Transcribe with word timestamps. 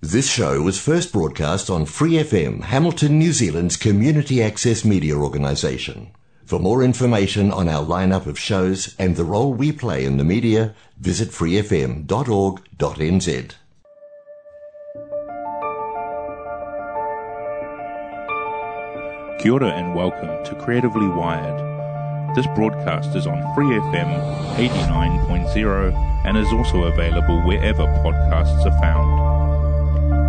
This 0.00 0.30
show 0.30 0.62
was 0.62 0.78
first 0.80 1.12
broadcast 1.12 1.68
on 1.68 1.84
Free 1.84 2.12
FM, 2.12 2.62
Hamilton, 2.62 3.18
New 3.18 3.32
Zealand's 3.32 3.76
community 3.76 4.40
access 4.40 4.84
media 4.84 5.16
organisation. 5.16 6.12
For 6.44 6.60
more 6.60 6.84
information 6.84 7.50
on 7.50 7.68
our 7.68 7.84
lineup 7.84 8.26
of 8.26 8.38
shows 8.38 8.94
and 8.96 9.16
the 9.16 9.24
role 9.24 9.52
we 9.52 9.72
play 9.72 10.04
in 10.04 10.16
the 10.16 10.22
media, 10.22 10.76
visit 11.00 11.30
freefm.org.nz. 11.30 12.06
Kia 19.40 19.52
ora 19.52 19.70
and 19.70 19.96
welcome 19.96 20.44
to 20.44 20.54
Creatively 20.64 21.08
Wired. 21.08 22.36
This 22.36 22.46
broadcast 22.54 23.16
is 23.16 23.26
on 23.26 23.42
Free 23.56 23.66
FM 23.66 24.14
89.0 24.54 25.92
and 26.24 26.38
is 26.38 26.52
also 26.52 26.84
available 26.84 27.42
wherever 27.42 27.82
podcasts 28.04 28.64
are 28.64 28.80
found. 28.80 29.37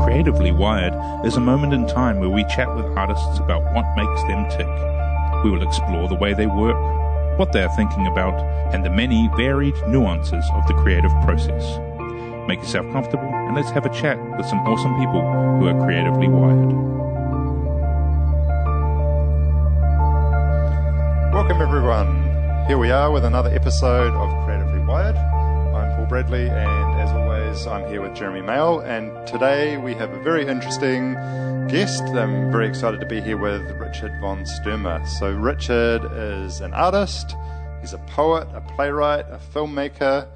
Creatively 0.09 0.51
Wired 0.51 0.95
is 1.23 1.35
a 1.35 1.39
moment 1.39 1.71
in 1.71 1.85
time 1.85 2.19
where 2.19 2.31
we 2.31 2.43
chat 2.45 2.75
with 2.75 2.83
artists 2.97 3.37
about 3.37 3.61
what 3.75 3.85
makes 3.95 4.23
them 4.23 4.49
tick. 4.49 4.65
We 5.43 5.51
will 5.51 5.61
explore 5.61 6.07
the 6.07 6.15
way 6.15 6.33
they 6.33 6.47
work, 6.47 6.75
what 7.37 7.53
they 7.53 7.61
are 7.61 7.75
thinking 7.75 8.07
about, 8.07 8.33
and 8.73 8.83
the 8.83 8.89
many 8.89 9.29
varied 9.37 9.75
nuances 9.87 10.43
of 10.55 10.65
the 10.65 10.73
creative 10.81 11.11
process. 11.21 11.63
Make 12.47 12.57
yourself 12.57 12.91
comfortable 12.91 13.29
and 13.31 13.55
let's 13.55 13.69
have 13.69 13.85
a 13.85 13.93
chat 13.93 14.17
with 14.35 14.47
some 14.47 14.57
awesome 14.65 14.97
people 14.97 15.21
who 15.59 15.67
are 15.67 15.79
creatively 15.85 16.27
wired. 16.27 16.73
Welcome, 21.31 21.61
everyone. 21.61 22.65
Here 22.65 22.79
we 22.79 22.89
are 22.89 23.11
with 23.11 23.25
another 23.25 23.51
episode 23.53 24.15
of 24.15 24.45
Creatively 24.45 24.79
Wired. 24.79 25.17
I'm 25.17 25.95
Paul 25.95 26.07
Bradley, 26.07 26.49
and 26.49 26.88
I'm 27.49 27.87
here 27.87 28.01
with 28.01 28.15
Jeremy 28.15 28.41
Mail. 28.41 28.81
And 28.81 29.25
today 29.25 29.77
we 29.77 29.95
have 29.95 30.11
a 30.11 30.21
very 30.21 30.45
interesting 30.45 31.15
guest. 31.67 32.03
I'm 32.03 32.51
very 32.51 32.67
excited 32.67 32.99
to 32.99 33.07
be 33.07 33.21
here 33.21 33.37
with 33.37 33.63
Richard 33.71 34.11
von 34.21 34.45
Sturmer. 34.45 35.03
So, 35.05 35.31
Richard 35.31 36.01
is 36.13 36.61
an 36.61 36.73
artist, 36.73 37.35
he's 37.81 37.93
a 37.93 37.97
poet, 37.99 38.47
a 38.53 38.61
playwright, 38.61 39.25
a 39.29 39.39
filmmaker, 39.53 40.27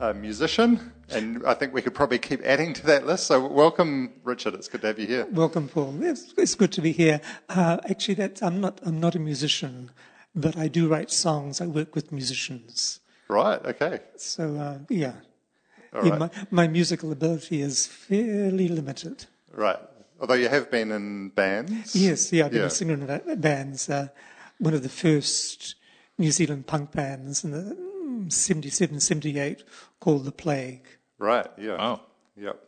a 0.00 0.12
musician, 0.12 0.92
and 1.10 1.46
I 1.46 1.54
think 1.54 1.72
we 1.72 1.80
could 1.80 1.94
probably 1.94 2.18
keep 2.18 2.42
adding 2.44 2.74
to 2.74 2.86
that 2.86 3.06
list. 3.06 3.28
So, 3.28 3.46
welcome, 3.46 4.14
Richard. 4.24 4.54
It's 4.54 4.66
good 4.66 4.80
to 4.80 4.88
have 4.88 4.98
you 4.98 5.06
here. 5.06 5.26
Welcome, 5.30 5.68
Paul. 5.68 6.02
It's, 6.02 6.34
it's 6.36 6.56
good 6.56 6.72
to 6.72 6.80
be 6.80 6.90
here. 6.90 7.20
Uh, 7.48 7.78
actually, 7.88 8.14
that's, 8.14 8.42
I'm 8.42 8.60
not. 8.60 8.80
I'm 8.84 8.98
not 8.98 9.14
a 9.14 9.20
musician 9.20 9.90
but 10.34 10.56
I 10.56 10.68
do 10.68 10.88
write 10.88 11.10
songs. 11.10 11.60
I 11.60 11.66
work 11.66 11.94
with 11.94 12.12
musicians. 12.12 13.00
Right. 13.28 13.60
Okay. 13.64 14.00
So 14.16 14.56
uh, 14.56 14.78
yeah, 14.88 15.14
All 15.94 16.04
yeah 16.04 16.10
right. 16.16 16.20
my, 16.20 16.30
my 16.50 16.68
musical 16.68 17.12
ability 17.12 17.60
is 17.62 17.86
fairly 17.86 18.68
limited. 18.68 19.26
Right. 19.52 19.78
Although 20.20 20.34
you 20.34 20.48
have 20.48 20.70
been 20.70 20.90
in 20.92 21.28
bands. 21.30 21.94
Yes, 21.94 22.32
yeah, 22.32 22.46
I've 22.46 22.50
been 22.50 22.60
Yeah. 22.62 22.66
a 22.66 22.70
singer 22.70 22.94
in 22.94 23.40
bands. 23.40 23.88
Uh, 23.88 24.08
one 24.58 24.74
of 24.74 24.82
the 24.82 24.88
first 24.88 25.76
New 26.18 26.32
Zealand 26.32 26.66
punk 26.66 26.90
bands 26.92 27.44
in 27.44 27.52
the 27.52 27.76
mm, 27.76 28.32
77, 28.32 28.98
78 29.00 29.62
called 30.00 30.24
The 30.24 30.32
Plague. 30.32 30.82
Right. 31.18 31.46
Yeah. 31.56 31.76
Wow. 31.76 32.00
Yep. 32.36 32.60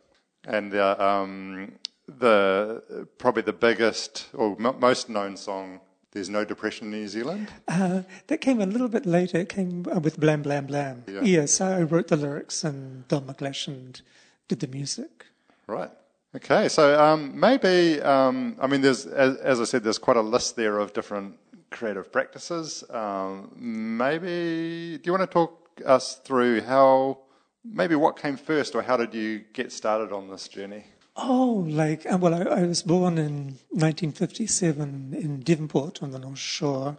And 0.47 0.75
uh, 0.75 0.97
um, 0.99 1.73
the 2.07 3.07
probably 3.19 3.43
the 3.43 3.53
biggest 3.53 4.29
or 4.33 4.57
m- 4.59 4.79
most 4.81 5.09
known 5.09 5.37
song. 5.37 5.81
There's 6.13 6.29
no 6.29 6.45
depression 6.45 6.93
in 6.93 7.01
New 7.01 7.09
Zealand. 7.09 7.49
Uh, 7.69 8.03
that 8.27 8.41
came 8.41 8.61
a 8.61 8.67
little 8.67 8.89
bit 8.89 9.07
later. 9.07 9.39
It 9.39 9.49
came 9.49 9.87
uh, 9.95 10.01
with 10.01 10.19
Blam 10.19 10.43
Blam 10.43 10.67
Blam. 10.67 11.05
Yeah. 11.07 11.21
Yes, 11.23 11.61
I 11.61 11.83
wrote 11.83 12.09
the 12.09 12.17
lyrics 12.17 12.65
and 12.65 13.07
Don 13.07 13.23
McGlashan 13.23 14.03
did 14.49 14.59
the 14.61 14.67
music. 14.67 15.27
Right. 15.69 15.91
Okay. 16.35 16.69
So 16.69 17.01
um, 17.01 17.39
maybe 17.39 18.01
um, 18.03 18.57
I 18.61 18.67
mean, 18.67 18.81
there's 18.81 19.07
as, 19.07 19.37
as 19.37 19.61
I 19.61 19.65
said, 19.65 19.85
there's 19.85 19.99
quite 19.99 20.17
a 20.17 20.23
list 20.23 20.57
there 20.57 20.79
of 20.79 20.93
different 20.93 21.37
creative 21.71 22.11
practices. 22.11 22.83
Um, 22.91 23.53
maybe 23.57 24.99
do 24.99 25.03
you 25.05 25.13
want 25.13 25.23
to 25.23 25.33
talk 25.33 25.81
us 25.87 26.17
through 26.25 26.63
how 26.63 27.19
maybe 27.65 27.95
what 27.95 28.19
came 28.19 28.37
first, 28.37 28.75
or 28.75 28.83
how 28.83 28.97
did 28.97 29.15
you 29.15 29.45
get 29.53 29.71
started 29.71 30.13
on 30.13 30.29
this 30.29 30.49
journey? 30.49 30.85
Oh, 31.23 31.67
like, 31.69 32.11
uh, 32.11 32.17
well, 32.17 32.35
I, 32.35 32.63
I 32.63 32.63
was 32.63 32.83
born 32.83 33.19
in 33.19 33.59
1957 33.69 35.13
in 35.13 35.41
Devonport 35.41 36.03
on 36.03 36.13
the 36.13 36.19
North 36.19 36.39
Shore, 36.39 36.97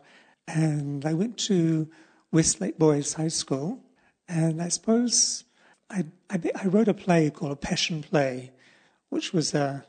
and 0.47 1.03
I 1.03 1.13
went 1.13 1.39
to 1.47 1.89
Westlake 2.31 2.77
Boys 2.77 3.13
High 3.13 3.29
School, 3.29 3.83
and 4.29 4.61
I 4.61 4.67
suppose 4.67 5.45
I, 5.89 6.05
I, 6.29 6.39
I 6.55 6.67
wrote 6.67 6.87
a 6.87 6.93
play 6.93 7.31
called 7.31 7.51
A 7.51 7.55
Passion 7.55 8.03
Play, 8.03 8.51
which 9.09 9.33
was 9.33 9.55
a 9.55 9.85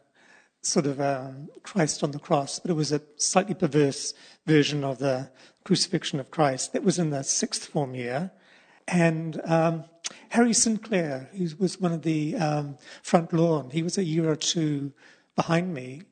sort 0.62 0.86
of 0.86 0.98
a 0.98 1.36
Christ 1.62 2.02
on 2.02 2.12
the 2.12 2.18
cross, 2.18 2.58
but 2.58 2.70
it 2.70 2.74
was 2.74 2.90
a 2.90 3.02
slightly 3.18 3.54
perverse 3.54 4.14
version 4.46 4.82
of 4.82 4.98
the 4.98 5.30
crucifixion 5.62 6.18
of 6.20 6.30
Christ. 6.30 6.72
That 6.72 6.84
was 6.84 6.98
in 6.98 7.10
the 7.10 7.22
sixth 7.22 7.66
form 7.66 7.94
year. 7.94 8.30
And 8.88 9.40
um, 9.44 9.84
Harry 10.30 10.52
Sinclair, 10.52 11.30
who 11.32 11.48
was 11.58 11.80
one 11.80 11.92
of 11.92 12.02
the 12.02 12.36
um, 12.36 12.76
front 13.02 13.32
lawn, 13.32 13.70
he 13.70 13.82
was 13.82 13.98
a 13.98 14.04
year 14.04 14.30
or 14.30 14.36
two 14.36 14.92
behind 15.36 15.74
me. 15.74 16.02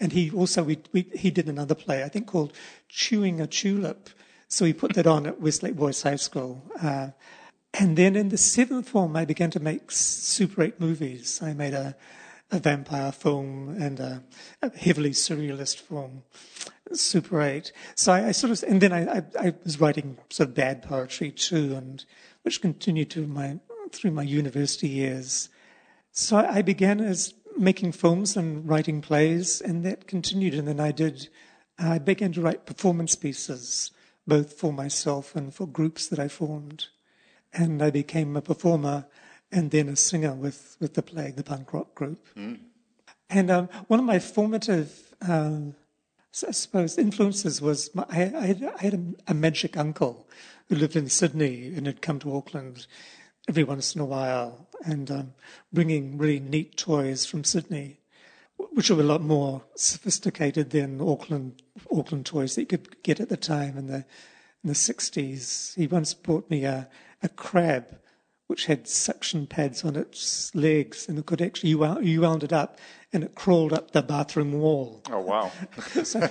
And 0.00 0.12
he 0.12 0.30
also, 0.30 0.62
we, 0.62 0.78
we, 0.92 1.02
he 1.14 1.30
did 1.30 1.48
another 1.48 1.74
play, 1.74 2.04
I 2.04 2.08
think 2.08 2.26
called 2.26 2.52
Chewing 2.88 3.40
a 3.40 3.46
Tulip. 3.46 4.10
So 4.46 4.64
he 4.64 4.72
put 4.72 4.94
that 4.94 5.06
on 5.06 5.26
at 5.26 5.40
Westlake 5.40 5.76
Boys 5.76 6.02
High 6.02 6.16
School. 6.16 6.62
Uh, 6.80 7.08
and 7.74 7.96
then 7.96 8.16
in 8.16 8.30
the 8.30 8.38
seventh 8.38 8.88
form, 8.88 9.14
I 9.16 9.24
began 9.24 9.50
to 9.50 9.60
make 9.60 9.90
Super 9.90 10.62
8 10.62 10.80
movies. 10.80 11.40
I 11.42 11.52
made 11.52 11.74
a, 11.74 11.96
a 12.50 12.58
vampire 12.58 13.12
film 13.12 13.76
and 13.80 14.00
a, 14.00 14.22
a 14.62 14.76
heavily 14.76 15.10
surrealist 15.10 15.80
film, 15.80 16.22
Super 16.92 17.40
8. 17.42 17.72
So 17.94 18.12
I, 18.12 18.28
I 18.28 18.32
sort 18.32 18.50
of, 18.50 18.62
and 18.68 18.80
then 18.80 18.92
I, 18.92 19.18
I, 19.18 19.22
I 19.38 19.54
was 19.64 19.80
writing 19.80 20.18
sort 20.30 20.48
of 20.48 20.54
bad 20.54 20.82
poetry 20.82 21.30
too, 21.30 21.74
and 21.76 22.04
which 22.42 22.60
continued 22.60 23.10
to 23.10 23.26
my, 23.26 23.58
through 23.92 24.12
my 24.12 24.22
university 24.22 24.88
years. 24.88 25.48
So 26.12 26.36
I 26.36 26.62
began 26.62 27.00
as 27.00 27.34
making 27.56 27.92
films 27.92 28.36
and 28.36 28.68
writing 28.68 29.00
plays, 29.00 29.60
and 29.60 29.84
that 29.84 30.06
continued. 30.06 30.54
And 30.54 30.68
then 30.68 30.80
I 30.80 30.92
did, 30.92 31.28
I 31.78 31.98
began 31.98 32.32
to 32.32 32.40
write 32.40 32.66
performance 32.66 33.14
pieces, 33.14 33.90
both 34.26 34.54
for 34.54 34.72
myself 34.72 35.34
and 35.36 35.54
for 35.54 35.66
groups 35.66 36.08
that 36.08 36.18
I 36.18 36.28
formed. 36.28 36.86
And 37.52 37.82
I 37.82 37.90
became 37.90 38.36
a 38.36 38.42
performer 38.42 39.06
and 39.50 39.70
then 39.70 39.88
a 39.88 39.96
singer 39.96 40.34
with, 40.34 40.76
with 40.80 40.94
the 40.94 41.02
Plague, 41.02 41.36
the 41.36 41.42
punk 41.42 41.72
rock 41.72 41.94
group. 41.94 42.26
And 43.30 43.50
um, 43.50 43.68
one 43.88 44.00
of 44.00 44.06
my 44.06 44.18
formative, 44.18 45.14
um, 45.26 45.74
I 46.46 46.52
suppose, 46.52 46.98
influences 46.98 47.60
was 47.60 47.94
my, 47.94 48.04
I, 48.08 48.32
I 48.36 48.46
had, 48.46 48.72
had 48.78 48.94
a, 48.94 49.32
a 49.32 49.34
magic 49.34 49.76
uncle 49.76 50.28
who 50.68 50.76
lived 50.76 50.96
in 50.96 51.08
Sydney 51.08 51.72
and 51.74 51.86
had 51.86 52.02
come 52.02 52.18
to 52.20 52.34
Auckland 52.36 52.86
every 53.48 53.64
once 53.64 53.94
in 53.94 54.00
a 54.00 54.04
while 54.04 54.68
and 54.84 55.10
um, 55.10 55.32
bringing 55.72 56.18
really 56.18 56.40
neat 56.40 56.76
toys 56.76 57.24
from 57.24 57.44
Sydney, 57.44 58.00
which 58.72 58.90
were 58.90 59.00
a 59.00 59.04
lot 59.04 59.22
more 59.22 59.64
sophisticated 59.74 60.70
than 60.70 61.00
Auckland 61.00 61.62
Auckland 61.90 62.26
toys 62.26 62.54
that 62.54 62.62
you 62.62 62.66
could 62.66 63.02
get 63.02 63.20
at 63.20 63.28
the 63.28 63.36
time 63.36 63.78
in 63.78 63.86
the 63.86 64.04
in 64.62 64.68
the 64.68 64.74
sixties. 64.74 65.72
He 65.76 65.86
once 65.86 66.12
brought 66.14 66.50
me 66.50 66.64
a, 66.64 66.88
a 67.22 67.28
crab 67.28 67.98
which 68.48 68.66
had 68.66 68.88
suction 68.88 69.46
pads 69.46 69.84
on 69.84 69.94
its 69.94 70.54
legs, 70.54 71.08
and 71.08 71.18
it 71.18 71.26
could 71.26 71.40
actually 71.42 71.70
you 71.70 71.78
wound, 71.78 72.06
you 72.06 72.20
wound 72.22 72.42
it 72.42 72.52
up, 72.52 72.78
and 73.12 73.24
it 73.24 73.34
crawled 73.34 73.72
up 73.72 73.92
the 73.92 74.02
bathroom 74.02 74.52
wall. 74.52 75.02
Oh 75.10 75.20
wow! 75.20 75.50
so 76.04 76.28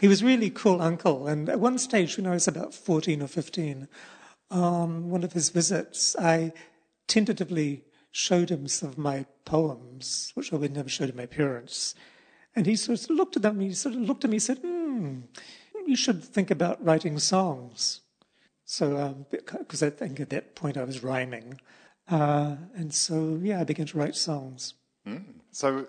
he 0.00 0.08
was 0.08 0.24
really 0.24 0.50
cool 0.50 0.80
uncle. 0.80 1.26
And 1.26 1.48
at 1.48 1.60
one 1.60 1.78
stage, 1.78 2.16
when 2.16 2.26
I 2.26 2.30
was 2.30 2.48
about 2.48 2.74
14 2.74 3.22
or 3.22 3.26
15, 3.26 3.88
on 4.50 5.10
one 5.10 5.24
of 5.24 5.32
his 5.32 5.50
visits, 5.50 6.16
I 6.18 6.52
tentatively 7.06 7.84
showed 8.10 8.50
him 8.50 8.68
some 8.68 8.90
of 8.90 8.98
my 8.98 9.26
poems, 9.44 10.30
which 10.34 10.52
I 10.52 10.56
would 10.56 10.72
never 10.72 10.88
show 10.88 11.06
to 11.06 11.16
my 11.16 11.26
parents. 11.26 11.94
And 12.56 12.66
he 12.66 12.76
sort 12.76 13.02
of 13.02 13.10
looked 13.10 13.36
at 13.36 13.42
them, 13.42 13.60
he 13.60 13.72
sort 13.74 13.96
of 13.96 14.02
looked 14.02 14.24
at 14.24 14.30
me 14.30 14.36
and 14.36 14.42
said, 14.42 14.58
hmm, 14.58 15.20
you 15.86 15.96
should 15.96 16.22
think 16.22 16.50
about 16.50 16.82
writing 16.84 17.18
songs. 17.18 18.00
So, 18.64 18.96
um, 18.96 19.26
because 19.30 19.82
I 19.82 19.90
think 19.90 20.20
at 20.20 20.30
that 20.30 20.54
point 20.54 20.76
I 20.76 20.84
was 20.84 21.02
rhyming. 21.02 21.60
Uh, 22.08 22.56
and 22.74 22.94
so, 22.94 23.38
yeah, 23.42 23.60
I 23.60 23.64
began 23.64 23.86
to 23.86 23.98
write 23.98 24.14
songs. 24.14 24.74
So, 25.50 25.88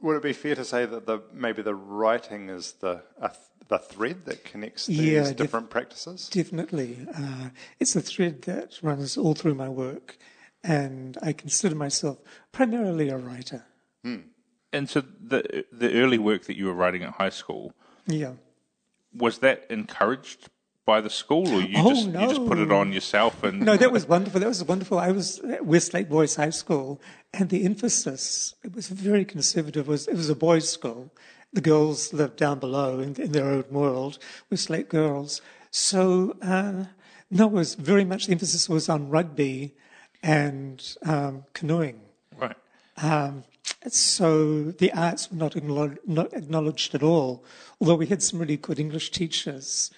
would 0.00 0.16
it 0.16 0.22
be 0.22 0.32
fair 0.32 0.54
to 0.54 0.64
say 0.64 0.86
that 0.86 1.06
the 1.06 1.22
maybe 1.32 1.62
the 1.62 1.74
writing 1.74 2.48
is 2.48 2.72
the 2.80 3.02
uh, 3.20 3.28
the 3.68 3.78
thread 3.78 4.24
that 4.24 4.44
connects 4.44 4.86
these 4.86 4.98
Yeah, 5.00 5.22
def- 5.24 5.36
different 5.36 5.70
practices? 5.70 6.28
Definitely. 6.28 7.06
Uh, 7.14 7.50
it's 7.80 7.94
a 7.96 8.00
thread 8.00 8.42
that 8.42 8.78
runs 8.82 9.16
all 9.18 9.34
through 9.34 9.54
my 9.54 9.68
work, 9.68 10.16
and 10.64 11.18
I 11.22 11.32
consider 11.32 11.74
myself 11.74 12.18
primarily 12.52 13.08
a 13.10 13.16
writer. 13.18 13.64
And 14.70 14.88
so 14.90 15.00
the 15.00 15.64
the 15.72 15.94
early 15.94 16.18
work 16.18 16.44
that 16.44 16.56
you 16.56 16.66
were 16.66 16.74
writing 16.74 17.02
at 17.02 17.14
high 17.14 17.30
school 17.30 17.72
Yeah. 18.06 18.34
was 19.14 19.38
that 19.38 19.64
encouraged 19.70 20.50
by 20.88 21.02
the 21.02 21.10
school, 21.10 21.46
or 21.56 21.60
you 21.60 21.76
Oh, 21.76 21.90
just 21.92 22.06
you 22.06 22.28
just 22.34 22.46
put 22.46 22.58
it 22.58 22.72
on 22.72 22.94
yourself 22.94 23.44
and 23.44 23.60
No, 23.60 23.76
that 23.76 23.92
was 23.92 24.08
wonderful. 24.08 24.40
That 24.40 24.48
was 24.48 24.64
wonderful. 24.64 24.98
I 24.98 25.10
was 25.10 25.38
at 25.40 25.66
Westlake 25.66 26.08
Boys 26.08 26.36
High 26.36 26.54
School, 26.62 26.98
and 27.34 27.50
the 27.50 27.66
emphasis 27.70 28.54
it 28.64 28.74
was 28.74 28.88
very 28.88 29.26
conservative. 29.34 29.86
It 29.86 29.90
was 29.90 30.08
it 30.08 30.16
was 30.22 30.30
a 30.30 30.34
boys' 30.34 30.70
school. 30.78 31.12
The 31.52 31.60
girls 31.60 32.14
lived 32.20 32.36
down 32.36 32.58
below 32.58 33.00
in, 33.00 33.10
in 33.26 33.32
their 33.32 33.48
own 33.56 33.66
world, 33.70 34.18
Westlake 34.50 34.88
girls. 34.88 35.42
So 35.70 36.34
uh, 36.40 36.84
no, 37.30 37.44
it 37.52 37.52
was 37.62 37.74
very 37.74 38.06
much 38.06 38.26
the 38.26 38.32
emphasis 38.32 38.66
was 38.68 38.88
on 38.88 39.10
rugby 39.10 39.74
and 40.22 40.78
um, 41.04 41.44
canoeing. 41.52 42.00
right. 42.44 42.56
Um, 42.96 43.44
so 43.88 44.72
the 44.82 44.90
arts 44.92 45.30
were 45.30 45.36
not 45.36 45.54
acknowledged 46.40 46.94
at 46.94 47.02
all, 47.02 47.44
although 47.78 48.00
we 48.02 48.06
had 48.06 48.22
some 48.22 48.38
really 48.38 48.56
good 48.56 48.78
English 48.80 49.10
teachers 49.10 49.90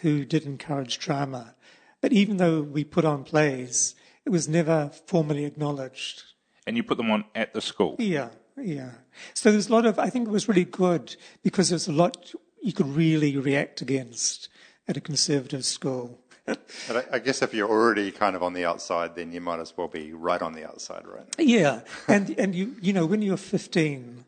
who 0.00 0.24
did 0.24 0.44
encourage 0.44 0.98
drama. 0.98 1.54
But 2.00 2.12
even 2.12 2.36
though 2.36 2.62
we 2.62 2.84
put 2.84 3.04
on 3.04 3.24
plays, 3.24 3.94
it 4.24 4.30
was 4.30 4.48
never 4.48 4.90
formally 5.06 5.44
acknowledged. 5.44 6.22
And 6.66 6.76
you 6.76 6.82
put 6.82 6.96
them 6.96 7.10
on 7.10 7.24
at 7.34 7.54
the 7.54 7.60
school. 7.60 7.96
Yeah, 7.98 8.28
yeah. 8.56 8.90
So 9.34 9.52
there's 9.52 9.68
a 9.68 9.72
lot 9.72 9.86
of, 9.86 9.98
I 9.98 10.10
think 10.10 10.28
it 10.28 10.32
was 10.32 10.48
really 10.48 10.64
good 10.64 11.16
because 11.42 11.70
there's 11.70 11.88
a 11.88 11.92
lot 11.92 12.34
you 12.62 12.72
could 12.72 12.88
really 12.88 13.36
react 13.36 13.80
against 13.80 14.48
at 14.88 14.96
a 14.96 15.00
conservative 15.00 15.64
school. 15.64 16.20
But 16.86 17.08
I, 17.12 17.16
I 17.16 17.18
guess 17.18 17.42
if 17.42 17.52
you're 17.52 17.68
already 17.68 18.12
kind 18.12 18.36
of 18.36 18.42
on 18.42 18.52
the 18.52 18.64
outside, 18.64 19.16
then 19.16 19.32
you 19.32 19.40
might 19.40 19.58
as 19.58 19.76
well 19.76 19.88
be 19.88 20.12
right 20.12 20.40
on 20.40 20.52
the 20.52 20.64
outside, 20.64 21.04
right? 21.04 21.26
Yeah, 21.38 21.80
and 22.08 22.30
and 22.38 22.54
you 22.54 22.76
you 22.80 22.92
know 22.92 23.04
when 23.04 23.20
you're 23.20 23.36
15, 23.36 24.24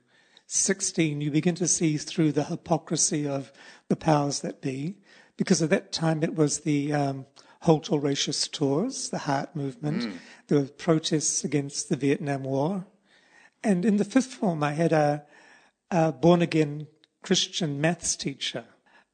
16, 0.47 1.21
you 1.21 1.31
begin 1.31 1.55
to 1.55 1.69
see 1.69 1.97
through 1.97 2.33
the 2.33 2.45
hypocrisy 2.45 3.29
of 3.29 3.53
the 3.89 3.95
powers 3.95 4.41
that 4.41 4.61
be, 4.61 4.97
because 5.39 5.63
at 5.63 5.71
that 5.71 5.93
time 5.93 6.23
it 6.23 6.35
was 6.35 6.61
the 6.61 6.93
um, 6.93 7.25
Halt 7.63 7.91
All 7.91 8.01
Racist 8.01 8.53
Tours, 8.53 9.09
the 9.09 9.19
HART 9.19 9.57
Movement. 9.57 10.05
There 10.49 10.59
were 10.59 10.67
protests 10.67 11.45
against 11.45 11.89
the 11.89 11.97
Vietnam 11.97 12.43
War, 12.43 12.85
and 13.65 13.87
in 13.87 13.97
the 13.97 14.05
fifth 14.05 14.35
form 14.35 14.63
I 14.63 14.73
had 14.73 14.93
a, 14.93 15.25
a 15.91 16.13
born 16.13 16.43
again 16.43 16.89
Christian 17.23 17.81
maths 17.81 18.15
teacher. 18.17 18.65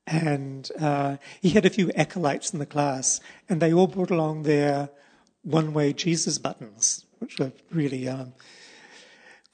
And 0.07 0.71
uh, 0.79 1.17
he 1.41 1.51
had 1.51 1.65
a 1.65 1.71
few 1.71 1.91
acolytes 1.93 2.53
in 2.53 2.59
the 2.59 2.67
class, 2.67 3.21
and 3.49 3.63
they 3.63 3.73
all 3.73 3.87
brought 3.87 4.11
along 4.11 4.43
their 4.43 4.91
one 5.43 5.73
way 5.73 5.93
Jesus 5.93 6.37
buttons, 6.39 7.07
which 7.21 7.39
were 7.39 7.53
really 7.71 8.07
um, 8.09 8.35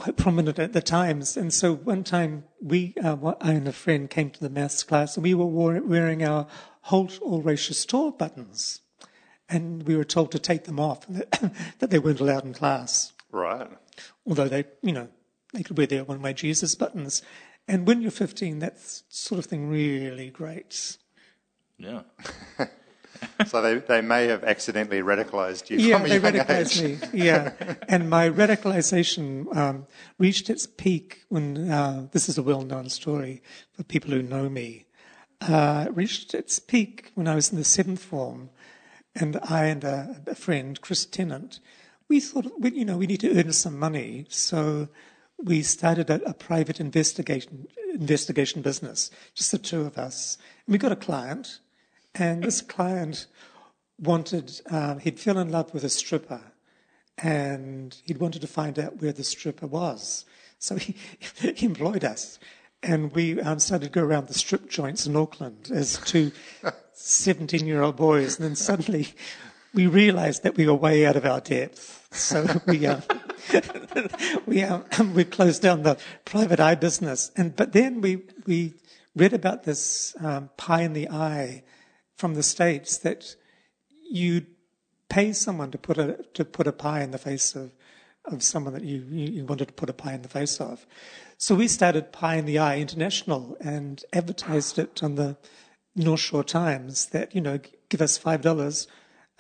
quite 0.01 0.17
prominent 0.17 0.59
at 0.59 0.73
the 0.73 0.81
times. 0.81 1.37
And 1.37 1.53
so 1.53 1.75
one 1.75 2.05
time, 2.05 2.45
we, 2.59 2.95
uh, 3.05 3.35
I 3.39 3.53
and 3.53 3.69
a 3.69 3.73
friend 3.73 4.09
came 4.09 4.31
to 4.31 4.41
the 4.41 4.49
maths 4.49 4.83
class, 4.83 5.15
and 5.17 5.23
we 5.23 5.35
were 5.35 5.45
wearing 5.45 6.25
our 6.25 6.47
Halt 6.83 7.19
All 7.21 7.43
Racist 7.43 7.89
Tour 7.89 8.11
buttons. 8.11 8.81
And 9.47 9.83
we 9.83 9.97
were 9.97 10.05
told 10.05 10.33
to 10.33 10.39
take 10.39 10.65
them 10.65 10.81
off, 10.81 11.07
that 11.07 11.91
they 11.91 11.99
weren't 11.99 12.21
allowed 12.21 12.45
in 12.45 12.55
class 12.55 13.13
Right. 13.31 13.69
although 14.27 14.49
they, 14.49 14.65
you 14.83 14.93
know, 14.93 15.09
they 15.53 15.63
could 15.63 15.77
wear 15.77 15.87
their 15.87 16.05
one 16.05 16.23
way 16.23 16.33
Jesus 16.33 16.75
buttons. 16.75 17.23
And 17.69 17.87
when 17.87 18.01
you're 18.01 18.11
15, 18.11 18.61
that 18.61 18.79
sort 18.81 19.39
of 19.39 19.45
thing 19.45 19.69
really 19.69 20.31
grates. 20.31 20.99
Yeah. 21.79 22.03
So 23.47 23.63
they, 23.63 23.77
they 23.79 24.01
may 24.01 24.27
have 24.27 24.45
accidentally 24.45 25.01
radicalized 25.01 25.71
you 25.71 25.79
Yeah, 25.79 25.97
from 25.99 26.07
a 26.11 26.19
they 26.19 26.21
radicalized 26.21 26.85
age. 26.85 27.13
me. 27.13 27.25
Yeah. 27.25 27.53
and 27.89 28.09
my 28.11 28.29
radicalization 28.29 29.55
um, 29.57 29.87
reached 30.19 30.51
its 30.51 30.67
peak 30.67 31.23
when, 31.29 31.71
uh, 31.71 32.07
this 32.13 32.29
is 32.29 32.39
a 32.39 32.43
well 32.43 32.63
known 32.63 32.89
story 32.89 33.43
for 33.73 33.83
people 33.83 34.11
who 34.11 34.23
know 34.23 34.49
me, 34.49 34.87
uh, 35.41 35.87
reached 35.93 36.35
its 36.35 36.59
peak 36.59 37.13
when 37.15 37.27
I 37.29 37.35
was 37.35 37.51
in 37.51 37.59
the 37.59 37.65
seventh 37.65 38.03
form. 38.03 38.51
And 39.15 39.39
I 39.43 39.65
and 39.67 39.83
a, 39.85 40.23
a 40.29 40.35
friend, 40.35 40.81
Chris 40.81 41.05
Tennant, 41.05 41.59
we 42.09 42.21
thought, 42.21 42.47
we, 42.59 42.71
you 42.73 42.85
know, 42.85 42.97
we 42.99 43.07
need 43.07 43.21
to 43.21 43.39
earn 43.39 43.53
some 43.53 43.79
money. 43.79 44.27
So 44.29 44.89
we 45.43 45.63
started 45.63 46.11
a, 46.11 46.23
a 46.29 46.35
private 46.35 46.79
investigation, 46.81 47.67
investigation 47.93 48.63
business, 48.63 49.11
just 49.35 49.51
the 49.51 49.59
two 49.59 49.81
of 49.81 49.99
us. 49.99 50.39
And 50.67 50.73
we 50.73 50.79
got 50.79 50.93
a 50.93 50.97
client, 50.97 51.59
and 52.15 52.43
this 52.43 52.61
client 52.61 53.27
wanted, 53.99 54.61
um, 54.71 54.99
he'd 54.99 55.21
fell 55.21 55.39
in 55.39 55.51
love 55.51 55.73
with 55.73 55.85
a 55.85 55.91
stripper, 55.91 56.41
and 57.19 57.97
he'd 58.05 58.19
wanted 58.19 58.41
to 58.41 58.47
find 58.47 58.79
out 58.79 59.01
where 59.01 59.13
the 59.13 59.25
stripper 59.25 59.67
was. 59.67 60.25
So 60.59 60.77
he, 60.77 60.95
he 61.55 61.67
employed 61.67 62.05
us. 62.05 62.39
And 62.83 63.13
we 63.13 63.39
um, 63.41 63.59
started 63.59 63.87
to 63.87 63.91
go 63.91 64.03
around 64.03 64.29
the 64.29 64.35
strip 64.35 64.71
joints 64.71 65.07
in 65.07 65.15
Auckland 65.15 65.71
as 65.73 65.99
two 65.99 66.33
17 66.95 67.67
year 67.67 67.83
old 67.83 67.97
boys. 67.97 68.39
And 68.39 68.49
then 68.49 68.57
suddenly 68.57 69.09
we 69.75 69.87
realized 69.87 70.45
that 70.45 70.57
we 70.57 70.67
were 70.67 70.75
way 70.75 71.05
out 71.05 71.17
of 71.17 71.27
our 71.27 71.41
depth. 71.41 72.09
So 72.11 72.47
we, 72.67 72.87
uh, 72.87 73.01
we, 74.47 74.63
uh, 74.63 74.81
we 75.15 75.25
closed 75.25 75.61
down 75.61 75.83
the 75.83 75.99
private 76.25 76.59
eye 76.59 76.75
business. 76.75 77.31
And, 77.37 77.55
but 77.55 77.73
then 77.73 78.01
we, 78.01 78.23
we 78.47 78.75
read 79.15 79.35
about 79.35 79.65
this 79.65 80.17
um, 80.21 80.49
pie 80.57 80.83
in 80.83 80.95
the 80.95 81.11
eye 81.11 81.63
from 82.21 82.35
the 82.35 82.43
States 82.43 82.99
that 82.99 83.35
you 84.11 84.45
pay 85.09 85.33
someone 85.33 85.71
to 85.71 85.79
put 85.79 85.97
a, 85.97 86.19
to 86.35 86.45
put 86.45 86.67
a 86.67 86.73
pie 86.73 87.01
in 87.01 87.13
the 87.13 87.19
face 87.19 87.57
of, 87.57 87.73
of 88.27 88.43
someone 88.43 88.75
that 88.75 88.85
you, 88.85 89.03
you 89.11 89.47
wanted 89.47 89.69
to 89.69 89.75
put 89.75 89.89
a 89.89 89.95
pie 89.95 90.13
in 90.13 90.21
the 90.21 90.29
face 90.29 90.61
of. 90.61 90.87
So 91.39 91.55
we 91.55 91.67
started 91.67 92.13
Pie 92.13 92.37
in 92.37 92.45
the 92.45 92.59
Eye 92.59 92.79
International 92.79 93.57
and 93.61 94.05
advertised 94.13 94.79
it 94.79 95.03
on 95.03 95.15
the 95.15 95.39
North 95.97 96.21
Shore 96.21 96.45
Times 96.45 97.07
that, 97.07 97.35
you 97.35 97.41
know, 97.41 97.59
give 97.89 98.03
us 98.03 98.19
$5 98.19 98.87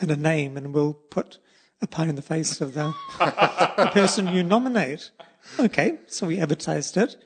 and 0.00 0.10
a 0.10 0.16
name 0.16 0.56
and 0.56 0.72
we'll 0.72 0.94
put 0.94 1.36
a 1.82 1.86
pie 1.86 2.06
in 2.06 2.14
the 2.14 2.22
face 2.22 2.62
of 2.62 2.72
the, 2.72 2.94
the 3.18 3.90
person 3.92 4.28
you 4.28 4.42
nominate. 4.42 5.10
Okay, 5.58 5.98
so 6.06 6.26
we 6.26 6.40
advertised 6.40 6.96
it. 6.96 7.16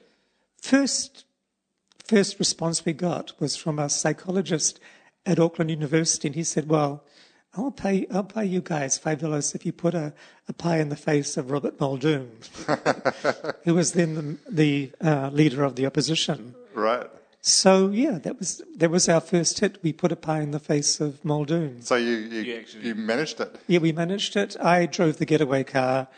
First, 0.61 1.25
first 2.05 2.41
response 2.41 2.85
we 2.85 2.93
got 2.93 3.33
was 3.39 3.55
from 3.55 3.79
a 3.79 3.89
psychologist 3.89 4.81
at 5.27 5.39
Auckland 5.39 5.71
University, 5.71 6.29
and 6.29 6.35
he 6.35 6.45
said, 6.45 6.69
"Well, 6.69 7.05
I'll 7.55 7.71
pay, 7.71 8.07
I'll 8.11 8.25
pay 8.25 8.45
you 8.45 8.61
guys 8.61 8.99
five 8.99 9.21
dollars 9.21 9.55
if 9.55 9.65
you 9.65 9.73
put 9.73 9.95
a, 9.95 10.13
a 10.49 10.53
pie 10.53 10.79
in 10.79 10.89
the 10.89 10.97
face 10.97 11.37
of 11.37 11.51
Robert 11.51 11.81
Muldoon, 11.81 12.31
who 13.65 13.75
was 13.75 13.93
then 13.93 14.39
the, 14.49 14.91
the 15.01 15.09
uh, 15.09 15.31
leader 15.31 15.65
of 15.65 15.77
the 15.77 15.87
opposition." 15.87 16.55
Right. 16.75 17.09
So 17.47 17.91
yeah, 17.91 18.17
that 18.21 18.39
was 18.39 18.63
that 18.77 18.91
was 18.91 19.07
our 19.07 19.21
first 19.21 19.61
hit. 19.61 19.77
We 19.83 19.93
put 19.93 20.11
a 20.11 20.17
pie 20.17 20.41
in 20.41 20.53
the 20.53 20.59
face 20.59 20.99
of 20.99 21.23
Muldoon. 21.23 21.83
So 21.83 21.97
you, 21.97 22.17
you, 22.17 22.41
You 22.41 22.57
actually- 22.57 22.87
you 22.87 22.95
managed 22.95 23.39
it. 23.39 23.55
Yeah, 23.67 23.81
we 23.81 23.93
managed 23.93 24.35
it. 24.35 24.57
I 24.59 24.87
drove 24.87 25.19
the 25.19 25.27
getaway 25.27 25.63
car, 25.65 26.09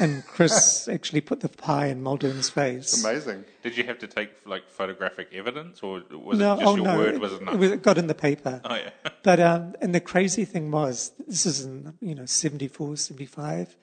and 0.00 0.24
Chris 0.26 0.88
actually 0.96 1.20
put 1.20 1.40
the 1.40 1.50
pie 1.50 1.88
in 1.88 2.02
Muldoon's 2.02 2.48
face. 2.48 3.04
Amazing. 3.04 3.44
Did 3.62 3.76
you 3.76 3.84
have 3.84 3.98
to 3.98 4.06
take 4.06 4.30
like 4.46 4.70
photographic 4.70 5.28
evidence, 5.34 5.82
or 5.82 6.02
was 6.12 6.38
No, 6.38 6.54
it 6.54 6.56
just 6.60 6.66
oh 6.66 6.76
your 6.76 6.84
no, 6.86 6.96
word 6.96 7.14
it, 7.16 7.20
was 7.20 7.32
it 7.34 7.42
enough? 7.42 7.60
it 7.60 7.82
got 7.82 7.98
in 7.98 8.06
the 8.06 8.14
paper. 8.14 8.62
Oh 8.64 8.74
yeah. 8.76 8.90
But 9.22 9.38
um, 9.38 9.74
and 9.82 9.94
the 9.94 10.00
crazy 10.00 10.46
thing 10.46 10.70
was, 10.70 11.12
this 11.28 11.44
is 11.44 11.62
in 11.62 11.92
you 12.00 12.14
know 12.14 12.24
74, 12.24 12.96
75. 12.96 13.76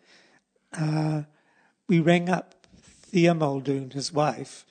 Uh, 0.74 1.22
we 1.88 2.00
rang 2.00 2.27
up 2.27 2.56
Thea 2.82 3.36
Muldoon, 3.36 3.92
his 3.92 4.12
wife, 4.12 4.66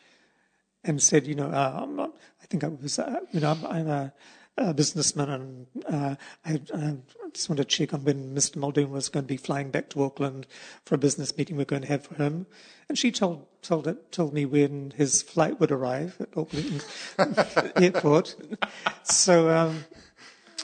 and 0.83 1.01
said, 1.01 1.25
you 1.29 1.37
know, 1.37 1.47
uh, 1.51 1.81
I'm 1.83 1.95
not, 1.95 2.16
I 2.47 2.49
think 2.49 2.63
I 2.63 2.69
was, 2.69 3.01
uh, 3.01 3.19
you 3.33 3.41
know, 3.41 3.51
I'm, 3.51 3.67
I'm 3.67 3.89
a, 3.89 4.13
a 4.57 4.73
businessman, 4.73 5.29
and 5.29 5.67
uh, 5.89 6.15
I, 6.45 6.61
I 6.73 6.97
just 7.33 7.49
want 7.49 7.57
to 7.57 7.65
check 7.65 7.93
on 7.93 8.05
when 8.05 8.37
Mr. 8.37 8.55
Muldoon 8.55 8.91
was 8.93 9.09
going 9.09 9.25
to 9.25 9.29
be 9.29 9.37
flying 9.37 9.73
back 9.73 9.91
to 9.91 10.05
Auckland 10.05 10.47
for 10.85 10.95
a 10.95 10.99
business 10.99 11.37
meeting 11.37 11.57
we're 11.57 11.65
going 11.65 11.83
to 11.83 11.89
have 11.89 12.05
for 12.05 12.15
him. 12.15 12.47
And 12.89 12.97
she 12.97 13.11
told 13.11 13.47
told 13.63 13.89
it, 13.89 14.13
told 14.13 14.33
me 14.33 14.45
when 14.45 14.93
his 14.93 15.23
flight 15.23 15.59
would 15.59 15.73
arrive 15.73 16.17
at 16.21 16.37
Auckland 16.37 16.85
Airport. 17.77 18.37
So. 19.03 19.51
Um, 19.51 19.85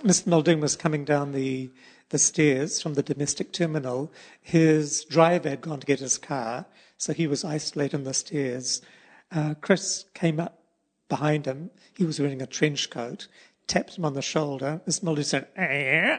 Mr. 0.03 0.27
Muldoon 0.27 0.59
was 0.59 0.75
coming 0.75 1.05
down 1.05 1.31
the, 1.31 1.71
the 2.09 2.19
stairs 2.19 2.83
from 2.83 2.95
the 2.95 3.05
domestic 3.05 3.53
terminal. 3.53 4.13
His 4.41 5.05
driver 5.05 5.49
had 5.49 5.61
gone 5.61 5.79
to 5.79 5.87
get 5.87 6.01
his 6.01 6.19
car, 6.19 6.67
so 6.97 7.13
he 7.13 7.29
was 7.29 7.45
isolated 7.45 7.99
on 7.99 8.03
the 8.03 8.15
stairs. 8.15 8.83
Uh, 9.31 9.55
Chris 9.61 10.07
came 10.13 10.41
up 10.41 10.62
behind 11.09 11.47
him. 11.47 11.71
He 11.95 12.05
was 12.05 12.21
wearing 12.21 12.43
a 12.43 12.47
trench 12.47 12.91
coat, 12.91 13.29
tapped 13.67 13.97
him 13.97 14.05
on 14.05 14.15
the 14.15 14.23
shoulder. 14.23 14.81
Mr. 14.87 15.03
Muldoon 15.05 15.25
said, 15.25 15.49
eh? 15.57 16.19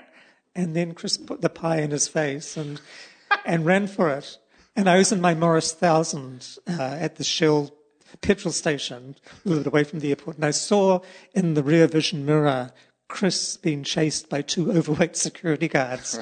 and 0.56 0.76
then 0.76 0.94
Chris 0.94 1.18
put 1.18 1.42
the 1.42 1.50
pie 1.50 1.82
in 1.82 1.92
his 1.92 2.08
face 2.08 2.58
and, 2.58 2.80
and 3.46 3.66
ran 3.66 3.88
for 3.88 4.10
it. 4.10 4.38
And 4.76 4.90
I 4.90 4.98
was 4.98 5.12
in 5.12 5.22
my 5.22 5.36
Morris 5.36 5.72
1000 5.72 6.58
uh, 6.68 6.82
at 6.82 7.18
the 7.18 7.24
Shell 7.24 7.72
petrol 8.22 8.52
station, 8.52 9.16
a 9.46 9.50
little 9.50 9.64
bit 9.64 9.68
away 9.68 9.84
from 9.84 10.00
the 10.00 10.10
airport, 10.10 10.38
and 10.38 10.46
I 10.46 10.52
saw 10.52 11.02
in 11.34 11.54
the 11.54 11.64
rear 11.64 11.88
vision 11.88 12.26
mirror 12.26 12.72
Chris 13.08 13.58
being 13.58 13.84
chased 13.84 14.30
by 14.30 14.42
two 14.42 14.72
overweight 14.72 15.16
security 15.16 15.68
guards. 15.68 16.20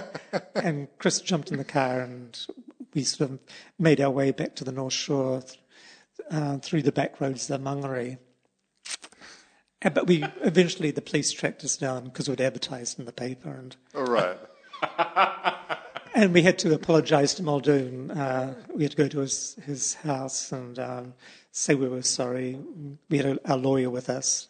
and 0.54 0.88
Chris 0.98 1.20
jumped 1.20 1.50
in 1.50 1.58
the 1.58 1.64
car, 1.64 2.00
and 2.00 2.38
we 2.94 3.04
sort 3.04 3.30
of 3.30 3.38
made 3.78 4.00
our 4.00 4.10
way 4.10 4.30
back 4.30 4.54
to 4.56 4.64
the 4.64 4.72
North 4.72 4.92
Shore 4.92 5.42
uh, 6.30 6.58
through 6.58 6.82
the 6.82 6.92
back 6.92 7.20
roads 7.20 7.48
of 7.50 7.62
the 7.62 7.70
Mangere. 7.70 8.18
Uh, 9.84 9.90
But 9.90 10.06
we 10.06 10.24
eventually 10.42 10.90
the 10.90 11.02
police 11.02 11.32
tracked 11.32 11.64
us 11.64 11.76
down 11.76 12.04
because 12.04 12.28
we'd 12.28 12.40
advertised 12.40 12.98
in 12.98 13.04
the 13.04 13.12
paper, 13.12 13.50
and 13.50 13.76
All 13.94 14.04
right. 14.04 14.38
and 16.14 16.32
we 16.32 16.42
had 16.42 16.58
to 16.60 16.74
apologise 16.74 17.34
to 17.34 17.42
Muldoon. 17.42 18.10
Uh, 18.10 18.54
we 18.74 18.82
had 18.84 18.92
to 18.92 18.96
go 18.96 19.08
to 19.08 19.20
his 19.20 19.54
his 19.64 19.94
house 19.94 20.52
and 20.52 20.78
um, 20.78 21.14
say 21.52 21.74
we 21.74 21.88
were 21.88 22.02
sorry. 22.02 22.58
We 23.08 23.18
had 23.18 23.26
a, 23.26 23.50
our 23.50 23.56
lawyer 23.58 23.90
with 23.90 24.08
us, 24.10 24.48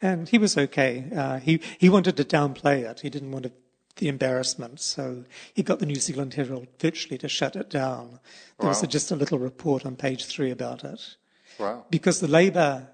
and 0.00 0.28
he 0.28 0.38
was 0.38 0.56
okay. 0.58 1.04
Uh, 1.14 1.38
he 1.38 1.60
he 1.78 1.88
wanted 1.88 2.16
to 2.16 2.24
downplay 2.24 2.88
it. 2.88 3.00
He 3.00 3.10
didn't 3.10 3.32
want 3.32 3.44
to, 3.44 3.52
the 3.96 4.08
embarrassment, 4.08 4.80
so 4.80 5.24
he 5.54 5.62
got 5.62 5.78
the 5.78 5.86
New 5.86 5.96
Zealand 5.96 6.34
Herald 6.34 6.66
virtually 6.80 7.18
to 7.18 7.28
shut 7.28 7.56
it 7.56 7.68
down. 7.70 8.20
There 8.58 8.68
was 8.68 8.82
a, 8.82 8.86
just 8.86 9.10
a 9.10 9.16
little 9.16 9.38
report 9.38 9.84
on 9.84 9.96
page 9.96 10.24
three 10.24 10.50
about 10.50 10.82
it 10.84 11.16
Wow. 11.58 11.84
because 11.90 12.20
the 12.20 12.28
Labour 12.28 12.88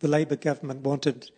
the 0.00 0.08
Labour 0.08 0.36
government 0.36 0.82
wanted 0.82 1.30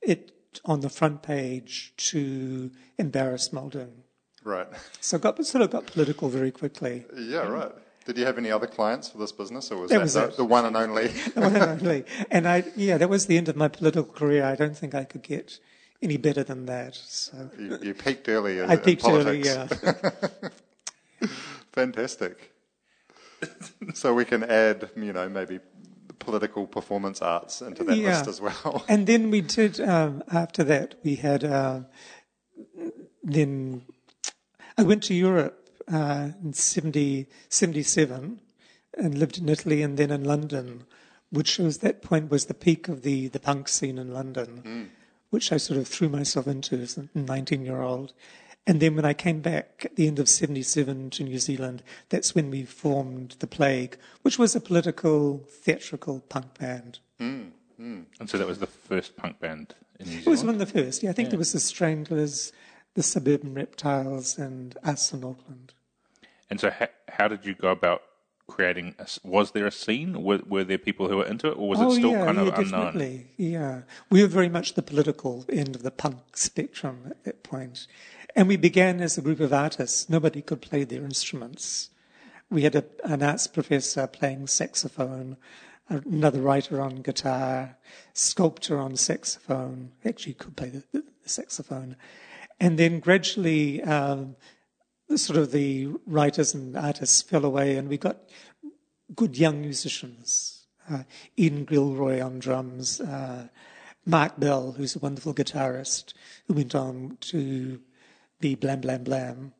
it 0.00 0.32
on 0.64 0.80
the 0.80 0.88
front 0.88 1.22
page 1.22 1.92
to 1.98 2.70
embarrass 2.98 3.52
Muldoon. 3.52 4.02
Right. 4.42 4.66
So 5.00 5.16
it 5.16 5.22
got 5.22 5.44
sort 5.44 5.62
of 5.62 5.70
got 5.70 5.86
political 5.86 6.28
very 6.28 6.50
quickly. 6.50 7.04
Yeah, 7.16 7.46
right. 7.48 7.72
Did 8.06 8.16
you 8.18 8.24
have 8.24 8.38
any 8.38 8.50
other 8.52 8.66
clients 8.68 9.08
for 9.08 9.18
this 9.18 9.32
business, 9.32 9.70
or 9.70 9.78
was 9.82 9.90
That 9.90 9.96
that, 9.98 10.02
was 10.02 10.14
the, 10.14 10.24
it. 10.28 10.36
the 10.36 10.44
one 10.44 10.64
and 10.64 10.76
only? 10.76 12.04
And 12.30 12.46
I, 12.48 12.64
yeah, 12.76 12.96
that 12.98 13.08
was 13.10 13.26
the 13.26 13.36
end 13.36 13.48
of 13.48 13.56
my 13.56 13.68
political 13.68 14.12
career. 14.12 14.44
I 14.44 14.54
don't 14.54 14.76
think 14.78 14.94
I 14.94 15.04
could 15.04 15.22
get 15.22 15.58
any 16.02 16.16
better 16.16 16.42
than 16.44 16.66
that. 16.66 16.94
So 16.94 17.50
you, 17.58 17.78
you 17.82 17.94
peaked 17.94 18.28
early 18.28 18.58
in, 18.58 18.70
I 18.70 18.76
peaked 18.76 19.04
early. 19.04 19.42
Yeah. 19.42 19.66
Fantastic. 21.72 22.52
so 23.94 24.14
we 24.14 24.24
can 24.24 24.42
add, 24.44 24.90
you 24.96 25.12
know, 25.12 25.28
maybe 25.28 25.60
political 26.18 26.66
performance 26.66 27.20
arts 27.22 27.60
into 27.60 27.84
that 27.84 27.96
Yeah. 27.96 28.08
list 28.18 28.28
as 28.28 28.40
well. 28.40 28.84
And 28.88 29.06
then 29.06 29.30
we 29.30 29.40
did. 29.42 29.80
Um, 29.80 30.22
after 30.32 30.64
that, 30.64 30.94
we 31.04 31.16
had. 31.16 31.44
Uh, 31.44 31.80
then 33.22 33.82
I 34.78 34.82
went 34.82 35.02
to 35.04 35.14
Europe 35.14 35.68
uh, 35.92 36.30
in 36.42 36.52
70, 36.52 37.26
77 37.48 38.40
and 38.98 39.18
lived 39.18 39.38
in 39.38 39.48
Italy 39.48 39.82
and 39.82 39.96
then 39.98 40.10
in 40.10 40.24
London, 40.24 40.84
which 41.30 41.58
was 41.58 41.78
that 41.78 42.02
point 42.02 42.30
was 42.30 42.46
the 42.46 42.54
peak 42.54 42.88
of 42.88 43.02
the 43.02 43.28
the 43.28 43.40
punk 43.40 43.68
scene 43.68 43.98
in 43.98 44.12
London, 44.14 44.90
which 45.36 45.52
I 45.52 45.58
sort 45.58 45.78
of 45.78 45.86
threw 45.86 46.08
myself 46.08 46.46
into 46.46 46.80
as 46.80 46.96
a 46.96 47.10
19 47.14 47.62
year 47.62 47.82
old. 47.82 48.14
And 48.66 48.80
then 48.80 48.96
when 48.96 49.04
I 49.04 49.12
came 49.12 49.40
back 49.40 49.82
at 49.84 49.94
the 49.96 50.06
end 50.06 50.18
of 50.18 50.30
77 50.30 51.10
to 51.10 51.24
New 51.24 51.38
Zealand, 51.38 51.82
that's 52.08 52.34
when 52.34 52.48
we 52.48 52.64
formed 52.64 53.36
The 53.40 53.46
Plague, 53.46 53.98
which 54.22 54.38
was 54.38 54.56
a 54.56 54.62
political, 54.62 55.44
theatrical 55.46 56.20
punk 56.30 56.58
band. 56.58 57.00
Mm, 57.20 57.50
mm. 57.78 58.04
And 58.18 58.30
so 58.30 58.38
that 58.38 58.46
was 58.46 58.60
the 58.60 58.66
first 58.66 59.14
punk 59.18 59.38
band 59.38 59.74
in 60.00 60.08
New 60.08 60.20
It 60.20 60.26
was 60.26 60.42
one 60.42 60.54
of 60.54 60.58
the 60.58 60.64
first. 60.64 61.02
Yeah, 61.02 61.10
I 61.10 61.12
think 61.12 61.28
there 61.28 61.38
was 61.38 61.52
the 61.52 61.60
Stranglers, 61.60 62.50
the 62.94 63.02
Suburban 63.02 63.52
Reptiles, 63.52 64.38
and 64.38 64.74
us 64.84 65.12
in 65.12 65.22
Auckland. 65.22 65.74
And 66.48 66.58
so, 66.58 66.70
ha- 66.70 66.96
how 67.10 67.28
did 67.28 67.44
you 67.44 67.54
go 67.54 67.68
about 67.68 68.00
creating? 68.46 68.94
A, 68.98 69.06
was 69.24 69.52
there 69.52 69.66
a 69.66 69.72
scene? 69.72 70.22
Were, 70.22 70.40
were 70.46 70.64
there 70.64 70.78
people 70.78 71.08
who 71.08 71.18
were 71.18 71.26
into 71.26 71.48
it, 71.48 71.56
or 71.58 71.68
was 71.68 71.80
oh 71.80 71.90
it 71.90 71.94
still 71.94 72.10
yeah, 72.12 72.24
kind 72.24 72.36
yeah, 72.38 72.42
of 72.44 72.58
unknown? 72.58 72.84
definitely. 72.84 73.26
Yeah, 73.36 73.82
we 74.10 74.22
were 74.22 74.28
very 74.28 74.48
much 74.48 74.74
the 74.74 74.82
political 74.82 75.44
end 75.48 75.74
of 75.74 75.82
the 75.82 75.90
punk 75.90 76.36
spectrum 76.36 77.08
at 77.10 77.24
that 77.24 77.42
point, 77.42 77.86
and 78.34 78.48
we 78.48 78.56
began 78.56 79.00
as 79.00 79.18
a 79.18 79.22
group 79.22 79.40
of 79.40 79.52
artists. 79.52 80.08
Nobody 80.08 80.42
could 80.42 80.60
play 80.60 80.84
their 80.84 81.02
instruments. 81.02 81.90
We 82.50 82.62
had 82.62 82.76
a, 82.76 82.84
an 83.04 83.22
arts 83.22 83.46
professor 83.46 84.06
playing 84.06 84.46
saxophone, 84.46 85.36
another 85.88 86.40
writer 86.40 86.80
on 86.80 87.02
guitar, 87.02 87.76
sculptor 88.12 88.78
on 88.78 88.96
saxophone. 88.96 89.92
Actually, 90.04 90.34
could 90.34 90.56
play 90.56 90.68
the, 90.70 90.84
the 90.92 91.28
saxophone, 91.28 91.96
and 92.60 92.78
then 92.78 93.00
gradually. 93.00 93.82
Um, 93.82 94.36
sort 95.14 95.38
of 95.38 95.52
the 95.52 95.88
writers 96.06 96.54
and 96.54 96.76
artists 96.76 97.22
fell 97.22 97.44
away, 97.44 97.76
and 97.76 97.88
we 97.88 97.98
got 97.98 98.18
good 99.14 99.38
young 99.38 99.60
musicians. 99.60 100.66
Uh, 100.90 101.02
Ian 101.38 101.64
Gilroy 101.64 102.20
on 102.20 102.38
drums, 102.38 103.00
uh, 103.00 103.48
Mark 104.04 104.38
Bell, 104.38 104.72
who's 104.72 104.96
a 104.96 105.00
wonderful 105.00 105.34
guitarist, 105.34 106.12
who 106.46 106.54
went 106.54 106.74
on 106.74 107.18
to 107.20 107.80
be 108.40 108.54
Blam 108.54 108.80
Blam 108.80 109.04
Blam, 109.04 109.52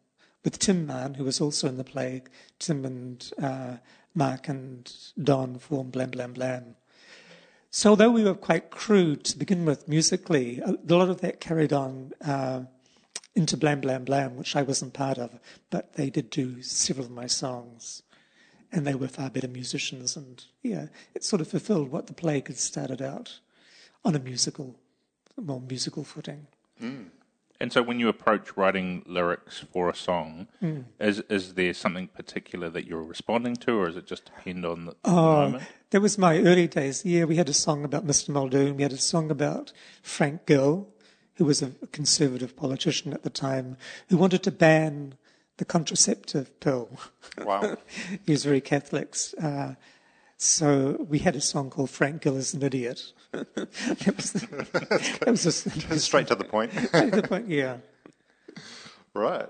with 0.44 0.58
Tim 0.58 0.86
Mann, 0.86 1.14
who 1.14 1.24
was 1.24 1.40
also 1.40 1.68
in 1.68 1.76
the 1.76 1.84
Plague. 1.84 2.30
Tim 2.58 2.84
and 2.84 3.32
uh, 3.42 3.76
Mark 4.14 4.48
and 4.48 4.92
Don 5.20 5.58
formed 5.58 5.92
Blam 5.92 6.10
Blam 6.10 6.32
Blam. 6.32 6.76
So 7.70 7.90
although 7.90 8.10
we 8.10 8.24
were 8.24 8.34
quite 8.34 8.70
crude 8.70 9.24
to 9.24 9.36
begin 9.36 9.64
with 9.64 9.88
musically, 9.88 10.60
a 10.60 10.76
lot 10.88 11.10
of 11.10 11.20
that 11.20 11.40
carried 11.40 11.72
on 11.72 12.12
uh, 12.24 12.62
into 13.36 13.56
Blam 13.56 13.80
Blam 13.80 14.04
Blam, 14.04 14.36
which 14.36 14.56
I 14.56 14.62
wasn't 14.62 14.94
part 14.94 15.18
of, 15.18 15.38
but 15.70 15.92
they 15.92 16.10
did 16.10 16.30
do 16.30 16.62
several 16.62 17.06
of 17.06 17.12
my 17.12 17.26
songs. 17.28 18.02
And 18.72 18.84
they 18.86 18.94
were 18.96 19.06
far 19.08 19.30
better 19.30 19.46
musicians. 19.48 20.16
And 20.16 20.42
yeah, 20.62 20.86
it 21.14 21.22
sort 21.22 21.40
of 21.40 21.48
fulfilled 21.48 21.90
what 21.92 22.08
the 22.08 22.12
plague 22.14 22.48
had 22.48 22.58
started 22.58 23.00
out 23.00 23.38
on 24.04 24.16
a 24.16 24.18
musical, 24.18 24.74
more 25.40 25.60
musical 25.60 26.02
footing. 26.02 26.48
And 27.58 27.72
so, 27.72 27.80
when 27.82 27.98
you 27.98 28.08
approach 28.08 28.54
writing 28.56 29.02
lyrics 29.06 29.64
for 29.72 29.88
a 29.88 29.94
song, 29.94 30.46
Hmm. 30.60 30.80
is 31.00 31.20
is 31.30 31.54
there 31.54 31.72
something 31.72 32.08
particular 32.08 32.68
that 32.68 32.86
you're 32.86 33.02
responding 33.02 33.56
to, 33.56 33.72
or 33.80 33.88
is 33.88 33.96
it 33.96 34.06
just 34.06 34.26
depend 34.26 34.66
on 34.66 34.84
the, 34.86 34.90
the 34.90 34.96
Oh, 35.10 35.32
moment? 35.48 35.62
that 35.90 36.02
was 36.02 36.18
my 36.18 36.38
early 36.40 36.66
days. 36.68 37.02
Yeah, 37.06 37.24
we 37.24 37.36
had 37.36 37.48
a 37.48 37.54
song 37.54 37.82
about 37.84 38.06
Mr. 38.06 38.28
Muldoon. 38.28 38.76
We 38.76 38.82
had 38.82 38.92
a 38.92 38.98
song 38.98 39.30
about 39.30 39.72
Frank 40.02 40.44
Gill, 40.44 40.88
who 41.36 41.44
was 41.44 41.62
a 41.62 41.70
conservative 41.92 42.56
politician 42.56 43.12
at 43.12 43.22
the 43.22 43.30
time, 43.30 43.76
who 44.08 44.16
wanted 44.16 44.42
to 44.42 44.50
ban 44.50 45.14
the 45.58 45.64
contraceptive 45.64 46.58
pill. 46.60 46.88
Wow. 47.42 47.76
he 48.26 48.32
was 48.32 48.44
very 48.44 48.60
Catholic. 48.60 49.14
Uh, 49.40 49.74
so 50.36 51.06
we 51.08 51.20
had 51.20 51.34
a 51.36 51.40
song 51.40 51.70
called 51.70 51.90
Frank 51.90 52.22
Gill 52.22 52.36
is 52.36 52.52
an 52.54 52.62
Idiot. 52.62 53.12
that 53.32 54.14
was, 54.16 54.32
that 54.32 55.24
was 55.26 55.42
just, 55.44 56.00
Straight 56.00 56.26
to 56.28 56.34
the 56.34 56.44
point. 56.44 56.72
the 56.72 57.24
point, 57.26 57.48
yeah. 57.48 57.78
Right. 59.14 59.48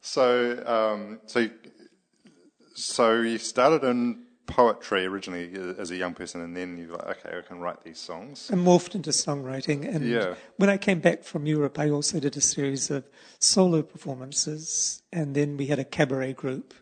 So, 0.00 0.62
um, 0.66 1.20
so, 1.26 1.40
you- 1.40 1.50
so 2.74 3.20
you 3.22 3.38
started 3.38 3.84
in 3.84 4.25
poetry 4.46 5.04
originally 5.06 5.50
uh, 5.56 5.74
as 5.80 5.90
a 5.90 5.96
young 5.96 6.14
person, 6.14 6.40
and 6.40 6.56
then 6.56 6.78
you 6.78 6.88
were 6.88 6.96
like, 6.96 7.24
okay, 7.24 7.38
I 7.38 7.42
can 7.42 7.58
write 7.58 7.82
these 7.82 7.98
songs. 7.98 8.50
and 8.50 8.64
morphed 8.66 8.94
into 8.94 9.10
songwriting. 9.10 9.86
And 9.92 10.04
Yeah. 10.08 10.34
when 10.56 10.70
I 10.70 10.78
came 10.78 11.00
back 11.00 11.24
from 11.24 11.46
Europe, 11.46 11.78
I 11.78 11.90
also 11.90 12.20
did 12.20 12.36
a 12.36 12.40
series 12.40 12.90
of 12.90 13.04
solo 13.38 13.82
performances, 13.82 15.02
and 15.12 15.34
then 15.34 15.56
we 15.56 15.66
had 15.66 15.78
a 15.78 15.84
cabaret 15.84 16.34
group. 16.34 16.74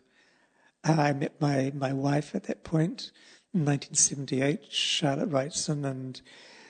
Uh, 0.87 0.93
I 0.93 1.13
met 1.13 1.39
my, 1.41 1.71
my 1.75 1.93
wife 1.93 2.35
at 2.35 2.43
that 2.43 2.63
point 2.63 3.11
in 3.53 3.65
1978, 3.65 4.71
Charlotte 4.71 5.29
Wrightson, 5.31 5.85
and 5.85 6.21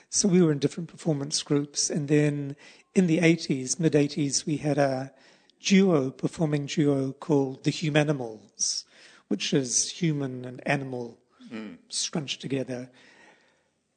so 0.08 0.28
we 0.28 0.40
were 0.40 0.52
in 0.52 0.58
different 0.58 0.88
performance 0.88 1.42
groups. 1.42 1.90
And 1.90 2.08
then 2.08 2.56
in 2.94 3.06
the 3.06 3.18
80s, 3.18 3.78
mid 3.78 3.92
80s, 3.92 4.46
we 4.46 4.56
had 4.58 4.78
a 4.78 5.12
duo, 5.60 6.10
performing 6.10 6.66
duo 6.66 7.12
called 7.12 7.64
the 7.64 7.70
Humanimals, 7.72 8.84
which 9.28 9.52
is 9.52 9.90
human 9.90 10.44
and 10.44 10.66
animal 10.66 11.18
hmm. 11.50 11.74
scrunched 11.88 12.40
together. 12.40 12.90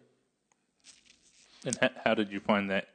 And 1.67 1.79
how, 2.05 2.15
did 2.15 2.31
you 2.31 2.41
find 2.41 2.71
that? 2.71 2.89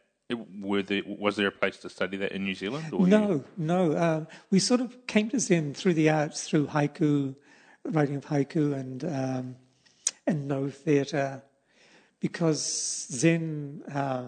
Were 0.61 0.83
there, 0.83 1.01
was 1.05 1.37
there 1.37 1.47
a 1.47 1.51
place 1.51 1.77
to 1.77 1.89
study 1.89 2.17
that 2.17 2.33
in 2.33 2.43
New 2.43 2.53
Zealand? 2.53 2.93
Or 2.93 3.07
no, 3.07 3.31
you... 3.31 3.43
no. 3.57 3.93
Uh, 3.93 4.25
we 4.51 4.59
sort 4.59 4.79
of 4.79 5.07
came 5.07 5.27
to 5.31 5.39
Zen 5.39 5.73
through 5.73 5.95
the 5.95 6.11
arts, 6.11 6.47
through 6.47 6.67
haiku, 6.67 7.33
writing 7.83 8.17
of 8.17 8.27
haiku, 8.27 8.79
and 8.79 9.03
um, 9.05 9.55
and 10.27 10.47
Noh 10.47 10.69
theatre, 10.69 11.41
because 12.19 13.07
Zen, 13.11 13.81
uh, 13.91 14.25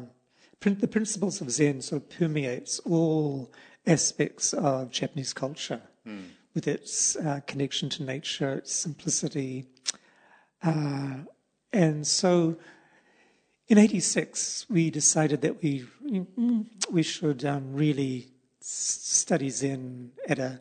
the 0.62 0.88
principles 0.88 1.42
of 1.42 1.52
Zen 1.52 1.82
sort 1.82 2.04
of 2.04 2.10
permeates 2.10 2.80
all 2.80 3.52
aspects 3.86 4.54
of 4.54 4.92
Japanese 4.92 5.34
culture, 5.34 5.82
mm. 6.08 6.30
with 6.54 6.68
its 6.68 7.16
uh, 7.16 7.42
connection 7.48 7.90
to 7.90 8.04
nature, 8.04 8.54
its 8.54 8.74
simplicity, 8.74 9.66
uh, 10.64 11.18
and 11.74 12.06
so 12.06 12.58
in 13.68 13.78
86, 13.78 14.66
we 14.70 14.90
decided 14.90 15.42
that 15.42 15.64
we, 15.64 15.86
we 16.92 17.04
should 17.04 17.46
um, 17.46 17.74
really 17.74 18.28
study 18.60 19.50
Zen 19.50 20.12
at 20.28 20.40
a, 20.40 20.60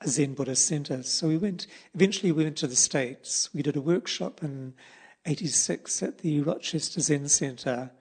a, 0.00 0.08
Zen 0.08 0.34
Buddhist 0.34 0.66
center. 0.66 1.02
So 1.02 1.28
we 1.28 1.38
went, 1.38 1.66
eventually 1.94 2.32
we 2.32 2.44
went 2.44 2.56
to 2.58 2.66
the 2.66 2.76
States. 2.76 3.48
We 3.54 3.62
did 3.62 3.76
a 3.76 3.80
workshop 3.80 4.42
in 4.42 4.74
86 5.24 6.02
at 6.02 6.18
the 6.18 6.40
Rochester 6.40 7.00
Zen 7.00 7.28
Center. 7.28 7.92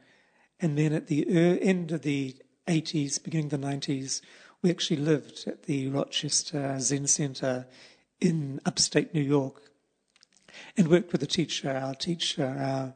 And 0.59 0.77
then 0.77 0.93
at 0.93 1.07
the 1.07 1.61
end 1.61 1.91
of 1.91 2.01
the 2.01 2.35
80s, 2.67 3.23
beginning 3.23 3.53
of 3.53 3.61
the 3.61 3.67
90s, 3.67 4.21
we 4.61 4.69
actually 4.69 4.97
lived 4.97 5.43
at 5.47 5.63
the 5.63 5.87
Rochester 5.89 6.79
Zen 6.79 7.07
Center 7.07 7.67
in 8.19 8.59
upstate 8.65 9.13
New 9.13 9.21
York 9.21 9.61
and 10.75 10.87
worked 10.87 11.11
with 11.11 11.21
a 11.21 11.27
teacher, 11.27 11.69
our 11.71 11.93
teacher, 11.93 12.57
our 12.59 12.93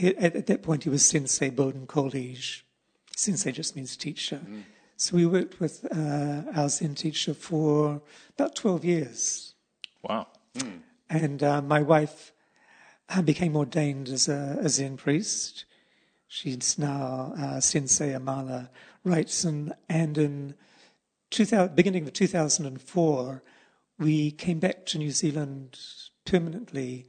at, 0.00 0.36
at, 0.36 0.46
that 0.46 0.62
point 0.62 0.84
he 0.84 0.90
was 0.90 1.04
Sensei 1.04 1.50
Bodhin 1.50 1.86
Kjolhede. 1.86 2.62
Sensei 3.16 3.52
just 3.52 3.74
means 3.74 3.96
teacher. 3.96 4.40
Mm. 4.48 4.62
So 4.96 5.16
we 5.16 5.26
worked 5.26 5.60
with 5.60 5.84
uh, 5.90 6.42
our 6.54 6.68
Zen 6.68 6.94
teacher 6.94 7.34
for 7.34 8.02
about 8.36 8.54
12 8.54 8.84
years. 8.84 9.54
Wow. 10.02 10.28
Mm. 10.54 10.80
And 11.10 11.42
uh, 11.42 11.62
my 11.62 11.82
wife 11.82 12.32
uh, 13.08 13.22
became 13.22 13.56
ordained 13.56 14.08
as 14.08 14.28
a, 14.28 14.58
a, 14.60 14.68
Zen 14.68 14.96
priest. 14.96 15.64
She's 16.28 16.78
now 16.78 17.32
uh, 17.38 17.60
Sensei 17.60 18.12
Amala 18.12 18.68
Wrightson. 19.04 19.72
And 19.88 20.16
in 20.18 20.54
2000, 21.30 21.74
beginning 21.74 22.06
of 22.06 22.12
2004, 22.12 23.42
we 23.98 24.30
came 24.30 24.58
back 24.58 24.86
to 24.86 24.98
New 24.98 25.10
Zealand 25.10 25.78
permanently 26.24 27.06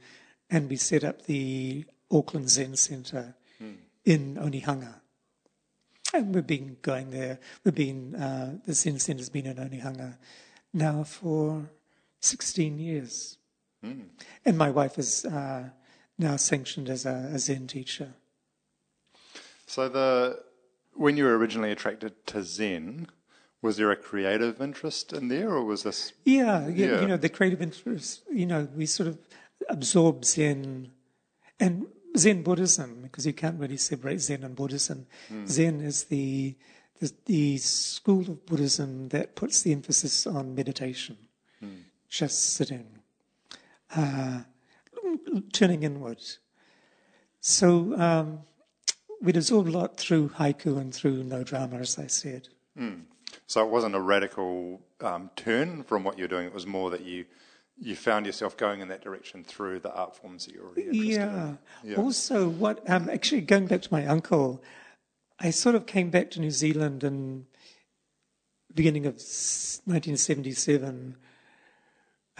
and 0.48 0.68
we 0.68 0.76
set 0.76 1.04
up 1.04 1.26
the 1.26 1.84
Auckland 2.10 2.50
Zen 2.50 2.74
Centre 2.76 3.36
mm. 3.62 3.76
in 4.04 4.36
Onehunga. 4.36 4.94
And 6.12 6.34
we've 6.34 6.46
been 6.46 6.76
going 6.82 7.10
there. 7.10 7.38
We've 7.62 7.74
been, 7.74 8.16
uh, 8.16 8.56
the 8.66 8.72
Zen 8.72 8.98
Centre's 8.98 9.28
been 9.28 9.46
in 9.46 9.56
Onehunga 9.56 10.16
now 10.72 11.04
for 11.04 11.70
16 12.20 12.78
years. 12.78 13.38
Mm. 13.84 14.06
And 14.44 14.58
my 14.58 14.70
wife 14.70 14.98
is 14.98 15.24
uh, 15.24 15.68
now 16.18 16.36
sanctioned 16.36 16.88
as 16.88 17.06
a, 17.06 17.30
a, 17.32 17.38
Zen 17.38 17.66
teacher. 17.66 18.12
So, 19.70 19.88
the 19.88 20.42
when 20.94 21.16
you 21.16 21.22
were 21.22 21.38
originally 21.38 21.70
attracted 21.70 22.26
to 22.26 22.42
Zen, 22.42 23.06
was 23.62 23.76
there 23.76 23.92
a 23.92 23.96
creative 23.96 24.60
interest 24.60 25.12
in 25.12 25.28
there, 25.28 25.50
or 25.50 25.62
was 25.64 25.84
this? 25.84 26.12
Yeah, 26.24 26.66
yeah, 26.66 26.86
yeah. 26.86 27.00
you 27.02 27.06
know, 27.06 27.16
the 27.16 27.28
creative 27.28 27.62
interest. 27.62 28.22
You 28.28 28.46
know, 28.46 28.66
we 28.74 28.86
sort 28.86 29.08
of 29.08 29.18
absorbed 29.68 30.24
Zen, 30.24 30.90
and 31.60 31.86
Zen 32.16 32.42
Buddhism, 32.42 33.02
because 33.02 33.24
you 33.24 33.32
can't 33.32 33.60
really 33.60 33.76
separate 33.76 34.20
Zen 34.20 34.42
and 34.42 34.56
Buddhism. 34.56 35.06
Mm. 35.32 35.46
Zen 35.46 35.80
is 35.82 36.02
the, 36.04 36.56
the, 36.98 37.12
the 37.26 37.56
school 37.58 38.22
of 38.22 38.44
Buddhism 38.46 39.10
that 39.10 39.36
puts 39.36 39.62
the 39.62 39.70
emphasis 39.70 40.26
on 40.26 40.52
meditation, 40.52 41.16
mm. 41.62 41.82
just 42.08 42.54
sitting, 42.54 42.88
uh, 43.94 44.40
turning 45.52 45.84
inward. 45.84 46.18
So 47.38 47.96
um, 47.96 48.40
we 49.20 49.32
absorb 49.32 49.68
a 49.68 49.70
lot 49.70 49.96
through 49.96 50.30
haiku 50.30 50.78
and 50.78 50.94
through 50.94 51.24
Noh 51.24 51.42
drama, 51.42 51.76
as 51.76 51.98
I 51.98 52.06
said. 52.06 52.48
Mm. 52.78 53.02
So 53.46 53.64
it 53.64 53.70
wasn't 53.70 53.94
a 53.94 54.00
radical 54.00 54.80
um, 55.00 55.30
turn 55.36 55.82
from 55.82 56.04
what 56.04 56.18
you're 56.18 56.28
doing. 56.28 56.46
It 56.46 56.54
was 56.54 56.66
more 56.66 56.90
that 56.90 57.04
you 57.04 57.26
you 57.82 57.96
found 57.96 58.26
yourself 58.26 58.58
going 58.58 58.80
in 58.80 58.88
that 58.88 59.02
direction 59.02 59.42
through 59.42 59.80
the 59.80 59.92
art 59.94 60.14
forms 60.14 60.44
that 60.44 60.54
you're 60.54 60.64
already 60.64 60.82
interested 60.82 61.14
yeah. 61.14 61.48
in. 61.48 61.58
Yeah. 61.82 61.96
Also, 61.96 62.48
what 62.48 62.88
um, 62.90 63.08
actually 63.08 63.40
going 63.40 63.66
back 63.66 63.82
to 63.82 63.92
my 63.92 64.06
uncle, 64.06 64.62
I 65.38 65.50
sort 65.50 65.74
of 65.74 65.86
came 65.86 66.10
back 66.10 66.30
to 66.32 66.40
New 66.40 66.50
Zealand 66.50 67.02
in 67.02 67.46
beginning 68.74 69.06
of 69.06 69.14
1977 69.14 71.16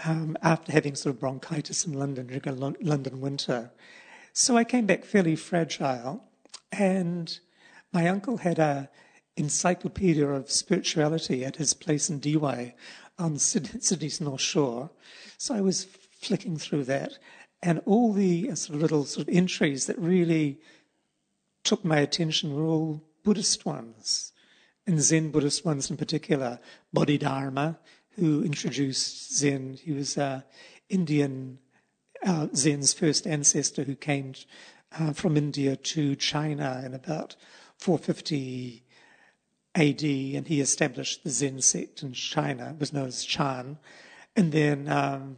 um, 0.05 0.37
after 0.41 0.71
having 0.71 0.95
sort 0.95 1.15
of 1.15 1.19
bronchitis 1.19 1.85
in 1.85 1.93
London 1.93 2.27
during 2.27 2.47
a 2.47 2.53
London 2.53 3.19
winter. 3.19 3.71
So 4.33 4.57
I 4.57 4.63
came 4.63 4.85
back 4.85 5.03
fairly 5.03 5.35
fragile, 5.35 6.23
and 6.71 7.39
my 7.93 8.07
uncle 8.07 8.37
had 8.37 8.59
a 8.59 8.89
encyclopedia 9.37 10.27
of 10.27 10.51
spirituality 10.51 11.45
at 11.45 11.55
his 11.55 11.73
place 11.73 12.09
in 12.09 12.19
Why 12.39 12.75
on 13.17 13.37
Sydney's 13.37 14.21
North 14.21 14.41
Shore. 14.41 14.89
So 15.37 15.55
I 15.55 15.61
was 15.61 15.85
flicking 16.19 16.57
through 16.57 16.85
that, 16.85 17.17
and 17.61 17.81
all 17.85 18.13
the 18.13 18.49
uh, 18.51 18.55
sort 18.55 18.75
of 18.75 18.81
little 18.81 19.05
sort 19.05 19.27
of 19.27 19.33
entries 19.33 19.87
that 19.87 19.97
really 19.99 20.59
took 21.63 21.85
my 21.85 21.97
attention 21.97 22.55
were 22.55 22.65
all 22.65 23.03
Buddhist 23.23 23.65
ones, 23.65 24.33
and 24.87 25.01
Zen 25.01 25.31
Buddhist 25.31 25.63
ones 25.63 25.89
in 25.91 25.97
particular. 25.97 26.59
Bodhidharma, 26.91 27.79
who 28.15 28.43
introduced 28.43 29.37
Zen, 29.37 29.77
he 29.81 29.91
was 29.91 30.17
uh, 30.17 30.41
Indian, 30.89 31.59
uh, 32.25 32.47
Zen's 32.55 32.93
first 32.93 33.27
ancestor 33.27 33.83
who 33.83 33.95
came 33.95 34.33
uh, 34.99 35.13
from 35.13 35.37
India 35.37 35.75
to 35.75 36.15
China 36.15 36.81
in 36.85 36.93
about 36.93 37.35
450 37.77 38.83
AD, 39.75 40.03
and 40.03 40.47
he 40.47 40.61
established 40.61 41.23
the 41.23 41.29
Zen 41.29 41.61
sect 41.61 42.03
in 42.03 42.13
China. 42.13 42.71
It 42.71 42.79
was 42.79 42.93
known 42.93 43.07
as 43.07 43.23
Chan. 43.23 43.77
And 44.35 44.51
then 44.51 44.87
um, 44.89 45.37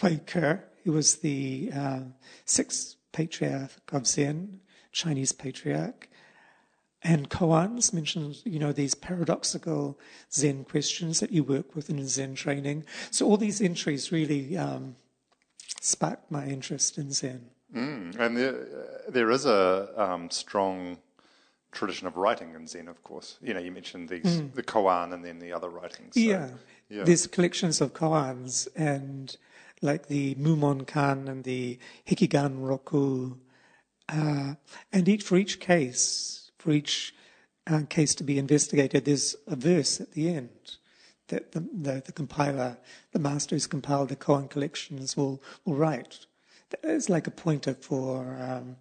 Hui 0.00 0.18
Ke, 0.18 0.60
who 0.84 0.92
was 0.92 1.16
the 1.16 1.70
uh, 1.74 2.00
sixth 2.44 2.96
patriarch 3.12 3.70
of 3.92 4.06
Zen, 4.06 4.60
Chinese 4.92 5.32
patriarch. 5.32 6.08
And 7.02 7.30
koans 7.30 7.92
mentioned, 7.92 8.36
you 8.44 8.58
know, 8.58 8.72
these 8.72 8.94
paradoxical 8.94 9.98
Zen 10.32 10.64
questions 10.64 11.20
that 11.20 11.30
you 11.30 11.44
work 11.44 11.74
with 11.74 11.88
in 11.88 12.06
Zen 12.08 12.34
training. 12.34 12.84
So 13.10 13.26
all 13.26 13.36
these 13.36 13.60
entries 13.60 14.12
really 14.12 14.56
um, 14.56 14.96
sparked 15.80 16.30
my 16.30 16.46
interest 16.46 16.98
in 16.98 17.12
Zen. 17.12 17.50
Mm, 17.74 18.18
and 18.18 18.36
there, 18.36 18.66
there 19.08 19.30
is 19.30 19.44
a 19.46 19.88
um, 19.96 20.30
strong 20.30 20.98
tradition 21.72 22.06
of 22.06 22.16
writing 22.16 22.54
in 22.54 22.66
Zen, 22.66 22.88
of 22.88 23.02
course. 23.02 23.38
You 23.42 23.54
know, 23.54 23.60
you 23.60 23.70
mentioned 23.70 24.08
these, 24.08 24.40
mm. 24.40 24.52
the 24.54 24.62
koan 24.62 25.12
and 25.12 25.24
then 25.24 25.38
the 25.38 25.52
other 25.52 25.68
writings. 25.68 26.14
So, 26.14 26.20
yeah. 26.20 26.48
yeah. 26.88 27.04
There's 27.04 27.26
collections 27.26 27.80
of 27.80 27.92
koans 27.92 28.68
and 28.74 29.36
like 29.82 30.06
the 30.06 30.34
Mumon 30.36 30.86
Kan 30.86 31.28
and 31.28 31.44
the 31.44 31.78
Hekigan 32.06 32.66
Roku. 32.66 33.34
Uh, 34.08 34.54
and 34.92 35.08
each, 35.08 35.22
for 35.22 35.36
each 35.36 35.60
case, 35.60 36.50
for 36.58 36.70
each 36.70 37.14
uh, 37.66 37.82
case 37.88 38.14
to 38.14 38.24
be 38.24 38.38
investigated, 38.38 39.04
there's 39.04 39.36
a 39.46 39.56
verse 39.56 40.00
at 40.00 40.12
the 40.12 40.28
end 40.28 40.76
that 41.28 41.52
the, 41.52 41.60
the, 41.60 42.02
the 42.06 42.12
compiler, 42.12 42.78
the 43.12 43.18
master 43.18 43.56
who's 43.56 43.66
compiled 43.66 44.08
the 44.08 44.16
koan 44.16 44.48
collections 44.48 45.16
will, 45.16 45.42
will 45.64 45.74
write. 45.74 46.26
It's 46.82 47.08
like 47.08 47.26
a 47.26 47.30
pointer 47.30 47.74
for 47.74 48.36
um, 48.40 48.76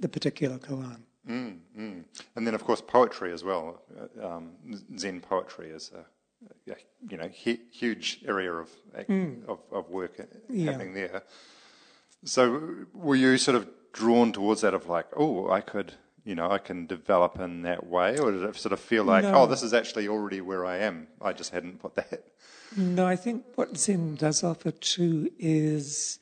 the 0.00 0.08
particular 0.08 0.58
koan. 0.58 1.00
Mm, 1.28 1.58
mm. 1.76 2.04
And 2.36 2.46
then, 2.46 2.54
of 2.54 2.64
course, 2.64 2.80
poetry 2.80 3.32
as 3.32 3.42
well. 3.42 3.82
Uh, 3.98 4.26
um, 4.26 4.52
Zen 4.96 5.20
poetry 5.20 5.70
is 5.70 5.90
a, 5.92 6.70
a 6.70 6.76
you 7.08 7.16
know 7.16 7.28
he, 7.28 7.60
huge 7.72 8.20
area 8.26 8.52
of, 8.52 8.70
mm. 9.08 9.44
of, 9.48 9.58
of 9.72 9.90
work 9.90 10.20
yeah. 10.48 10.70
happening 10.70 10.94
there. 10.94 11.22
So, 12.24 12.86
were 12.92 13.16
you 13.16 13.38
sort 13.38 13.56
of 13.56 13.68
drawn 13.92 14.32
towards 14.32 14.60
that 14.60 14.74
of 14.74 14.88
like, 14.88 15.06
oh, 15.16 15.50
I 15.50 15.60
could, 15.60 15.94
you 16.24 16.34
know, 16.34 16.50
I 16.50 16.58
can 16.58 16.86
develop 16.86 17.40
in 17.40 17.62
that 17.62 17.86
way, 17.86 18.18
or 18.18 18.30
did 18.30 18.42
it 18.42 18.56
sort 18.56 18.72
of 18.72 18.80
feel 18.80 19.04
like, 19.04 19.24
no. 19.24 19.34
oh, 19.34 19.46
this 19.46 19.62
is 19.62 19.74
actually 19.74 20.06
already 20.06 20.40
where 20.40 20.64
I 20.64 20.78
am? 20.78 21.08
I 21.20 21.32
just 21.32 21.52
hadn't 21.52 21.80
put 21.80 21.94
that. 21.96 22.24
No, 22.76 23.06
I 23.06 23.16
think 23.16 23.44
what 23.54 23.76
Zen 23.76 24.16
does 24.16 24.44
offer 24.44 24.70
too 24.70 25.30
is 25.38 26.18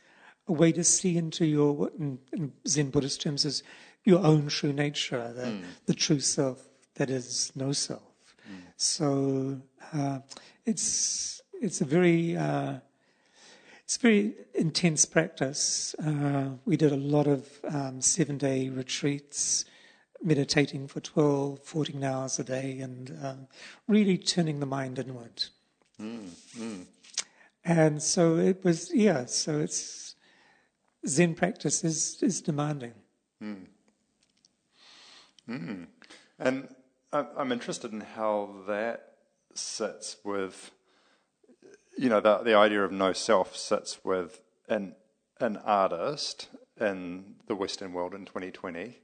a 0.47 0.53
way 0.53 0.73
to 0.73 0.85
see 0.85 1.17
into 1.17 1.47
your 1.47 1.91
in, 1.99 2.19
in 2.33 2.53
Zen 2.67 2.91
Buddhist 2.91 3.21
terms 3.21 3.45
is 3.45 3.63
your 4.05 4.25
own 4.25 4.49
true 4.49 4.73
nature, 4.73 5.33
the, 5.33 5.45
mm. 5.45 5.63
the 5.87 5.95
true 5.95 6.21
self 6.21 6.69
that 6.97 7.09
is 7.11 7.53
no 7.55 7.73
self. 7.73 8.03
Mm. 8.51 8.61
So 8.77 9.61
uh, 9.93 10.19
it's 10.67 11.41
it's 11.61 11.81
a 11.81 11.85
very 11.85 12.37
uh, 12.37 12.79
It's 13.85 13.99
very 13.99 14.35
intense 14.55 15.05
practice. 15.05 15.95
Uh, 15.97 16.53
we 16.65 16.77
did 16.77 16.91
a 16.91 16.97
lot 16.97 17.27
of 17.27 17.47
um, 17.69 18.01
seven 18.01 18.39
day 18.39 18.71
retreats, 18.71 19.67
meditating 20.23 20.89
for 20.89 21.01
12, 21.01 21.61
14 21.61 22.03
hours 22.03 22.39
a 22.39 22.45
day, 22.45 22.79
and 22.81 23.17
um, 23.23 23.47
really 23.87 24.17
turning 24.17 24.61
the 24.61 24.67
mind 24.67 24.99
inward. 24.99 25.45
Mm. 26.01 26.87
And 27.63 28.03
so 28.03 28.37
it 28.37 28.65
was, 28.65 28.91
yeah, 28.93 29.27
so 29.27 29.61
it's 29.61 30.04
Zen 31.07 31.35
practice 31.35 31.85
is, 31.85 32.23
is 32.23 32.41
demanding. 32.41 32.95
Mm. 33.43 33.67
Mm. 35.49 35.87
And 36.39 36.69
I'm 37.13 37.53
interested 37.53 37.93
in 37.93 38.01
how 38.01 38.51
that 38.67 39.13
sits 39.55 40.17
with, 40.25 40.73
you 41.97 42.09
know, 42.09 42.21
the, 42.21 42.39
the 42.39 42.55
idea 42.55 42.83
of 42.83 42.93
no 42.93 43.13
self 43.13 43.57
sits 43.57 44.05
with 44.05 44.41
an, 44.69 44.95
an 45.41 45.59
artist 45.59 46.49
in 46.81 47.37
the 47.47 47.55
Western 47.55 47.93
world 47.93 48.15
in 48.15 48.25
2020, 48.25 48.99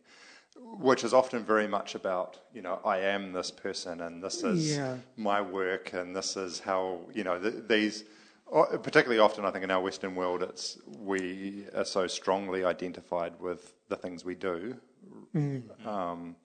which 0.56 1.04
is 1.04 1.14
often 1.14 1.44
very 1.44 1.68
much 1.68 1.94
about, 1.94 2.38
you 2.52 2.62
know, 2.62 2.80
I 2.84 2.98
am 2.98 3.32
this 3.32 3.50
person 3.50 4.00
and 4.00 4.22
this 4.22 4.42
is 4.42 4.76
yeah. 4.76 4.96
my 5.16 5.40
work 5.40 5.92
and 5.92 6.16
this 6.16 6.36
is 6.36 6.60
how, 6.60 7.00
you 7.14 7.22
know, 7.22 7.38
th- 7.38 7.68
these, 7.68 8.04
particularly 8.50 9.20
often 9.20 9.44
I 9.44 9.50
think 9.50 9.64
in 9.64 9.70
our 9.70 9.80
Western 9.80 10.14
world, 10.14 10.42
it's 10.42 10.78
we 10.98 11.66
are 11.74 11.84
so 11.84 12.06
strongly 12.06 12.64
identified 12.64 13.40
with 13.40 13.74
the 13.88 13.96
things 13.96 14.24
we 14.24 14.34
do. 14.34 14.76
Mm-hmm. 15.34 15.88
Um, 15.88 16.36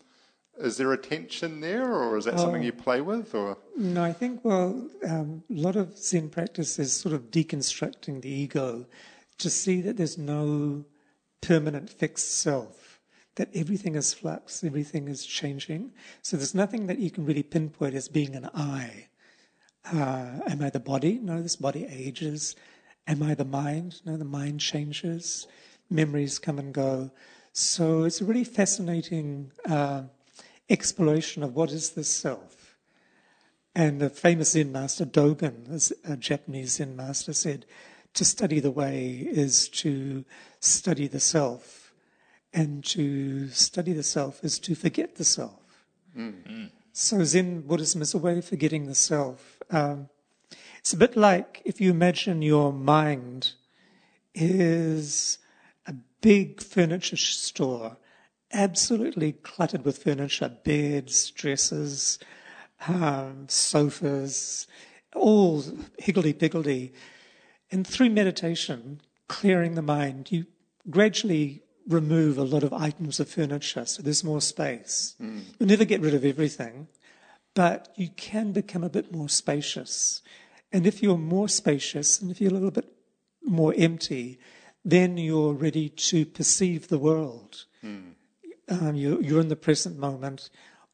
is 0.57 0.77
there 0.77 0.93
a 0.93 0.97
tension 0.97 1.59
there, 1.59 1.93
or 1.93 2.17
is 2.17 2.25
that 2.25 2.39
something 2.39 2.63
you 2.63 2.71
play 2.71 3.01
with? 3.01 3.35
Or 3.35 3.57
no, 3.75 4.03
I 4.03 4.13
think 4.13 4.45
well, 4.45 4.89
um, 5.07 5.43
a 5.49 5.53
lot 5.53 5.75
of 5.75 5.97
Zen 5.97 6.29
practice 6.29 6.79
is 6.79 6.93
sort 6.93 7.13
of 7.13 7.31
deconstructing 7.31 8.21
the 8.21 8.29
ego 8.29 8.85
to 9.37 9.49
see 9.49 9.81
that 9.81 9.97
there's 9.97 10.17
no 10.17 10.85
permanent 11.41 11.89
fixed 11.89 12.37
self, 12.37 13.01
that 13.35 13.49
everything 13.53 13.95
is 13.95 14.13
flux, 14.13 14.63
everything 14.63 15.07
is 15.09 15.25
changing. 15.25 15.91
So 16.21 16.37
there's 16.37 16.55
nothing 16.55 16.87
that 16.87 16.99
you 16.99 17.11
can 17.11 17.25
really 17.25 17.43
pinpoint 17.43 17.95
as 17.95 18.07
being 18.07 18.35
an 18.35 18.49
I. 18.53 19.07
Uh, 19.93 20.39
am 20.47 20.61
I 20.61 20.69
the 20.69 20.79
body? 20.79 21.19
No, 21.21 21.41
this 21.41 21.55
body 21.55 21.85
ages. 21.89 22.55
Am 23.07 23.21
I 23.21 23.35
the 23.35 23.45
mind? 23.45 24.01
No, 24.05 24.17
the 24.17 24.25
mind 24.25 24.59
changes. 24.59 25.47
Memories 25.89 26.39
come 26.39 26.59
and 26.59 26.73
go. 26.73 27.11
So 27.53 28.03
it's 28.03 28.21
a 28.21 28.25
really 28.25 28.43
fascinating. 28.43 29.51
Uh, 29.67 30.03
exploration 30.69 31.43
of 31.43 31.55
what 31.55 31.71
is 31.71 31.91
the 31.91 32.03
self. 32.03 32.77
And 33.75 33.99
the 33.99 34.09
famous 34.09 34.51
Zen 34.51 34.71
master 34.71 35.05
Dogen, 35.05 35.93
a 36.03 36.17
Japanese 36.17 36.73
Zen 36.73 36.95
master, 36.95 37.33
said, 37.33 37.65
to 38.13 38.23
study 38.23 38.59
the 38.59 38.71
way 38.71 39.27
is 39.29 39.67
to 39.69 40.23
study 40.61 41.07
the 41.07 41.19
self, 41.19 41.93
and 42.53 42.83
to 42.85 43.49
study 43.49 43.91
the 43.91 44.03
self 44.03 44.43
is 44.43 44.57
to 44.59 44.75
forget 44.75 45.17
the 45.17 45.25
self. 45.25 45.85
Mm-hmm. 46.17 46.67
So 46.97 47.21
Zen 47.25 47.59
Buddhism 47.59 48.01
is 48.01 48.13
a 48.13 48.17
way 48.17 48.37
of 48.37 48.45
forgetting 48.45 48.85
the 48.85 48.95
self. 48.95 49.61
Um, 49.69 50.07
it's 50.79 50.93
a 50.93 50.97
bit 50.97 51.17
like 51.17 51.61
if 51.65 51.81
you 51.81 51.91
imagine 51.91 52.41
your 52.41 52.71
mind 52.71 53.51
is 54.33 55.39
a 55.85 55.93
big 56.21 56.61
furniture 56.61 57.17
store 57.17 57.97
absolutely 58.53 59.33
cluttered 59.33 59.83
with 59.83 60.01
furniture, 60.01 60.57
beds, 60.63 61.31
dresses, 61.31 62.17
um, 62.87 63.49
sofas, 63.49 64.65
all 65.13 65.65
higgledy-piggledy. 65.99 66.93
And 67.71 67.85
through 67.85 68.11
meditation, 68.11 69.01
clearing 69.27 69.75
the 69.75 69.81
mind, 69.81 70.31
you 70.31 70.45
gradually 70.89 71.64
remove 71.87 72.37
a 72.37 72.43
lot 72.43 72.63
of 72.63 72.73
items 72.73 73.19
of 73.19 73.29
furniture, 73.29 73.85
so 73.85 74.01
there's 74.01 74.23
more 74.23 74.41
space. 74.41 75.15
Mm. 75.21 75.41
You'll 75.59 75.69
never 75.69 75.85
get 75.85 76.01
rid 76.01 76.13
of 76.13 76.25
everything, 76.25 76.87
but 77.53 77.89
you 77.95 78.09
can 78.09 78.51
become 78.51 78.83
a 78.83 78.89
bit 78.89 79.11
more 79.11 79.29
spacious. 79.29 80.21
And 80.71 80.87
if 80.87 81.01
you're 81.01 81.17
more 81.17 81.47
spacious 81.47 82.21
and 82.21 82.31
if 82.31 82.41
you're 82.41 82.51
a 82.51 82.53
little 82.53 82.71
bit 82.71 82.91
more 83.43 83.73
empty, 83.77 84.39
then 84.83 85.17
you're 85.17 85.53
ready 85.53 85.89
to 85.89 86.25
perceive 86.25 86.87
the 86.87 86.99
world. 86.99 87.65
Mm 87.83 88.15
um, 88.69 88.95
you, 88.95 89.19
you're 89.21 89.41
in 89.41 89.49
the 89.49 89.55
present 89.55 89.97
moment, 89.97 90.49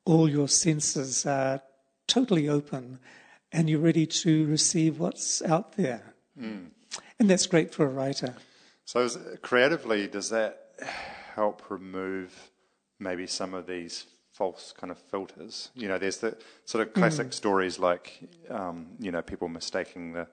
all 0.05 0.29
your 0.29 0.47
senses 0.47 1.25
are 1.25 1.61
totally 2.07 2.49
open, 2.49 2.99
and 3.51 3.69
you're 3.69 3.79
ready 3.79 4.05
to 4.05 4.45
receive 4.47 4.99
what's 4.99 5.41
out 5.41 5.73
there. 5.73 6.13
Mm. 6.39 6.67
And 7.19 7.29
that's 7.29 7.45
great 7.45 7.73
for 7.73 7.85
a 7.85 7.89
writer. 7.89 8.35
So, 8.85 9.07
creatively, 9.41 10.07
does 10.07 10.29
that 10.31 10.60
help 11.35 11.63
remove 11.69 12.51
maybe 12.99 13.27
some 13.27 13.53
of 13.53 13.67
these 13.67 14.05
false 14.31 14.73
kind 14.77 14.91
of 14.91 14.97
filters? 14.97 15.69
You 15.75 15.87
know, 15.87 15.97
there's 15.97 16.17
the 16.17 16.37
sort 16.65 16.87
of 16.87 16.93
classic 16.93 17.27
mm. 17.27 17.33
stories 17.33 17.79
like, 17.79 18.29
um, 18.49 18.87
you 18.99 19.11
know, 19.11 19.21
people 19.21 19.47
mistaking 19.47 20.13
the 20.13 20.27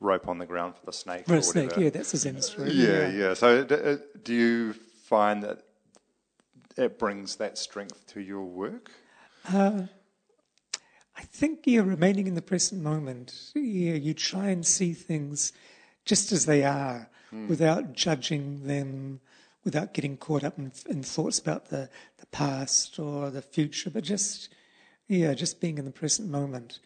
rope 0.00 0.28
on 0.28 0.38
the 0.38 0.46
ground 0.46 0.76
for 0.76 0.86
the 0.86 0.92
snake. 0.92 1.26
For 1.26 1.36
a 1.36 1.42
snake, 1.42 1.76
yeah, 1.76 1.90
that's 1.90 2.14
a 2.14 2.18
Zen 2.18 2.42
story. 2.42 2.72
Yeah, 2.72 3.08
yeah. 3.08 3.08
yeah. 3.08 3.34
So, 3.34 3.60
uh, 3.60 3.96
do 4.22 4.34
you 4.34 4.72
find 5.04 5.42
that 5.42 5.62
it 6.76 6.98
brings 6.98 7.36
that 7.36 7.58
strength 7.58 8.06
to 8.08 8.20
your 8.20 8.44
work? 8.44 8.90
Uh, 9.52 9.82
I 11.16 11.22
think 11.22 11.60
you're 11.66 11.84
remaining 11.84 12.26
in 12.26 12.34
the 12.34 12.42
present 12.42 12.82
moment. 12.82 13.52
Yeah, 13.54 13.94
you 13.94 14.14
try 14.14 14.48
and 14.48 14.66
see 14.66 14.92
things 14.92 15.52
just 16.04 16.32
as 16.32 16.46
they 16.46 16.64
are 16.64 17.08
mm. 17.32 17.48
without 17.48 17.92
judging 17.92 18.66
them, 18.66 19.20
without 19.64 19.94
getting 19.94 20.16
caught 20.16 20.44
up 20.44 20.58
in, 20.58 20.72
in, 20.88 21.02
thoughts 21.02 21.38
about 21.38 21.70
the, 21.70 21.88
the 22.18 22.26
past 22.26 22.98
or 22.98 23.30
the 23.30 23.42
future, 23.42 23.90
but 23.90 24.04
just, 24.04 24.50
yeah, 25.08 25.32
just 25.34 25.60
being 25.60 25.78
in 25.78 25.84
the 25.84 25.90
present 25.90 26.28
moment. 26.28 26.80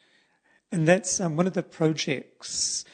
And 0.70 0.86
that's 0.86 1.20
um, 1.20 1.36
one 1.36 1.46
of 1.46 1.54
the 1.54 1.62
projects, 1.62 2.84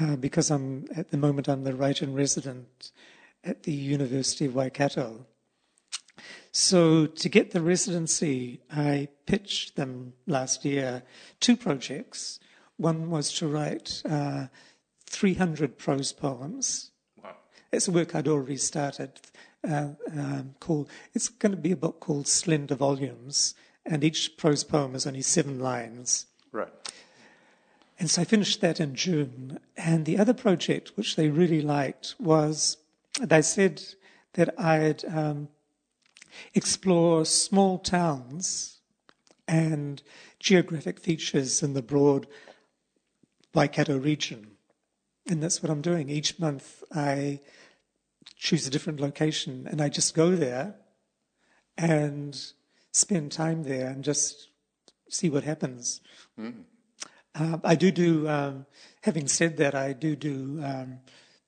uh, 0.00 0.16
because 0.16 0.50
I'm 0.50 0.86
at 0.94 1.10
the 1.10 1.16
moment 1.16 1.48
I'm 1.48 1.64
the 1.64 1.74
writer 1.74 2.04
in 2.04 2.14
resident 2.14 2.92
at 3.42 3.64
the 3.64 3.72
University 3.72 4.46
of 4.46 4.54
Waikato. 4.54 5.26
So 6.52 7.06
to 7.06 7.28
get 7.28 7.50
the 7.50 7.60
residency, 7.60 8.60
I 8.70 9.08
pitched 9.26 9.74
them 9.76 10.12
last 10.26 10.64
year 10.64 11.02
two 11.40 11.56
projects. 11.56 12.38
One 12.76 13.10
was 13.10 13.32
to 13.34 13.48
write 13.48 14.02
uh, 14.08 14.46
300 15.06 15.78
prose 15.78 16.12
poems. 16.12 16.92
It's 17.74 17.88
a 17.88 17.92
work 17.92 18.14
I'd 18.14 18.28
already 18.28 18.56
started. 18.56 19.20
Uh, 19.68 19.88
um, 20.12 20.54
called 20.60 20.88
it's 21.14 21.28
going 21.28 21.52
to 21.52 21.60
be 21.60 21.72
a 21.72 21.76
book 21.76 21.98
called 21.98 22.28
Slender 22.28 22.74
Volumes, 22.74 23.54
and 23.84 24.04
each 24.04 24.36
prose 24.36 24.62
poem 24.62 24.94
is 24.94 25.06
only 25.06 25.22
seven 25.22 25.58
lines. 25.58 26.26
Right. 26.52 26.68
And 27.98 28.10
so 28.10 28.22
I 28.22 28.24
finished 28.24 28.60
that 28.60 28.80
in 28.80 28.94
June. 28.94 29.58
And 29.76 30.04
the 30.04 30.18
other 30.18 30.34
project, 30.34 30.92
which 30.96 31.16
they 31.16 31.28
really 31.28 31.62
liked, 31.62 32.14
was 32.18 32.76
they 33.20 33.42
said 33.42 33.82
that 34.34 34.58
I'd 34.58 35.04
um, 35.06 35.48
explore 36.54 37.24
small 37.24 37.78
towns 37.78 38.78
and 39.46 40.02
geographic 40.38 41.00
features 41.00 41.62
in 41.62 41.74
the 41.74 41.82
broad 41.82 42.26
Waikato 43.54 43.96
region. 43.98 44.53
And 45.26 45.42
that's 45.42 45.62
what 45.62 45.70
I'm 45.70 45.80
doing. 45.80 46.10
Each 46.10 46.38
month 46.38 46.82
I 46.94 47.40
choose 48.36 48.66
a 48.66 48.70
different 48.70 49.00
location 49.00 49.66
and 49.70 49.80
I 49.80 49.88
just 49.88 50.14
go 50.14 50.36
there 50.36 50.74
and 51.78 52.38
spend 52.92 53.32
time 53.32 53.64
there 53.64 53.88
and 53.88 54.04
just 54.04 54.48
see 55.08 55.30
what 55.30 55.44
happens. 55.44 56.00
Mm. 56.38 56.64
Uh, 57.34 57.58
I 57.64 57.74
do 57.74 57.90
do, 57.90 58.28
um, 58.28 58.66
having 59.02 59.26
said 59.26 59.56
that, 59.56 59.74
I 59.74 59.92
do 59.92 60.14
do 60.14 60.60
um, 60.62 60.98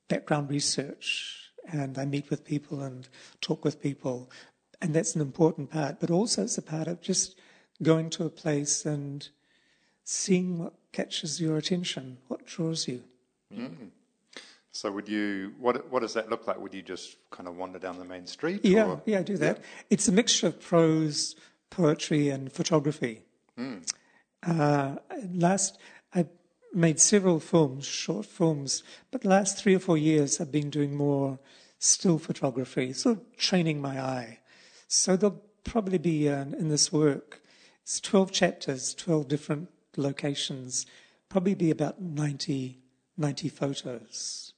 background 0.09 0.51
research 0.51 1.51
and 1.71 1.99
I 1.99 2.05
meet 2.05 2.31
with 2.31 2.45
people 2.45 2.83
and 2.83 3.09
talk 3.41 3.65
with 3.65 3.81
people 3.81 4.31
and 4.81 4.95
that's 4.95 5.15
an 5.15 5.21
important 5.21 5.71
part. 5.71 6.01
But 6.01 6.11
also, 6.11 6.43
it's 6.43 6.59
a 6.59 6.63
part 6.63 6.89
of 6.89 7.01
just 7.01 7.39
going 7.83 8.11
to 8.11 8.25
a 8.25 8.31
place 8.31 8.85
and 8.85 9.29
seeing 10.05 10.59
what 10.59 10.75
catches 10.93 11.41
your 11.41 11.57
attention, 11.57 12.19
what 12.29 12.47
draws 12.47 12.89
you. 12.89 13.03
Mm. 13.57 13.91
So, 14.73 14.93
would 14.93 15.09
you? 15.09 15.55
What 15.59 15.91
What 15.91 16.01
does 16.01 16.15
that 16.15 16.29
look 16.29 16.47
like? 16.47 16.61
Would 16.61 16.75
you 16.75 16.83
just 16.83 17.17
kind 17.31 17.49
of 17.49 17.57
wander 17.57 17.79
down 17.79 17.99
the 17.99 18.05
main 18.05 18.27
street? 18.27 18.65
Yeah, 18.65 18.87
or? 18.87 19.03
yeah, 19.07 19.21
I 19.21 19.23
do 19.23 19.37
that. 19.39 19.59
Yeah. 19.59 19.65
It's 19.91 20.09
a 20.09 20.13
mixture 20.13 20.49
of 20.49 20.61
prose, 20.61 21.35
poetry, 21.71 22.29
and 22.29 22.53
photography. 22.53 23.23
Mm. 23.59 23.91
Uh, 24.47 24.97
last, 25.33 25.79
I 26.15 26.27
made 26.75 27.01
several 27.01 27.41
films, 27.41 27.87
short 27.87 28.27
films, 28.27 28.83
but 29.11 29.23
the 29.23 29.29
last 29.29 29.59
three 29.59 29.75
or 29.75 29.79
four 29.79 29.97
years 29.97 30.41
I've 30.41 30.53
been 30.53 30.71
doing 30.71 30.95
more 30.95 31.39
still 31.79 32.19
photography, 32.19 32.93
sort 32.93 33.17
of 33.17 33.37
training 33.37 33.81
my 33.81 34.01
eye. 34.01 34.39
So 34.89 35.17
there'll 35.17 35.43
probably 35.65 35.99
be 35.99 36.29
uh, 36.29 36.43
in 36.43 36.69
this 36.69 36.93
work, 36.93 37.41
it's 37.83 38.01
12 38.01 38.33
chapters, 38.33 38.95
12 38.95 39.29
different 39.29 39.69
locations, 39.97 40.87
probably 41.29 41.55
be 41.55 41.71
about 41.71 42.01
90, 42.01 42.79
90 43.17 43.49
photos. 43.49 44.53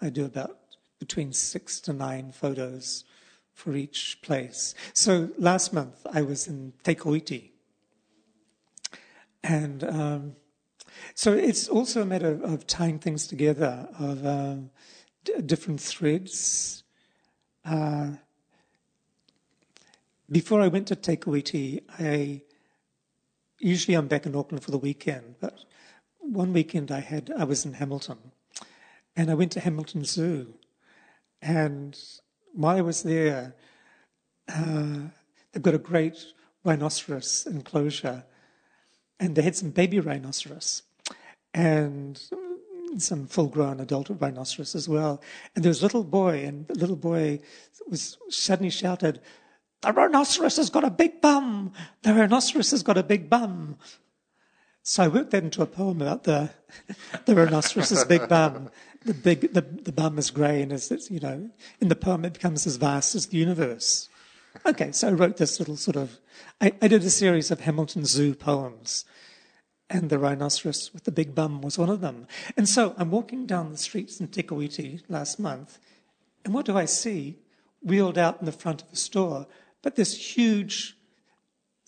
I 0.00 0.10
do 0.10 0.24
about 0.24 0.58
between 0.98 1.32
six 1.32 1.80
to 1.80 1.92
nine 1.92 2.32
photos 2.32 3.04
for 3.52 3.74
each 3.74 4.20
place. 4.22 4.74
So 4.92 5.30
last 5.38 5.72
month 5.72 6.06
I 6.12 6.22
was 6.22 6.46
in 6.46 6.72
Te 6.84 6.94
Kuiti. 6.94 7.50
And 9.42 9.84
um, 9.84 10.36
so 11.14 11.32
it's 11.32 11.68
also 11.68 12.02
a 12.02 12.04
matter 12.04 12.40
of, 12.42 12.66
tying 12.66 12.98
things 12.98 13.26
together, 13.26 13.88
of 13.98 14.26
um, 14.26 14.70
d- 15.24 15.40
different 15.44 15.80
threads. 15.80 16.82
Uh, 17.64 18.10
before 20.30 20.60
I 20.60 20.68
went 20.68 20.88
to 20.88 20.96
Te 20.96 21.16
Kuiti, 21.16 21.82
I 21.98 22.42
usually 23.58 23.94
I'm 23.94 24.08
back 24.08 24.26
in 24.26 24.34
Auckland 24.34 24.62
for 24.62 24.70
the 24.70 24.78
weekend, 24.78 25.36
but 25.40 25.64
one 26.32 26.52
weekend 26.52 26.90
I 26.90 27.00
had 27.00 27.30
I 27.36 27.44
was 27.44 27.64
in 27.64 27.74
Hamilton, 27.74 28.18
and 29.16 29.30
I 29.30 29.34
went 29.34 29.52
to 29.52 29.60
Hamilton 29.60 30.04
Zoo, 30.04 30.54
and 31.40 31.98
while 32.52 32.76
I 32.76 32.82
was 32.82 33.02
there, 33.02 33.54
uh, 34.48 35.08
they've 35.52 35.62
got 35.62 35.74
a 35.74 35.78
great 35.78 36.32
rhinoceros 36.64 37.46
enclosure, 37.46 38.24
and 39.18 39.34
they 39.34 39.42
had 39.42 39.56
some 39.56 39.70
baby 39.70 40.00
rhinoceros, 40.00 40.82
and 41.54 42.20
some 42.96 43.26
full-grown 43.26 43.80
adult 43.80 44.08
rhinoceros 44.10 44.74
as 44.74 44.88
well. 44.88 45.22
And 45.54 45.64
there 45.64 45.70
was 45.70 45.80
a 45.80 45.84
little 45.84 46.04
boy, 46.04 46.44
and 46.44 46.66
the 46.68 46.74
little 46.74 46.96
boy 46.96 47.40
was 47.88 48.18
suddenly 48.28 48.70
shouted, 48.70 49.20
"The 49.80 49.92
rhinoceros 49.92 50.56
has 50.56 50.70
got 50.70 50.84
a 50.84 50.90
big 50.90 51.20
bum! 51.20 51.72
The 52.02 52.14
rhinoceros 52.14 52.70
has 52.70 52.82
got 52.82 52.98
a 52.98 53.02
big 53.02 53.30
bum!" 53.30 53.78
So 54.88 55.02
I 55.02 55.08
worked 55.08 55.32
that 55.32 55.44
into 55.44 55.60
a 55.60 55.66
poem 55.66 56.00
about 56.00 56.24
the 56.24 56.48
the 57.26 57.34
rhinoceros's 57.34 58.06
big 58.06 58.26
bum. 58.26 58.70
The 59.04 59.12
big 59.12 59.52
the, 59.52 59.60
the 59.60 59.92
bum 59.92 60.16
is 60.16 60.30
grey 60.30 60.62
and 60.62 60.72
is 60.72 60.90
you 61.10 61.20
know 61.20 61.50
in 61.78 61.88
the 61.88 61.94
poem 61.94 62.24
it 62.24 62.32
becomes 62.32 62.66
as 62.66 62.76
vast 62.76 63.14
as 63.14 63.26
the 63.26 63.36
universe. 63.36 64.08
Okay, 64.64 64.90
so 64.92 65.08
I 65.08 65.12
wrote 65.12 65.36
this 65.36 65.58
little 65.58 65.76
sort 65.76 65.96
of 65.96 66.18
I, 66.58 66.72
I 66.80 66.88
did 66.88 67.04
a 67.04 67.10
series 67.10 67.50
of 67.50 67.60
Hamilton 67.60 68.06
Zoo 68.06 68.34
poems. 68.34 69.04
And 69.90 70.08
the 70.08 70.18
rhinoceros 70.18 70.92
with 70.92 71.04
the 71.04 71.12
big 71.12 71.34
bum 71.34 71.60
was 71.60 71.78
one 71.78 71.90
of 71.90 72.00
them. 72.00 72.26
And 72.56 72.68
so 72.68 72.94
I'm 72.98 73.10
walking 73.10 73.46
down 73.46 73.72
the 73.72 73.78
streets 73.78 74.20
in 74.20 74.28
Te 74.28 74.42
Kuiti 74.42 75.02
last 75.08 75.38
month, 75.38 75.78
and 76.44 76.52
what 76.52 76.66
do 76.66 76.76
I 76.76 76.84
see? 76.86 77.38
Wheeled 77.82 78.18
out 78.18 78.40
in 78.40 78.46
the 78.46 78.52
front 78.52 78.82
of 78.82 78.90
the 78.90 78.96
store, 78.96 79.46
but 79.82 79.96
this 79.96 80.36
huge 80.36 80.97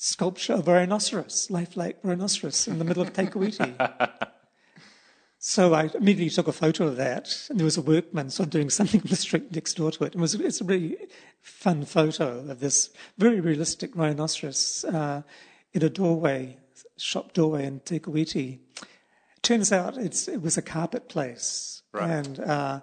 sculpture 0.02 0.54
of 0.54 0.66
a 0.66 0.72
rhinoceros, 0.72 1.50
lifelike 1.50 1.98
rhinoceros 2.02 2.66
in 2.66 2.78
the 2.78 2.84
middle 2.86 3.02
of 3.02 3.12
Te 3.12 3.24
Kuiti. 3.26 3.74
so 5.38 5.74
I 5.74 5.90
immediately 5.94 6.30
took 6.30 6.48
a 6.48 6.52
photo 6.52 6.86
of 6.86 6.96
that, 6.96 7.28
and 7.50 7.58
there 7.60 7.66
was 7.66 7.76
a 7.76 7.82
workman 7.82 8.30
sort 8.30 8.46
of 8.46 8.50
doing 8.50 8.70
something 8.70 9.02
on 9.02 9.08
the 9.08 9.16
street 9.16 9.52
next 9.54 9.74
door 9.74 9.90
to 9.92 10.04
it. 10.04 10.14
It 10.14 10.18
was 10.20 10.34
it's 10.34 10.62
a 10.62 10.64
really 10.64 10.96
fun 11.42 11.84
photo 11.84 12.38
of 12.50 12.60
this 12.60 12.88
very 13.18 13.40
realistic 13.40 13.94
rhinoceros 13.94 14.84
uh, 14.86 15.20
in 15.74 15.82
a 15.84 15.90
doorway, 15.90 16.56
shop 16.96 17.34
doorway 17.34 17.66
in 17.66 17.80
Te 17.80 17.98
Kuiti. 18.00 18.60
Turns 19.42 19.70
out 19.70 19.98
it 19.98 20.40
was 20.40 20.56
a 20.56 20.62
carpet 20.62 21.10
place, 21.10 21.82
Right. 21.92 22.10
and 22.10 22.40
uh, 22.40 22.80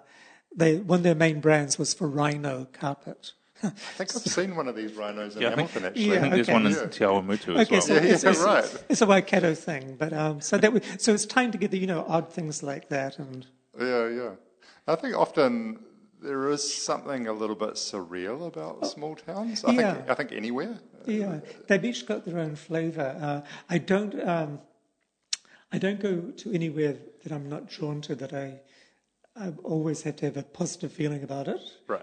they, 0.54 0.76
one 0.76 1.00
of 1.00 1.02
their 1.02 1.14
main 1.16 1.40
brands 1.40 1.78
was 1.78 1.94
for 1.94 2.06
rhino 2.08 2.68
carpet. 2.72 3.32
I 3.62 3.68
think 3.70 4.14
I've 4.14 4.22
seen 4.22 4.54
one 4.56 4.68
of 4.68 4.76
these 4.76 4.92
rhinos 4.94 5.36
in 5.36 5.42
Yeah, 5.42 5.50
Hamilton, 5.50 5.84
actually. 5.86 6.16
I 6.16 6.20
think 6.20 6.34
there's 6.34 6.48
one 6.48 6.66
in 6.66 6.72
Yeah. 6.72 6.86
Te 6.86 7.04
Awamutu 7.04 7.56
as 7.56 7.66
Okay, 7.66 7.72
well. 7.72 7.80
so 7.82 7.94
Yeah, 7.94 8.00
it's, 8.02 8.24
it's, 8.24 8.38
right. 8.40 8.64
It's, 8.64 8.84
it's 8.88 9.00
a 9.02 9.06
Waikato 9.06 9.54
thing, 9.54 9.96
but 9.98 10.12
um, 10.12 10.40
so 10.40 10.58
that 10.58 10.72
we, 10.72 10.80
so 10.98 11.12
it's 11.12 11.26
tying 11.26 11.50
together, 11.50 11.76
you 11.76 11.86
know, 11.86 12.04
odd 12.08 12.32
things 12.32 12.62
like 12.62 12.88
that, 12.88 13.18
and 13.18 13.46
Yeah, 13.78 14.08
yeah. 14.08 14.30
I 14.86 14.94
think 14.94 15.16
often 15.16 15.80
there 16.22 16.48
is 16.50 16.62
something 16.82 17.26
a 17.26 17.32
little 17.32 17.56
bit 17.56 17.74
surreal 17.74 18.46
about 18.46 18.86
small 18.86 19.16
towns. 19.16 19.64
I 19.64 19.68
Oh, 19.68 19.72
yeah. 19.72 19.94
think 19.94 20.10
I 20.10 20.14
think 20.14 20.32
anywhere. 20.32 20.78
yeah, 21.06 21.40
they've 21.66 21.84
each 21.84 22.06
got 22.06 22.24
their 22.24 22.38
own 22.38 22.54
flavour. 22.56 23.16
Uh, 23.20 23.48
I 23.68 23.78
don't, 23.78 24.14
um, 24.28 24.60
I 25.72 25.78
don't 25.78 26.00
go 26.00 26.30
to 26.30 26.52
anywhere 26.52 26.96
that 27.22 27.32
I'm 27.32 27.48
not 27.48 27.68
drawn 27.68 28.00
to. 28.02 28.14
That 28.14 28.32
I, 28.32 28.60
I 29.36 29.52
always 29.64 30.02
have 30.02 30.16
to 30.16 30.26
have 30.26 30.36
a 30.36 30.42
positive 30.42 30.92
feeling 30.92 31.22
about 31.22 31.46
it. 31.48 31.60
Right. 31.86 32.02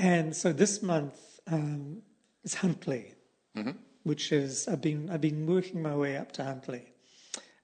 And 0.00 0.34
so 0.34 0.50
this 0.52 0.82
month 0.82 1.40
um, 1.46 2.02
is 2.42 2.54
Huntly, 2.54 3.14
Mm-hmm. 3.56 3.72
which 4.04 4.30
is 4.32 4.68
I've 4.68 4.80
been 4.80 5.10
I've 5.10 5.20
been 5.20 5.44
working 5.44 5.82
my 5.82 5.94
way 5.94 6.16
up 6.16 6.30
to 6.32 6.44
Huntly. 6.44 6.84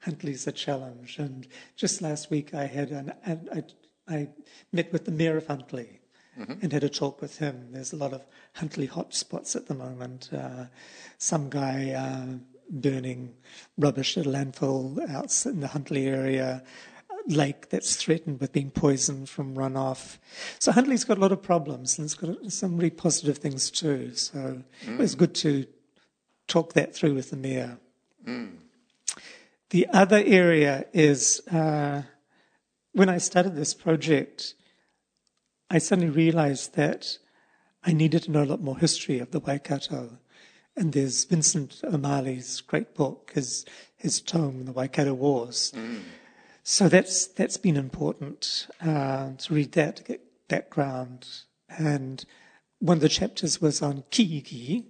Huntly's 0.05 0.46
a 0.49 0.53
challenge, 0.53 1.18
and 1.18 1.46
just 1.77 2.03
last 2.03 2.29
week 2.29 2.53
I 2.55 2.66
had 2.66 2.90
an, 2.90 3.12
an 3.25 3.49
I, 3.55 4.14
I 4.14 4.29
met 4.72 4.92
with 4.92 5.05
the 5.05 5.12
mayor 5.12 5.37
of 5.37 5.46
Huntly 5.46 6.01
and 6.61 6.72
had 6.72 6.85
a 6.85 6.88
talk 6.88 7.22
with 7.22 7.38
him. 7.38 7.68
There's 7.70 7.92
a 7.94 7.96
lot 7.96 8.12
of 8.12 8.22
Huntly 8.55 8.88
hotspots 8.88 9.57
at 9.57 9.66
the 9.68 9.75
moment. 9.75 10.29
Uh, 10.33 10.66
some 11.18 11.49
guy 11.49 11.92
uh, 11.92 12.38
burning 12.68 13.35
rubbish 13.79 14.18
at 14.18 14.27
a 14.27 14.29
landfill 14.29 15.09
out 15.09 15.46
in 15.46 15.61
the 15.61 15.68
Huntly 15.68 16.09
area 16.09 16.62
lake 17.26 17.70
that's 17.70 17.96
threatened 17.96 18.40
with 18.40 18.52
being 18.52 18.70
poisoned 18.70 19.28
from 19.28 19.56
runoff. 19.56 20.18
So 20.58 20.72
Huntly's 20.72 21.04
got 21.04 21.18
a 21.18 21.20
lot 21.20 21.32
of 21.32 21.42
problems, 21.42 21.98
and 21.98 22.04
it's 22.04 22.14
got 22.14 22.52
some 22.52 22.76
really 22.76 22.90
positive 22.90 23.38
things 23.38 23.70
too. 23.70 24.14
So 24.14 24.62
mm. 24.84 24.94
it 24.94 24.98
was 24.98 25.14
good 25.14 25.34
to 25.36 25.66
talk 26.46 26.74
that 26.74 26.94
through 26.94 27.14
with 27.14 27.30
the 27.30 27.36
mayor. 27.36 27.78
Mm. 28.26 28.56
The 29.70 29.86
other 29.88 30.22
area 30.24 30.86
is 30.92 31.40
uh, 31.48 32.02
when 32.92 33.08
I 33.08 33.18
started 33.18 33.56
this 33.56 33.74
project, 33.74 34.54
I 35.68 35.78
suddenly 35.78 36.10
realized 36.10 36.76
that 36.76 37.18
I 37.84 37.92
needed 37.92 38.24
to 38.24 38.30
know 38.30 38.42
a 38.42 38.44
lot 38.44 38.62
more 38.62 38.78
history 38.78 39.18
of 39.18 39.32
the 39.32 39.40
Waikato. 39.40 40.18
And 40.76 40.92
there's 40.92 41.24
Vincent 41.24 41.80
O'Malley's 41.84 42.60
great 42.60 42.94
book, 42.94 43.32
his, 43.34 43.64
his 43.96 44.20
tome, 44.20 44.66
The 44.66 44.72
Waikato 44.72 45.14
Wars. 45.14 45.72
Mm. 45.74 46.02
So 46.68 46.88
that's 46.88 47.29
that's 47.29 47.59
been 47.59 47.76
important 47.76 48.66
uh, 48.81 49.35
to 49.38 49.55
read 49.55 49.70
that 49.72 49.98
to 49.98 50.02
get 50.02 50.20
background. 50.48 51.29
And 51.68 52.24
one 52.81 52.96
of 52.96 53.02
the 53.02 53.09
chapters 53.09 53.61
was 53.61 53.81
on 53.83 54.02
Kihikihi, 54.11 54.85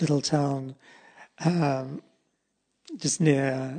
little 0.00 0.20
town 0.20 0.74
um, 1.44 2.02
just 2.96 3.20
near 3.20 3.78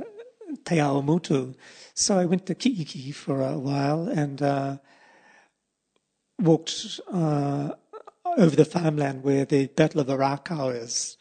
Te 0.64 0.76
Awamutu. 0.76 1.54
So 1.92 2.18
I 2.18 2.24
went 2.24 2.46
to 2.46 2.54
Kihikihi 2.54 3.14
for 3.14 3.42
a 3.42 3.58
while 3.58 4.08
and 4.08 4.40
uh, 4.40 4.78
walked 6.40 6.98
uh, 7.12 7.72
over 8.38 8.56
the 8.56 8.64
farmland 8.64 9.22
where 9.22 9.44
the 9.44 9.66
Battle 9.66 10.00
of 10.00 10.06
Orakau 10.06 10.74
is, 10.74 11.18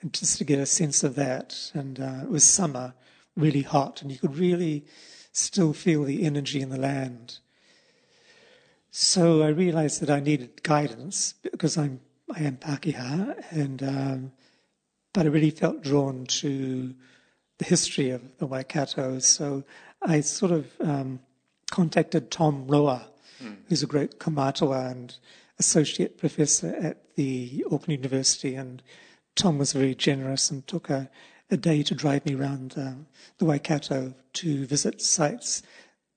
and 0.00 0.12
just 0.12 0.38
to 0.38 0.44
get 0.44 0.58
a 0.58 0.66
sense 0.66 1.04
of 1.04 1.14
that. 1.14 1.70
And 1.74 2.00
uh, 2.00 2.22
it 2.24 2.28
was 2.28 2.42
summer, 2.42 2.94
really 3.36 3.62
hot, 3.62 4.02
and 4.02 4.10
you 4.10 4.18
could 4.18 4.36
really 4.36 4.84
still 5.32 5.72
feel 5.72 6.04
the 6.04 6.24
energy 6.24 6.60
in 6.60 6.70
the 6.70 6.78
land. 6.78 7.38
So 8.90 9.42
I 9.42 9.48
realized 9.48 10.00
that 10.00 10.10
I 10.10 10.20
needed 10.20 10.62
guidance 10.62 11.34
because 11.42 11.76
I'm 11.76 12.00
I 12.34 12.40
am 12.40 12.56
Pākehā, 12.56 13.52
and 13.52 13.82
um, 13.82 14.32
but 15.12 15.26
I 15.26 15.28
really 15.28 15.50
felt 15.50 15.82
drawn 15.82 16.26
to 16.26 16.94
the 17.58 17.64
history 17.64 18.10
of 18.10 18.22
the 18.38 18.46
Waikato. 18.46 19.18
So 19.20 19.64
I 20.02 20.20
sort 20.20 20.52
of 20.52 20.66
um, 20.80 21.20
contacted 21.70 22.30
Tom 22.30 22.66
Roa, 22.66 23.06
who's 23.68 23.82
a 23.82 23.86
great 23.86 24.18
kaumātua 24.18 24.90
and 24.90 25.16
associate 25.58 26.18
professor 26.18 26.74
at 26.80 27.14
the 27.14 27.64
Auckland 27.66 28.02
University, 28.02 28.54
and 28.54 28.82
Tom 29.34 29.58
was 29.58 29.72
very 29.72 29.94
generous 29.94 30.50
and 30.50 30.66
took 30.66 30.90
a, 30.90 31.08
a 31.50 31.56
day 31.56 31.82
to 31.82 31.94
drive 31.94 32.26
me 32.26 32.34
around 32.34 32.74
uh, 32.76 32.92
the 33.38 33.44
Waikato 33.44 34.14
to 34.34 34.66
visit 34.66 35.00
sites 35.00 35.62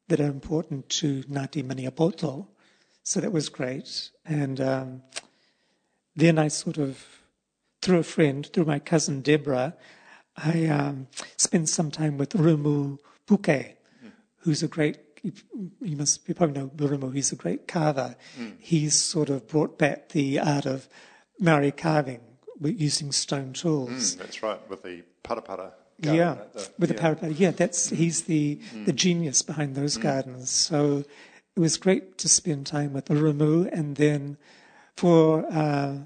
that 0.07 0.19
are 0.19 0.25
important 0.25 0.89
to 0.89 1.23
Ngāti 1.23 1.63
Maniapoto. 1.63 2.47
So 3.03 3.19
that 3.21 3.31
was 3.31 3.49
great. 3.49 4.09
And 4.25 4.59
um, 4.59 5.03
then 6.15 6.39
I 6.39 6.47
sort 6.47 6.77
of, 6.77 7.05
through 7.81 7.99
a 7.99 8.03
friend, 8.03 8.45
through 8.51 8.65
my 8.65 8.79
cousin 8.79 9.21
Deborah, 9.21 9.75
I 10.35 10.65
um, 10.67 11.07
spent 11.37 11.69
some 11.69 11.91
time 11.91 12.17
with 12.17 12.31
Rumu 12.31 12.97
Puke, 13.27 13.75
who's 14.37 14.63
a 14.63 14.67
great, 14.67 14.97
you 15.81 15.95
must 15.95 16.27
you 16.27 16.33
probably 16.33 16.59
know 16.61 16.69
Rumu, 16.69 17.13
he's 17.13 17.31
a 17.31 17.35
great 17.35 17.67
carver. 17.67 18.15
He's 18.57 18.95
sort 18.95 19.29
of 19.29 19.47
brought 19.47 19.77
back 19.77 20.09
the 20.09 20.39
art 20.39 20.65
of 20.65 20.87
Maori 21.39 21.71
carving 21.71 22.21
using 22.61 23.11
stone 23.11 23.53
tools. 23.53 24.15
Mm, 24.15 24.17
that's 24.19 24.43
right, 24.43 24.69
with 24.69 24.83
the 24.83 25.03
parapara. 25.23 25.71
Yeah, 26.01 26.15
garden 26.15 26.43
at 26.43 26.53
the- 26.53 26.69
with 26.79 26.89
the 26.89 26.95
yeah. 26.95 27.01
parapet. 27.01 27.31
Yeah, 27.33 27.51
that's 27.51 27.89
he's 27.89 28.23
the 28.23 28.59
the 28.85 28.93
genius 28.93 29.41
behind 29.41 29.75
those 29.75 29.97
gardens. 29.97 30.49
So 30.49 31.03
it 31.55 31.59
was 31.59 31.77
great 31.77 32.17
to 32.19 32.29
spend 32.29 32.67
time 32.67 32.93
with 32.93 33.05
Rumu, 33.07 33.69
and 33.71 33.97
then 33.97 34.37
for 34.95 35.45
uh, 35.51 35.97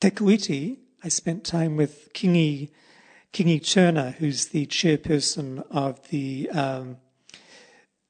Te 0.00 0.10
Kuiti, 0.10 0.78
I 1.02 1.08
spent 1.08 1.44
time 1.44 1.76
with 1.76 2.12
Kingi 2.12 2.70
Kingi 3.32 3.64
Turner, 3.64 4.10
who's 4.18 4.46
the 4.46 4.66
chairperson 4.66 5.64
of 5.70 6.08
the 6.08 6.50
um, 6.50 6.98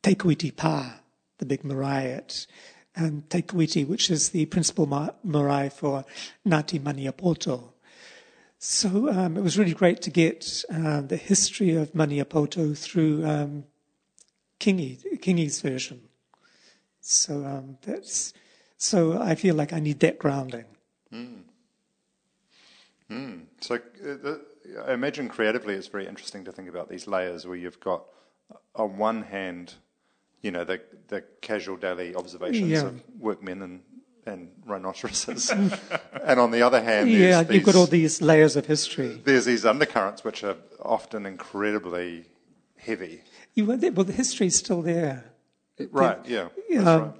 Te 0.02 0.14
Kuiti 0.14 0.54
Pa, 0.54 1.00
the 1.38 1.44
the 1.44 1.46
big 1.46 1.64
marae 1.64 2.12
at 2.12 2.46
um, 2.96 3.24
Te 3.28 3.42
Kuiti, 3.42 3.86
which 3.86 4.10
is 4.10 4.30
the 4.30 4.46
principal 4.46 4.86
marae 5.22 5.68
for 5.68 6.04
Ngāti 6.46 6.80
Maniapoto. 6.80 7.72
So 8.58 9.10
um, 9.10 9.36
it 9.36 9.42
was 9.42 9.58
really 9.58 9.74
great 9.74 10.00
to 10.02 10.10
get 10.10 10.64
uh, 10.72 11.02
the 11.02 11.16
history 11.16 11.74
of 11.74 11.92
Maniapoto 11.92 12.76
through 12.76 13.26
um, 13.26 13.64
Kingi, 14.58 14.98
Kingi's 15.20 15.60
version. 15.60 16.00
So 17.00 17.44
um, 17.44 17.76
that's 17.82 18.32
so 18.78 19.20
I 19.20 19.34
feel 19.34 19.54
like 19.54 19.72
I 19.72 19.80
need 19.80 20.00
that 20.00 20.18
grounding. 20.18 20.64
Mm. 21.12 21.42
Mm. 23.10 23.42
So 23.60 23.74
uh, 23.74 24.36
I 24.86 24.92
imagine 24.94 25.28
creatively, 25.28 25.74
it's 25.74 25.88
very 25.88 26.06
interesting 26.06 26.44
to 26.44 26.52
think 26.52 26.68
about 26.68 26.88
these 26.88 27.06
layers 27.06 27.46
where 27.46 27.56
you've 27.56 27.80
got 27.80 28.04
on 28.74 28.96
one 28.96 29.22
hand, 29.22 29.74
you 30.44 30.50
know, 30.50 30.62
the 30.62 30.80
the 31.08 31.24
casual 31.40 31.76
daily 31.76 32.14
observations 32.14 32.68
yeah. 32.68 32.82
of 32.82 33.02
workmen 33.18 33.62
and 33.62 33.80
and 34.26 34.50
rhinoceroses. 34.66 35.50
and 36.22 36.38
on 36.38 36.50
the 36.50 36.62
other 36.62 36.82
hand, 36.82 37.10
yeah, 37.10 37.42
these, 37.42 37.56
you've 37.56 37.64
got 37.64 37.74
all 37.74 37.86
these 37.86 38.20
layers 38.20 38.54
of 38.54 38.66
history. 38.66 39.20
There's 39.24 39.46
these 39.46 39.64
undercurrents 39.64 40.22
which 40.22 40.44
are 40.44 40.56
often 40.82 41.26
incredibly 41.26 42.26
heavy. 42.76 43.22
You, 43.54 43.64
well, 43.66 43.76
the 43.76 44.12
history 44.12 44.48
is 44.48 44.56
still 44.56 44.82
there. 44.82 45.32
Right, 45.90 46.18
yeah. 46.26 46.48
Um, 46.78 46.84
right. 46.86 47.12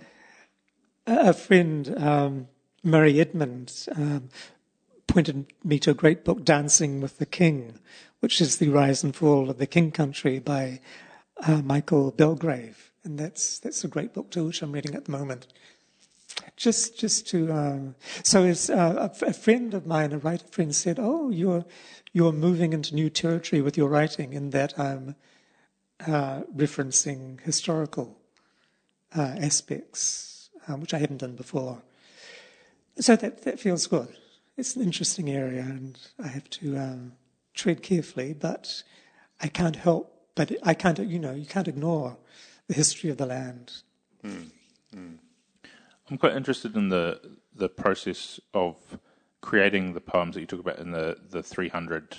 A 1.06 1.32
friend, 1.32 1.94
um, 1.98 2.48
Murray 2.82 3.20
Edmonds, 3.20 3.88
um, 3.96 4.28
pointed 5.06 5.46
me 5.62 5.78
to 5.80 5.90
a 5.90 5.94
great 5.94 6.24
book, 6.24 6.44
Dancing 6.44 7.00
with 7.00 7.18
the 7.18 7.26
King, 7.26 7.78
which 8.20 8.40
is 8.40 8.56
the 8.56 8.68
rise 8.68 9.02
and 9.02 9.14
fall 9.14 9.50
of 9.50 9.58
the 9.58 9.66
King 9.66 9.90
Country 9.90 10.38
by 10.38 10.80
uh, 11.46 11.60
Michael 11.62 12.10
Belgrave. 12.10 12.93
And 13.04 13.18
that's, 13.18 13.58
that's 13.58 13.84
a 13.84 13.88
great 13.88 14.14
book 14.14 14.30
too, 14.30 14.46
which 14.46 14.62
I'm 14.62 14.72
reading 14.72 14.94
at 14.94 15.04
the 15.04 15.12
moment. 15.12 15.46
Just, 16.56 16.98
just 16.98 17.28
to, 17.28 17.52
uh, 17.52 17.78
so 18.22 18.44
it's, 18.44 18.70
uh, 18.70 19.10
a, 19.22 19.32
friend 19.32 19.74
of 19.74 19.86
mine, 19.86 20.12
a 20.12 20.18
writer 20.18 20.46
friend, 20.46 20.74
said, 20.74 20.98
"Oh, 20.98 21.30
you're, 21.30 21.64
you're 22.12 22.32
moving 22.32 22.72
into 22.72 22.94
new 22.94 23.10
territory 23.10 23.60
with 23.60 23.76
your 23.76 23.88
writing, 23.88 24.32
in 24.32 24.50
that 24.50 24.78
I'm 24.78 25.16
uh, 26.06 26.42
referencing 26.56 27.40
historical 27.40 28.16
uh, 29.16 29.34
aspects, 29.38 30.50
uh, 30.66 30.74
which 30.74 30.94
I 30.94 30.98
haven't 30.98 31.18
done 31.18 31.36
before." 31.36 31.82
So 32.98 33.16
that 33.16 33.42
that 33.42 33.60
feels 33.60 33.86
good. 33.86 34.08
It's 34.56 34.76
an 34.76 34.82
interesting 34.82 35.30
area, 35.30 35.62
and 35.62 35.98
I 36.22 36.28
have 36.28 36.48
to 36.50 36.76
um, 36.76 37.12
tread 37.52 37.82
carefully, 37.82 38.32
but 38.32 38.82
I 39.40 39.48
can't 39.48 39.76
help. 39.76 40.10
But 40.36 40.52
I 40.62 40.74
can't, 40.74 40.98
you 40.98 41.18
know, 41.18 41.34
you 41.34 41.46
can't 41.46 41.68
ignore 41.68 42.16
the 42.68 42.74
history 42.74 43.10
of 43.10 43.16
the 43.16 43.26
land. 43.26 43.72
Mm, 44.22 44.50
mm. 44.94 45.18
I'm 46.10 46.18
quite 46.18 46.36
interested 46.36 46.76
in 46.76 46.88
the 46.88 47.20
the 47.54 47.68
process 47.68 48.40
of 48.52 48.76
creating 49.40 49.92
the 49.92 50.00
poems 50.00 50.34
that 50.34 50.40
you 50.40 50.46
talk 50.46 50.60
about 50.60 50.78
in 50.78 50.90
the, 50.90 51.18
the 51.30 51.42
300 51.42 52.16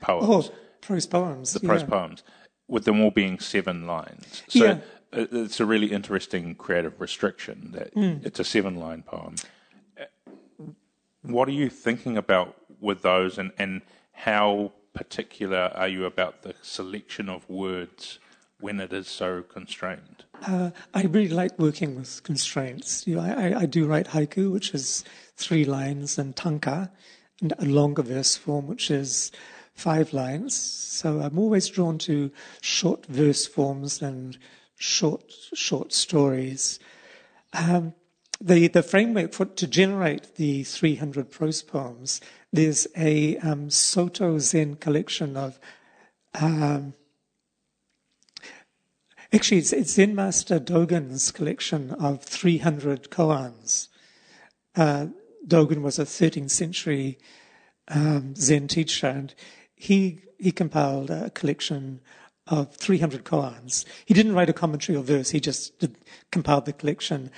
poems. 0.00 0.26
Oh, 0.26 0.54
prose 0.80 1.06
poems. 1.06 1.52
The 1.52 1.60
prose 1.60 1.84
poems, 1.84 2.22
with 2.66 2.84
them 2.84 3.02
all 3.02 3.10
being 3.10 3.38
seven 3.38 3.86
lines. 3.86 4.42
So 4.48 4.64
yeah. 4.64 4.78
it's 5.12 5.60
a 5.60 5.66
really 5.66 5.92
interesting 5.92 6.54
creative 6.54 7.00
restriction 7.00 7.72
that 7.72 7.94
mm. 7.94 8.24
it's 8.24 8.40
a 8.40 8.44
seven 8.44 8.76
line 8.76 9.02
poem. 9.02 9.34
What 11.22 11.48
are 11.48 11.52
you 11.52 11.68
thinking 11.68 12.16
about 12.16 12.56
with 12.80 13.02
those, 13.02 13.36
and, 13.36 13.52
and 13.58 13.82
how 14.12 14.72
particular 14.94 15.70
are 15.74 15.88
you 15.88 16.06
about 16.06 16.42
the 16.42 16.54
selection 16.62 17.28
of 17.28 17.48
words 17.50 18.18
when 18.60 18.80
it 18.80 18.92
is 18.92 19.08
so 19.08 19.42
constrained? 19.42 20.24
Uh, 20.46 20.70
I 20.94 21.02
really 21.02 21.28
like 21.28 21.58
working 21.58 21.96
with 21.96 22.22
constraints. 22.22 23.06
You 23.06 23.16
know, 23.16 23.22
I, 23.22 23.60
I, 23.60 23.66
do 23.66 23.86
write 23.86 24.08
haiku, 24.08 24.52
which 24.52 24.74
is 24.74 25.04
three 25.36 25.64
lines, 25.64 26.18
and 26.18 26.34
tanka, 26.34 26.90
and 27.40 27.52
a 27.58 27.64
longer 27.64 28.02
verse 28.02 28.36
form, 28.36 28.66
which 28.66 28.90
is 28.90 29.32
five 29.74 30.12
lines. 30.12 30.56
So 30.56 31.20
I'm 31.20 31.38
always 31.38 31.68
drawn 31.68 31.98
to 31.98 32.30
short 32.60 33.06
verse 33.06 33.46
forms 33.46 34.02
and 34.02 34.36
short 34.76 35.24
short 35.54 35.92
stories. 35.92 36.78
Um, 37.52 37.94
the 38.40 38.68
the 38.68 38.82
framework 38.82 39.32
for 39.32 39.46
to 39.46 39.66
generate 39.66 40.36
the 40.36 40.64
300 40.64 41.30
prose 41.30 41.62
poems. 41.62 42.20
There's 42.52 42.86
a 42.96 43.36
um, 43.38 43.70
Soto 43.70 44.38
Zen 44.38 44.76
collection 44.76 45.36
of 45.36 45.58
um, 46.40 46.94
Actually, 49.30 49.58
it's, 49.58 49.74
it's 49.74 49.92
Zen 49.92 50.14
Master 50.14 50.58
Dogen's 50.58 51.30
collection 51.30 51.90
of 51.92 52.22
300 52.22 53.10
koans. 53.10 53.88
Uh, 54.74 55.08
Dogen 55.46 55.82
was 55.82 55.98
a 55.98 56.04
13th 56.04 56.50
century 56.50 57.18
um, 57.88 58.34
Zen 58.34 58.68
teacher, 58.68 59.06
and 59.06 59.34
he 59.74 60.22
he 60.38 60.50
compiled 60.50 61.10
a 61.10 61.30
collection 61.30 62.00
of 62.46 62.74
300 62.76 63.24
koans. 63.24 63.84
He 64.06 64.14
didn't 64.14 64.34
write 64.34 64.48
a 64.48 64.54
commentary 64.54 64.96
or 64.96 65.02
verse; 65.02 65.30
he 65.30 65.40
just 65.40 65.78
did, 65.78 65.96
compiled 66.32 66.64
the 66.64 66.72
collection. 66.72 67.30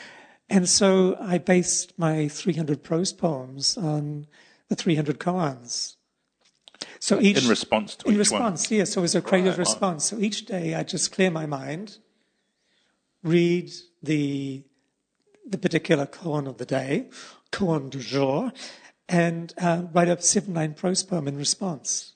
And 0.48 0.68
so 0.68 1.16
I 1.20 1.38
based 1.38 1.98
my 1.98 2.28
300 2.28 2.84
prose 2.84 3.12
poems 3.12 3.76
on 3.76 4.28
the 4.68 4.76
300 4.76 5.18
koans. 5.18 5.96
So 6.98 7.20
each 7.20 7.42
in 7.42 7.48
response 7.48 7.96
to 7.96 8.08
in 8.08 8.18
response, 8.18 8.70
one. 8.70 8.78
yes. 8.78 8.92
So 8.92 9.00
it 9.00 9.02
was 9.02 9.14
a 9.14 9.22
creative 9.22 9.58
right. 9.58 9.66
response. 9.66 10.04
So 10.04 10.18
each 10.18 10.46
day 10.46 10.74
I 10.74 10.82
just 10.82 11.12
clear 11.12 11.30
my 11.30 11.46
mind, 11.46 11.98
read 13.22 13.70
the 14.02 14.64
the 15.46 15.58
particular 15.58 16.06
koan 16.06 16.46
of 16.46 16.58
the 16.58 16.66
day, 16.66 17.08
koan 17.50 17.90
du 17.90 17.98
jour, 17.98 18.52
and 19.08 19.52
uh, 19.58 19.82
write 19.92 20.08
a 20.08 20.20
seven 20.20 20.54
line 20.54 20.74
prose 20.74 21.02
poem 21.02 21.28
in 21.28 21.36
response. 21.36 22.14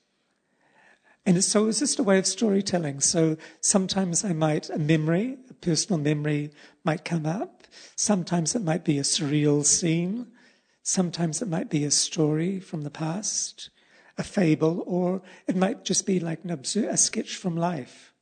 And 1.26 1.42
so 1.42 1.66
it's 1.68 1.78
just 1.78 1.98
a 1.98 2.02
way 2.02 2.18
of 2.18 2.26
storytelling. 2.26 3.00
So 3.00 3.38
sometimes 3.60 4.24
I 4.24 4.34
might, 4.34 4.68
a 4.68 4.78
memory, 4.78 5.38
a 5.48 5.54
personal 5.54 5.98
memory 5.98 6.50
might 6.84 7.04
come 7.04 7.24
up. 7.24 7.62
Sometimes 7.96 8.54
it 8.54 8.62
might 8.62 8.84
be 8.84 8.98
a 8.98 9.02
surreal 9.02 9.64
scene. 9.64 10.26
Sometimes 10.82 11.40
it 11.40 11.48
might 11.48 11.70
be 11.70 11.84
a 11.84 11.90
story 11.90 12.60
from 12.60 12.82
the 12.82 12.90
past 12.90 13.70
a 14.16 14.22
fable, 14.22 14.82
or 14.86 15.22
it 15.46 15.56
might 15.56 15.84
just 15.84 16.06
be 16.06 16.20
like 16.20 16.44
an 16.44 16.50
a 16.50 16.96
sketch 16.96 17.36
from 17.36 17.56
life. 17.56 18.12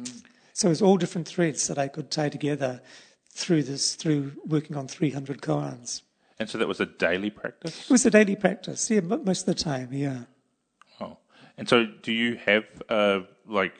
Mm. 0.00 0.22
So 0.52 0.70
it's 0.70 0.82
all 0.82 0.96
different 0.96 1.26
threads 1.26 1.68
that 1.68 1.78
I 1.78 1.88
could 1.88 2.10
tie 2.10 2.28
together 2.28 2.82
through 3.30 3.62
this, 3.62 3.94
through 3.94 4.32
working 4.46 4.76
on 4.76 4.88
300 4.88 5.40
koans. 5.40 6.02
And 6.38 6.48
so 6.48 6.58
that 6.58 6.68
was 6.68 6.80
a 6.80 6.86
daily 6.86 7.30
practice? 7.30 7.84
It 7.84 7.90
was 7.90 8.04
a 8.04 8.10
daily 8.10 8.36
practice, 8.36 8.90
yeah, 8.90 9.00
most 9.00 9.40
of 9.40 9.46
the 9.46 9.62
time, 9.62 9.92
yeah. 9.92 10.24
Oh. 11.00 11.16
And 11.56 11.68
so 11.68 11.86
do 11.86 12.12
you 12.12 12.36
have, 12.44 12.64
uh, 12.88 13.20
like, 13.46 13.74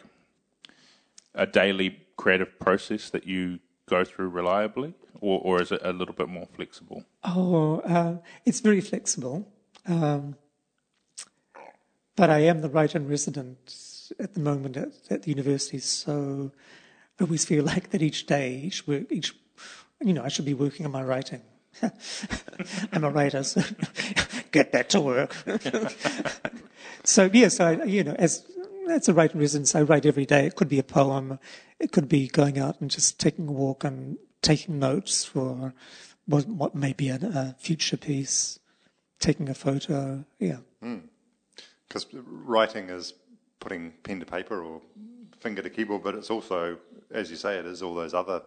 a 1.35 1.47
daily 1.47 1.99
creative 2.17 2.59
process 2.59 3.11
that 3.11 3.27
you 3.27 3.59
go 3.87 4.05
through 4.05 4.29
reliably, 4.29 4.95
or, 5.21 5.41
or 5.43 5.63
is 5.63 5.73
it 5.73 5.81
a 5.83 5.93
little 5.93 6.15
bit 6.15 6.29
more 6.29 6.47
flexible? 6.55 7.05
Oh, 7.25 7.81
uh, 7.81 8.19
it's 8.45 8.61
very 8.61 8.81
flexible. 8.81 9.49
Um, 9.87 10.37
but 12.17 12.31
I 12.31 12.41
am 12.41 12.61
the 12.61 12.69
writer 12.69 12.99
in 12.99 13.09
resident 13.09 13.59
at 14.19 14.35
the 14.35 14.41
moment 14.41 14.77
at, 14.77 14.93
at 15.11 15.23
the 15.23 15.31
university, 15.31 15.79
so 15.79 16.53
I 17.19 17.25
always 17.25 17.45
feel 17.45 17.65
like 17.73 17.91
that 17.91 18.03
each 18.03 18.27
day, 18.27 18.55
each 18.65 18.87
work, 18.87 19.11
each, 19.11 19.35
you 20.01 20.13
know, 20.13 20.23
I 20.23 20.29
should 20.29 20.45
be 20.45 20.55
working 20.55 20.87
on 20.87 20.93
my 20.93 21.03
writing. 21.03 21.43
I'm 22.93 23.05
a 23.05 23.11
writer, 23.11 23.43
so 23.43 23.63
get 24.53 24.73
back 24.73 24.91
to 24.91 25.01
work. 25.01 25.35
so 27.05 27.31
yes, 27.33 27.61
I, 27.61 27.83
you 27.85 28.05
know, 28.05 28.15
as 28.19 28.47
as 28.91 29.09
a 29.09 29.15
writer 29.15 29.35
in 29.35 29.41
residence, 29.41 29.75
I 29.75 29.83
write 29.83 30.05
every 30.05 30.27
day. 30.27 30.45
It 30.45 30.57
could 30.57 30.69
be 30.69 30.79
a 30.79 30.83
poem, 30.83 31.39
it 31.79 31.93
could 31.93 32.09
be 32.09 32.29
going 32.29 32.59
out 32.59 32.81
and 32.81 32.91
just 32.91 33.19
taking 33.19 33.49
a 33.49 33.53
walk 33.53 33.85
and 33.85 34.19
taking 34.43 34.79
notes 34.79 35.25
for 35.25 35.73
what, 36.27 36.47
what 36.47 36.75
may 36.75 36.93
be 36.93 37.09
a, 37.09 37.15
a 37.15 37.57
future 37.59 37.97
piece, 37.97 38.59
taking 39.19 39.49
a 39.49 39.55
photo. 39.55 40.25
Yeah. 40.39 40.59
Mm 40.85 41.03
because 41.93 42.07
writing 42.15 42.89
is 42.89 43.13
putting 43.61 43.93
pen 44.03 44.19
to 44.21 44.27
paper 44.27 44.63
or 44.63 44.81
finger 45.41 45.61
to 45.61 45.69
keyboard, 45.69 46.03
but 46.03 46.15
it's 46.15 46.31
also, 46.31 46.79
as 47.11 47.31
you 47.31 47.37
say, 47.37 47.59
it 47.59 47.67
is 47.67 47.83
all 47.83 47.95
those 47.95 48.15
other 48.15 48.43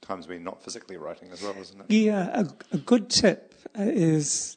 times 0.00 0.26
when 0.26 0.38
you're 0.38 0.44
not 0.44 0.62
physically 0.62 0.96
writing 0.96 1.30
as 1.30 1.42
well, 1.42 1.54
isn't 1.60 1.80
it? 1.80 1.86
Yeah, 1.90 2.40
a, 2.40 2.46
a 2.72 2.78
good 2.78 3.10
tip 3.10 3.54
is 3.74 4.56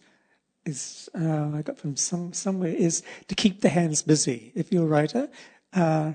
is 0.65 1.09
uh, 1.19 1.51
I 1.55 1.61
got 1.63 1.77
from 1.77 1.95
some 1.95 2.31
somewhere 2.31 2.71
is 2.71 3.03
to 3.27 3.35
keep 3.35 3.61
the 3.61 3.69
hands 3.69 4.03
busy. 4.03 4.51
If 4.55 4.71
you're 4.71 4.83
a 4.83 4.87
writer, 4.87 5.29
uh, 5.73 6.13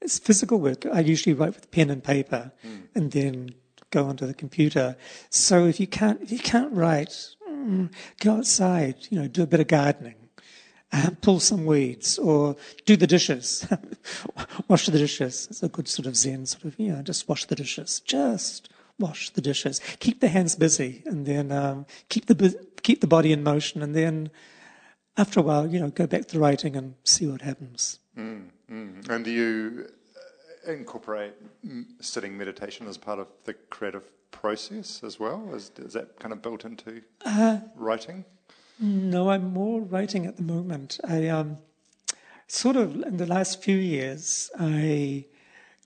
it's 0.00 0.18
physical 0.18 0.60
work. 0.60 0.86
I 0.86 1.00
usually 1.00 1.34
write 1.34 1.54
with 1.54 1.70
pen 1.70 1.90
and 1.90 2.02
paper, 2.02 2.52
mm. 2.64 2.82
and 2.94 3.10
then 3.10 3.50
go 3.90 4.06
onto 4.06 4.26
the 4.26 4.34
computer. 4.34 4.96
So 5.30 5.66
if 5.66 5.80
you 5.80 5.86
can't 5.86 6.22
if 6.22 6.30
you 6.30 6.38
can't 6.38 6.72
write, 6.72 7.14
mm, 7.48 7.92
go 8.20 8.36
outside. 8.36 8.96
You 9.10 9.20
know, 9.20 9.28
do 9.28 9.42
a 9.42 9.46
bit 9.46 9.60
of 9.60 9.66
gardening 9.66 10.27
uh, 10.92 11.10
pull 11.20 11.40
some 11.40 11.66
weeds 11.66 12.18
or 12.18 12.56
do 12.86 12.96
the 12.96 13.06
dishes, 13.06 13.66
wash 14.68 14.86
the 14.86 14.98
dishes. 14.98 15.48
It's 15.50 15.62
a 15.62 15.68
good 15.68 15.88
sort 15.88 16.06
of 16.06 16.16
Zen 16.16 16.46
sort 16.46 16.64
of, 16.64 16.78
you 16.78 16.92
know, 16.92 17.02
just 17.02 17.28
wash 17.28 17.44
the 17.44 17.54
dishes. 17.54 18.00
Just 18.00 18.68
wash 18.98 19.30
the 19.30 19.40
dishes, 19.40 19.80
keep 20.00 20.20
the 20.20 20.28
hands 20.28 20.56
busy, 20.56 21.02
and 21.06 21.24
then 21.24 21.52
um, 21.52 21.86
keep 22.08 22.26
the 22.26 22.66
keep 22.82 23.00
the 23.00 23.06
body 23.06 23.32
in 23.32 23.42
motion, 23.42 23.82
and 23.82 23.94
then 23.94 24.30
after 25.16 25.40
a 25.40 25.42
while, 25.42 25.66
you 25.66 25.80
know, 25.80 25.88
go 25.88 26.06
back 26.06 26.26
to 26.28 26.38
writing 26.38 26.76
and 26.76 26.94
see 27.04 27.26
what 27.26 27.42
happens. 27.42 27.98
Mm, 28.16 28.48
mm. 28.70 29.08
And 29.08 29.24
do 29.24 29.30
you 29.30 29.88
uh, 30.66 30.72
incorporate 30.72 31.34
sitting 32.00 32.36
meditation 32.36 32.86
as 32.86 32.96
part 32.96 33.18
of 33.18 33.26
the 33.44 33.54
creative 33.54 34.04
process 34.30 35.02
as 35.02 35.18
well? 35.18 35.52
Is, 35.54 35.70
is 35.78 35.92
that 35.94 36.18
kind 36.18 36.32
of 36.32 36.42
built 36.42 36.64
into 36.64 37.02
uh, 37.24 37.58
writing? 37.74 38.24
No, 38.80 39.30
I'm 39.30 39.52
more 39.52 39.80
writing 39.80 40.26
at 40.26 40.36
the 40.36 40.42
moment. 40.42 41.00
I 41.06 41.28
um, 41.28 41.58
sort 42.46 42.76
of 42.76 42.94
in 43.02 43.16
the 43.16 43.26
last 43.26 43.62
few 43.62 43.76
years, 43.76 44.50
I 44.58 45.24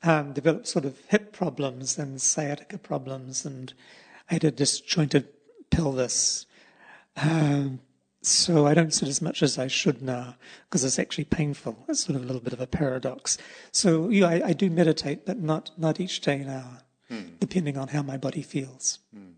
um, 0.02 0.32
developed 0.32 0.68
sort 0.68 0.84
of 0.84 0.98
hip 1.08 1.32
problems 1.32 1.98
and 1.98 2.20
sciatica 2.20 2.78
problems, 2.78 3.46
and 3.46 3.72
I 4.30 4.34
had 4.34 4.44
a 4.44 4.50
disjointed 4.50 5.28
pelvis. 5.70 6.46
Um, 7.16 7.80
so 8.20 8.66
I 8.66 8.74
don't 8.74 8.94
sit 8.94 9.08
as 9.08 9.20
much 9.20 9.42
as 9.42 9.58
I 9.58 9.66
should 9.66 10.00
now 10.00 10.36
because 10.64 10.84
it's 10.84 10.98
actually 10.98 11.24
painful. 11.24 11.84
It's 11.88 12.04
sort 12.04 12.16
of 12.16 12.22
a 12.22 12.26
little 12.26 12.40
bit 12.40 12.52
of 12.52 12.60
a 12.60 12.66
paradox. 12.66 13.36
So 13.72 14.10
yeah, 14.10 14.28
I, 14.28 14.48
I 14.48 14.52
do 14.52 14.70
meditate, 14.70 15.26
but 15.26 15.38
not 15.38 15.70
not 15.76 15.98
each 15.98 16.20
day 16.20 16.38
now, 16.38 16.78
hmm. 17.08 17.36
depending 17.40 17.76
on 17.76 17.88
how 17.88 18.02
my 18.02 18.16
body 18.16 18.42
feels. 18.42 19.00
Hmm. 19.12 19.31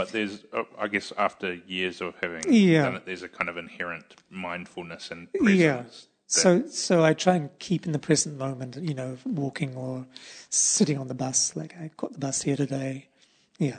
But 0.00 0.12
there's, 0.12 0.44
uh, 0.54 0.62
I 0.78 0.88
guess, 0.88 1.12
after 1.18 1.52
years 1.66 2.00
of 2.00 2.14
having 2.22 2.50
yeah. 2.50 2.84
done 2.84 2.96
it, 2.96 3.04
there's 3.04 3.22
a 3.22 3.28
kind 3.28 3.50
of 3.50 3.58
inherent 3.58 4.14
mindfulness 4.30 5.10
and 5.10 5.30
presence. 5.30 5.58
Yeah. 5.58 5.82
So, 6.26 6.66
so 6.68 7.04
I 7.04 7.12
try 7.12 7.34
and 7.36 7.50
keep 7.58 7.84
in 7.84 7.92
the 7.92 7.98
present 7.98 8.38
moment. 8.38 8.76
You 8.76 8.94
know, 8.94 9.18
walking 9.26 9.76
or 9.76 10.06
sitting 10.48 10.96
on 10.96 11.08
the 11.08 11.14
bus. 11.14 11.54
Like 11.54 11.76
I 11.76 11.90
got 11.98 12.14
the 12.14 12.18
bus 12.18 12.40
here 12.40 12.56
today. 12.56 13.08
Yeah. 13.58 13.76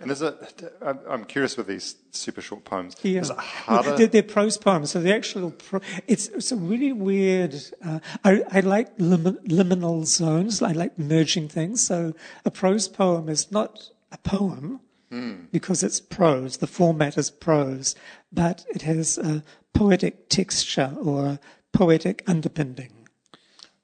And 0.00 0.10
is 0.10 0.22
it? 0.22 0.34
I'm 0.82 1.26
curious 1.26 1.58
with 1.58 1.66
these 1.66 1.96
super 2.10 2.40
short 2.40 2.64
poems. 2.64 2.96
Yeah. 3.02 3.20
Is 3.20 3.28
it 3.28 3.36
harder? 3.36 3.96
They're, 3.96 4.06
they're, 4.06 4.22
prose 4.22 4.56
poems, 4.56 4.92
so 4.92 5.00
the 5.00 5.14
actual 5.14 5.50
pro, 5.50 5.80
it's 6.06 6.28
it's 6.28 6.50
a 6.52 6.56
really 6.56 6.92
weird. 6.92 7.54
Uh, 7.84 8.00
I 8.24 8.42
I 8.50 8.60
like 8.60 8.88
lim, 8.96 9.24
liminal 9.44 10.06
zones. 10.06 10.62
I 10.62 10.72
like 10.72 10.98
merging 10.98 11.48
things. 11.48 11.86
So 11.86 12.14
a 12.46 12.50
prose 12.50 12.88
poem 12.88 13.28
is 13.28 13.52
not 13.52 13.90
a 14.12 14.18
poem 14.18 14.80
mm. 15.10 15.50
because 15.50 15.82
it's 15.82 16.00
prose. 16.00 16.58
The 16.58 16.66
format 16.66 17.16
is 17.18 17.30
prose, 17.30 17.94
but 18.32 18.64
it 18.70 18.82
has 18.82 19.18
a 19.18 19.42
poetic 19.74 20.28
texture 20.28 20.94
or 21.00 21.26
a 21.26 21.40
poetic 21.72 22.22
underpinning. 22.26 23.08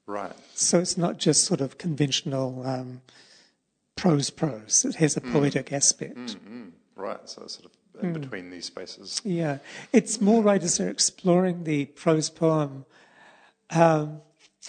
Right. 0.07 0.33
So 0.55 0.79
it's 0.79 0.97
not 0.97 1.19
just 1.19 1.45
sort 1.45 1.61
of 1.61 1.79
conventional. 1.79 2.67
Um, 2.67 3.03
prose 3.97 4.31
prose. 4.31 4.85
It 4.85 4.97
has 4.97 5.17
a 5.17 5.21
mm. 5.21 5.33
poetic 5.33 5.67
mm. 5.67 5.77
aspect. 5.77 6.17
Mm, 6.17 6.71
right, 6.95 7.29
so 7.29 7.47
sort 7.47 7.67
of 7.67 8.03
in 8.03 8.15
mm. 8.15 8.21
between 8.21 8.51
these 8.51 8.67
spaces. 8.67 9.21
Yeah, 9.25 9.59
it's 9.93 10.21
more 10.21 10.43
writers 10.43 10.79
are 10.79 10.89
exploring 10.89 11.65
the 11.65 11.87
prose 11.87 12.31
poem. 12.31 12.85
Um, 13.71 14.21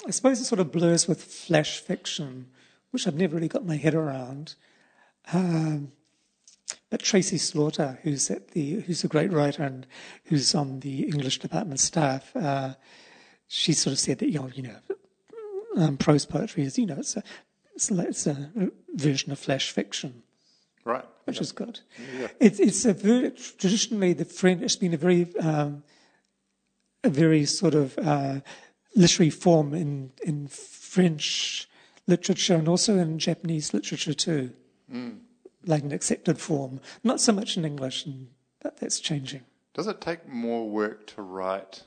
I 0.07 0.11
suppose 0.11 0.39
it 0.39 0.45
sort 0.45 0.59
of 0.59 0.71
blurs 0.71 1.07
with 1.07 1.23
flash 1.23 1.79
fiction, 1.79 2.47
which 2.91 3.05
I've 3.05 3.15
never 3.15 3.35
really 3.35 3.47
got 3.47 3.65
my 3.65 3.75
head 3.75 3.93
around. 3.93 4.55
Um, 5.33 5.91
but 6.89 7.01
Tracey 7.01 7.37
Slaughter, 7.37 7.99
who's 8.03 8.31
at 8.31 8.51
the 8.51 8.81
who's 8.81 9.03
a 9.03 9.07
great 9.07 9.31
writer 9.31 9.63
and 9.63 9.85
who's 10.25 10.55
on 10.55 10.79
the 10.79 11.03
English 11.03 11.39
department 11.39 11.79
staff, 11.79 12.35
uh, 12.35 12.75
she 13.47 13.73
sort 13.73 13.93
of 13.93 13.99
said 13.99 14.19
that 14.19 14.29
you 14.29 14.39
know, 14.39 14.49
you 14.53 14.63
know 14.63 14.77
um, 15.75 15.97
prose 15.97 16.25
poetry 16.25 16.63
is 16.63 16.77
you 16.77 16.85
know 16.85 16.97
it's 16.97 17.17
a 17.17 17.23
it's, 17.75 17.91
it's 17.91 18.27
a 18.27 18.49
version 18.95 19.31
of 19.31 19.39
flash 19.39 19.71
fiction. 19.71 20.23
Right. 20.83 21.05
Which 21.25 21.35
yeah. 21.35 21.41
is 21.41 21.51
good. 21.51 21.79
Yeah. 22.17 22.27
It, 22.39 22.59
it's 22.61 22.85
a 22.85 22.93
very, 22.93 23.31
traditionally 23.31 24.13
the 24.13 24.23
French, 24.23 24.61
it's 24.61 24.77
been 24.77 24.93
a 24.93 24.97
very, 24.97 25.27
um, 25.37 25.83
a 27.03 27.09
very 27.09 27.45
sort 27.45 27.75
of 27.75 27.97
uh, 27.99 28.39
literary 28.95 29.29
form 29.29 29.73
in, 29.73 30.11
in 30.23 30.47
French 30.47 31.69
literature 32.07 32.55
and 32.55 32.69
also 32.69 32.97
in 32.97 33.19
Japanese 33.19 33.73
literature 33.73 34.13
too. 34.13 34.53
Mm. 34.91 35.19
Like 35.65 35.83
an 35.83 35.91
accepted 35.91 36.39
form. 36.39 36.79
Not 37.03 37.19
so 37.19 37.33
much 37.33 37.57
in 37.57 37.65
English, 37.65 38.07
but 38.61 38.77
that's 38.77 38.99
changing. 38.99 39.41
Does 39.73 39.87
it 39.87 40.01
take 40.01 40.27
more 40.27 40.69
work 40.69 41.05
to 41.07 41.21
write 41.21 41.83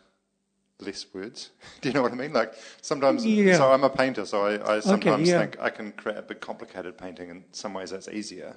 less 0.83 1.07
words. 1.13 1.51
Do 1.81 1.89
you 1.89 1.95
know 1.95 2.03
what 2.03 2.13
I 2.13 2.17
mean? 2.17 2.33
Like 2.33 2.55
sometimes, 2.81 3.25
yeah. 3.25 3.57
so 3.57 3.73
I'm 3.73 3.85
a 3.85 3.91
painter, 3.91 4.25
so 4.25 4.47
I, 4.47 4.77
I 4.77 4.81
sometimes 4.81 5.29
okay, 5.29 5.31
yeah. 5.31 5.39
think 5.39 5.61
I 5.61 5.71
can 5.71 5.93
create 5.93 6.19
a 6.19 6.23
big 6.23 6.41
complicated 6.41 6.97
painting. 6.99 7.31
In 7.31 7.45
some 7.53 7.75
ways, 7.75 7.91
that's 7.91 8.09
easier. 8.09 8.57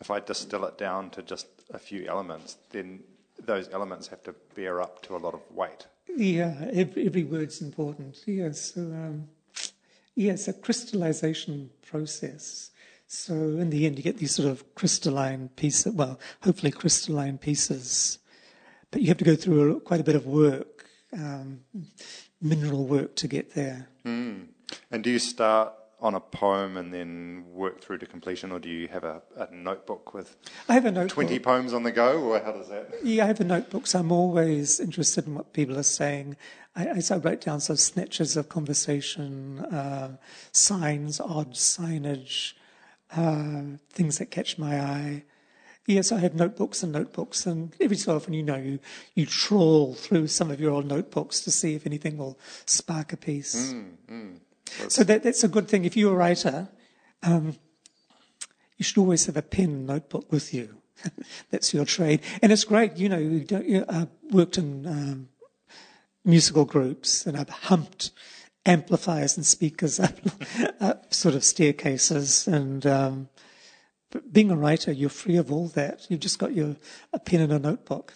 If 0.00 0.10
I 0.10 0.20
distill 0.20 0.64
it 0.64 0.78
down 0.78 1.10
to 1.10 1.22
just 1.22 1.46
a 1.72 1.78
few 1.78 2.06
elements, 2.06 2.56
then 2.70 3.00
those 3.44 3.68
elements 3.72 4.08
have 4.08 4.22
to 4.24 4.34
bear 4.54 4.80
up 4.80 5.02
to 5.02 5.16
a 5.16 5.18
lot 5.18 5.34
of 5.34 5.40
weight. 5.52 5.86
Yeah, 6.08 6.68
every, 6.72 7.06
every 7.06 7.24
word's 7.24 7.62
important. 7.62 8.18
Yes, 8.26 8.72
so, 8.74 8.80
um, 8.82 9.28
yeah, 10.14 10.36
a 10.46 10.52
crystallization 10.52 11.70
process. 11.86 12.70
So 13.12 13.34
in 13.34 13.68
the 13.68 13.84
end, 13.84 13.98
you 13.98 14.02
get 14.02 14.16
these 14.16 14.34
sort 14.34 14.48
of 14.48 14.74
crystalline 14.74 15.50
pieces. 15.50 15.92
Well, 15.92 16.18
hopefully 16.42 16.72
crystalline 16.72 17.36
pieces, 17.36 18.18
but 18.90 19.02
you 19.02 19.08
have 19.08 19.18
to 19.18 19.24
go 19.24 19.36
through 19.36 19.76
a, 19.76 19.80
quite 19.80 20.00
a 20.00 20.02
bit 20.02 20.16
of 20.16 20.24
work 20.24 20.86
um, 21.12 21.60
mineral 22.40 22.86
work 22.86 23.14
to 23.16 23.28
get 23.28 23.54
there. 23.54 23.86
Mm. 24.06 24.46
And 24.90 25.04
do 25.04 25.10
you 25.10 25.18
start 25.18 25.74
on 26.00 26.14
a 26.14 26.20
poem 26.20 26.78
and 26.78 26.92
then 26.92 27.44
work 27.52 27.82
through 27.82 27.98
to 27.98 28.06
completion, 28.06 28.50
or 28.50 28.58
do 28.58 28.70
you 28.70 28.88
have 28.88 29.04
a, 29.04 29.20
a 29.36 29.54
notebook 29.54 30.14
with 30.14 30.34
I 30.70 30.72
have 30.72 30.86
a 30.86 30.90
notebook. 30.90 31.12
20 31.12 31.38
poems 31.40 31.74
on 31.74 31.82
the 31.82 31.92
go, 31.92 32.18
or 32.18 32.40
how 32.40 32.52
does 32.52 32.70
that? 32.70 32.94
Yeah, 33.04 33.24
I 33.24 33.26
have 33.26 33.40
a 33.40 33.44
notebook, 33.44 33.86
so 33.86 33.98
I'm 33.98 34.10
always 34.10 34.80
interested 34.80 35.26
in 35.26 35.34
what 35.34 35.52
people 35.52 35.78
are 35.78 35.82
saying. 35.82 36.38
I, 36.74 36.88
I, 36.88 36.98
so 37.00 37.16
I 37.16 37.18
write 37.18 37.42
down 37.42 37.60
sort 37.60 37.76
of 37.76 37.80
snatches 37.80 38.38
of 38.38 38.48
conversation, 38.48 39.60
uh, 39.66 40.16
signs, 40.50 41.20
odd 41.20 41.52
signage, 41.52 42.54
uh, 43.16 43.62
things 43.90 44.18
that 44.18 44.30
catch 44.30 44.58
my 44.58 44.80
eye. 44.80 45.24
Yes, 45.86 46.12
I 46.12 46.18
have 46.18 46.34
notebooks 46.34 46.82
and 46.82 46.92
notebooks, 46.92 47.44
and 47.44 47.74
every 47.80 47.96
so 47.96 48.14
often, 48.14 48.34
you 48.34 48.42
know, 48.42 48.56
you, 48.56 48.78
you 49.14 49.26
trawl 49.26 49.94
through 49.94 50.28
some 50.28 50.50
of 50.50 50.60
your 50.60 50.70
old 50.70 50.86
notebooks 50.86 51.40
to 51.40 51.50
see 51.50 51.74
if 51.74 51.86
anything 51.86 52.18
will 52.18 52.38
spark 52.66 53.12
a 53.12 53.16
piece. 53.16 53.72
Mm, 53.72 53.96
mm. 54.08 54.38
So 54.88 55.02
that, 55.04 55.24
that's 55.24 55.42
a 55.42 55.48
good 55.48 55.68
thing. 55.68 55.84
If 55.84 55.96
you're 55.96 56.12
a 56.12 56.16
writer, 56.16 56.68
um, 57.22 57.56
you 58.78 58.84
should 58.84 58.98
always 58.98 59.26
have 59.26 59.36
a 59.36 59.42
pen 59.42 59.86
notebook 59.86 60.30
with 60.30 60.54
you. 60.54 60.76
that's 61.50 61.74
your 61.74 61.84
trade. 61.84 62.20
And 62.40 62.52
it's 62.52 62.64
great, 62.64 62.96
you 62.96 63.08
know, 63.08 63.18
you, 63.18 63.44
you 63.64 63.84
uh, 63.88 64.06
worked 64.30 64.58
in 64.58 64.86
um, 64.86 65.28
musical 66.24 66.64
groups, 66.64 67.26
and 67.26 67.36
I've 67.36 67.48
humped 67.48 68.12
amplifiers 68.64 69.36
and 69.36 69.44
speakers 69.44 69.98
up, 69.98 70.18
up 70.80 71.12
sort 71.12 71.34
of 71.34 71.44
staircases 71.44 72.46
and 72.46 72.86
um, 72.86 73.28
but 74.12 74.30
being 74.30 74.50
a 74.50 74.56
writer, 74.56 74.92
you're 74.92 75.08
free 75.08 75.36
of 75.36 75.50
all 75.50 75.68
that. 75.68 76.06
You've 76.10 76.20
just 76.20 76.38
got 76.38 76.54
your 76.54 76.76
a 77.12 77.18
pen 77.18 77.40
and 77.40 77.52
a 77.52 77.58
notebook. 77.58 78.12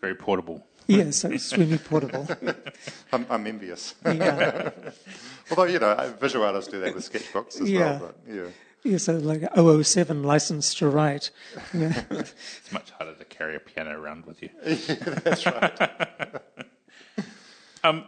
Very 0.00 0.14
portable. 0.14 0.66
Yeah, 0.86 1.10
so 1.10 1.30
extremely 1.30 1.78
portable. 1.78 2.26
I'm, 3.12 3.26
I'm, 3.30 3.46
envious. 3.46 3.94
Yeah. 4.04 4.70
Although, 5.50 5.64
you 5.64 5.78
know, 5.78 6.14
visual 6.20 6.44
artists 6.44 6.70
do 6.70 6.80
that 6.80 6.94
with 6.94 7.10
sketchbooks 7.10 7.60
as 7.60 7.70
yeah. 7.70 7.80
well. 7.80 7.98
But, 8.26 8.34
yeah. 8.34 8.48
Yeah, 8.82 8.96
so 8.98 9.12
like 9.18 9.42
007 9.54 10.24
license 10.24 10.74
to 10.76 10.88
write. 10.88 11.30
Yeah. 11.72 12.02
it's 12.10 12.72
much 12.72 12.90
harder 12.92 13.14
to 13.14 13.24
carry 13.26 13.54
a 13.54 13.60
piano 13.60 13.96
around 13.96 14.26
with 14.26 14.42
you. 14.42 14.48
yeah, 14.66 14.94
that's 15.22 15.46
right. 15.46 15.92
um, 17.84 18.06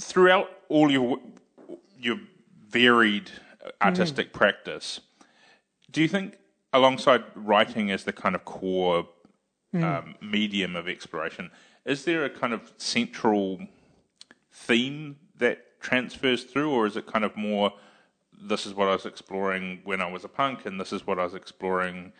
throughout 0.00 0.50
all 0.68 0.90
your 0.90 1.18
your 1.98 2.18
varied 2.68 3.30
artistic 3.82 4.30
mm. 4.30 4.32
practice, 4.32 5.00
do 5.90 6.00
you 6.00 6.08
think, 6.08 6.38
alongside 6.72 7.24
writing 7.34 7.90
as 7.90 8.04
the 8.04 8.12
kind 8.12 8.34
of 8.34 8.44
core 8.44 9.08
mm. 9.74 9.82
um, 9.82 10.14
medium 10.22 10.76
of 10.76 10.88
exploration, 10.88 11.50
is 11.84 12.04
there 12.04 12.24
a 12.24 12.30
kind 12.30 12.52
of 12.52 12.72
central 12.76 13.60
theme 14.52 15.16
that 15.36 15.80
transfers 15.80 16.44
through, 16.44 16.70
or 16.70 16.86
is 16.86 16.96
it 16.96 17.06
kind 17.06 17.24
of 17.24 17.36
more 17.36 17.72
this 18.42 18.64
is 18.64 18.74
what 18.74 18.88
I 18.88 18.92
was 18.92 19.04
exploring 19.04 19.80
when 19.84 20.00
I 20.00 20.10
was 20.10 20.24
a 20.24 20.28
punk, 20.28 20.64
and 20.64 20.80
this 20.80 20.92
is 20.92 21.06
what 21.06 21.18
I 21.18 21.24
was 21.24 21.34
exploring 21.34 22.12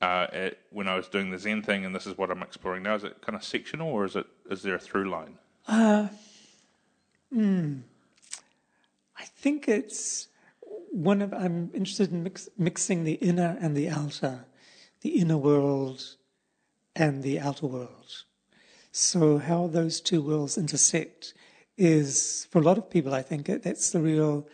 uh, 0.00 0.26
at, 0.32 0.58
when 0.70 0.88
I 0.88 0.94
was 0.94 1.08
doing 1.08 1.30
the 1.30 1.38
Zen 1.38 1.62
thing, 1.62 1.84
and 1.84 1.94
this 1.94 2.06
is 2.06 2.16
what 2.16 2.30
I'm 2.30 2.42
exploring 2.42 2.82
now? 2.82 2.94
Is 2.94 3.04
it 3.04 3.20
kind 3.20 3.36
of 3.36 3.44
sectional, 3.44 3.88
or 3.88 4.04
is 4.06 4.16
it 4.16 4.26
is 4.50 4.62
there 4.62 4.76
a 4.76 4.78
through 4.78 5.10
line? 5.10 5.38
Uh, 5.68 6.08
mm, 7.34 7.82
I 9.16 9.24
think 9.24 9.68
it's 9.68 10.28
one 10.90 11.22
of 11.22 11.32
I'm 11.32 11.70
interested 11.74 12.10
in 12.10 12.22
mix, 12.22 12.48
mixing 12.58 13.04
the 13.04 13.14
inner 13.14 13.56
and 13.60 13.76
the 13.76 13.88
outer, 13.88 14.44
the 15.02 15.10
inner 15.10 15.38
world 15.38 16.16
and 16.96 17.22
the 17.22 17.38
outer 17.40 17.66
world. 17.66 18.24
So 18.92 19.38
how 19.38 19.68
those 19.68 20.00
two 20.00 20.20
worlds 20.20 20.58
intersect 20.58 21.34
is, 21.78 22.48
for 22.50 22.58
a 22.58 22.62
lot 22.62 22.78
of 22.78 22.90
people, 22.90 23.14
I 23.14 23.22
think 23.22 23.46
that's 23.46 23.90
the 23.90 24.00
real 24.00 24.48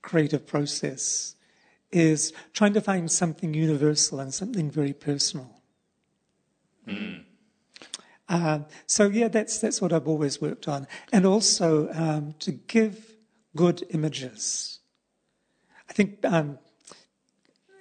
creative 0.00 0.46
process 0.46 1.36
is 1.90 2.32
trying 2.54 2.72
to 2.72 2.80
find 2.80 3.10
something 3.10 3.52
universal 3.54 4.18
and 4.18 4.32
something 4.32 4.70
very 4.70 4.94
personal. 4.94 5.60
Mm. 6.88 7.24
Uh, 8.32 8.60
so 8.86 9.08
yeah, 9.08 9.28
that's 9.28 9.58
that's 9.58 9.82
what 9.82 9.92
I've 9.92 10.08
always 10.08 10.40
worked 10.40 10.66
on, 10.66 10.86
and 11.12 11.26
also 11.26 11.92
um, 11.92 12.34
to 12.38 12.52
give 12.52 13.12
good 13.54 13.84
images. 13.90 14.80
I 15.90 15.92
think 15.92 16.24
um, 16.24 16.58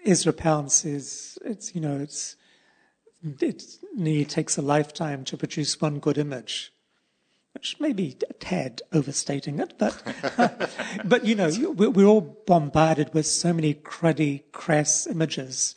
Ezra 0.06 0.34
Pound 0.34 0.70
says 0.74 1.40
it's 1.46 1.74
you 1.74 1.80
know 1.80 1.98
it's 1.98 2.36
it 3.24 4.30
takes 4.30 4.58
a 4.58 4.62
lifetime 4.62 5.24
to 5.24 5.38
produce 5.38 5.80
one 5.80 6.00
good 6.00 6.18
image 6.18 6.74
which 7.54 7.80
may 7.80 7.94
be 7.94 8.18
a 8.30 8.34
tad 8.34 8.82
overstating 8.94 9.60
it, 9.60 9.74
but 9.78 10.02
but 11.06 11.26
you 11.26 11.36
know 11.36 11.50
we're 11.76 12.06
all 12.06 12.44
bombarded 12.46 13.14
with 13.14 13.26
so 13.26 13.54
many 13.54 13.74
cruddy, 13.74 14.44
crass 14.52 15.08
images, 15.08 15.76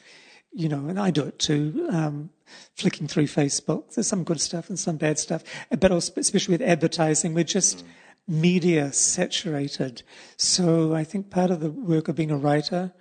you 0.55 0.69
know, 0.69 0.87
and 0.87 0.99
I 0.99 1.11
do 1.11 1.25
it 1.25 1.39
too. 1.39 1.89
Um, 1.91 2.31
flicking 2.75 3.09
through 3.09 3.27
Facebook, 3.27 3.95
there's 3.95 4.07
some 4.07 4.25
good 4.25 4.41
stuff 4.41 4.69
and 4.69 4.79
some 4.79 4.97
bad 4.97 5.19
stuff, 5.19 5.43
but 5.71 5.91
also, 5.91 6.13
especially 6.17 6.53
with 6.53 6.63
advertising, 6.63 7.35
we're 7.35 7.45
just 7.45 7.85
media 8.29 8.93
saturated. 8.93 10.03
So 10.37 10.95
I 10.95 11.05
think 11.05 11.31
part 11.31 11.51
of 11.51 11.61
the 11.61 11.71
work 11.71 12.09
of 12.09 12.17
being 12.17 12.31
a 12.31 12.37
writer, 12.37 12.93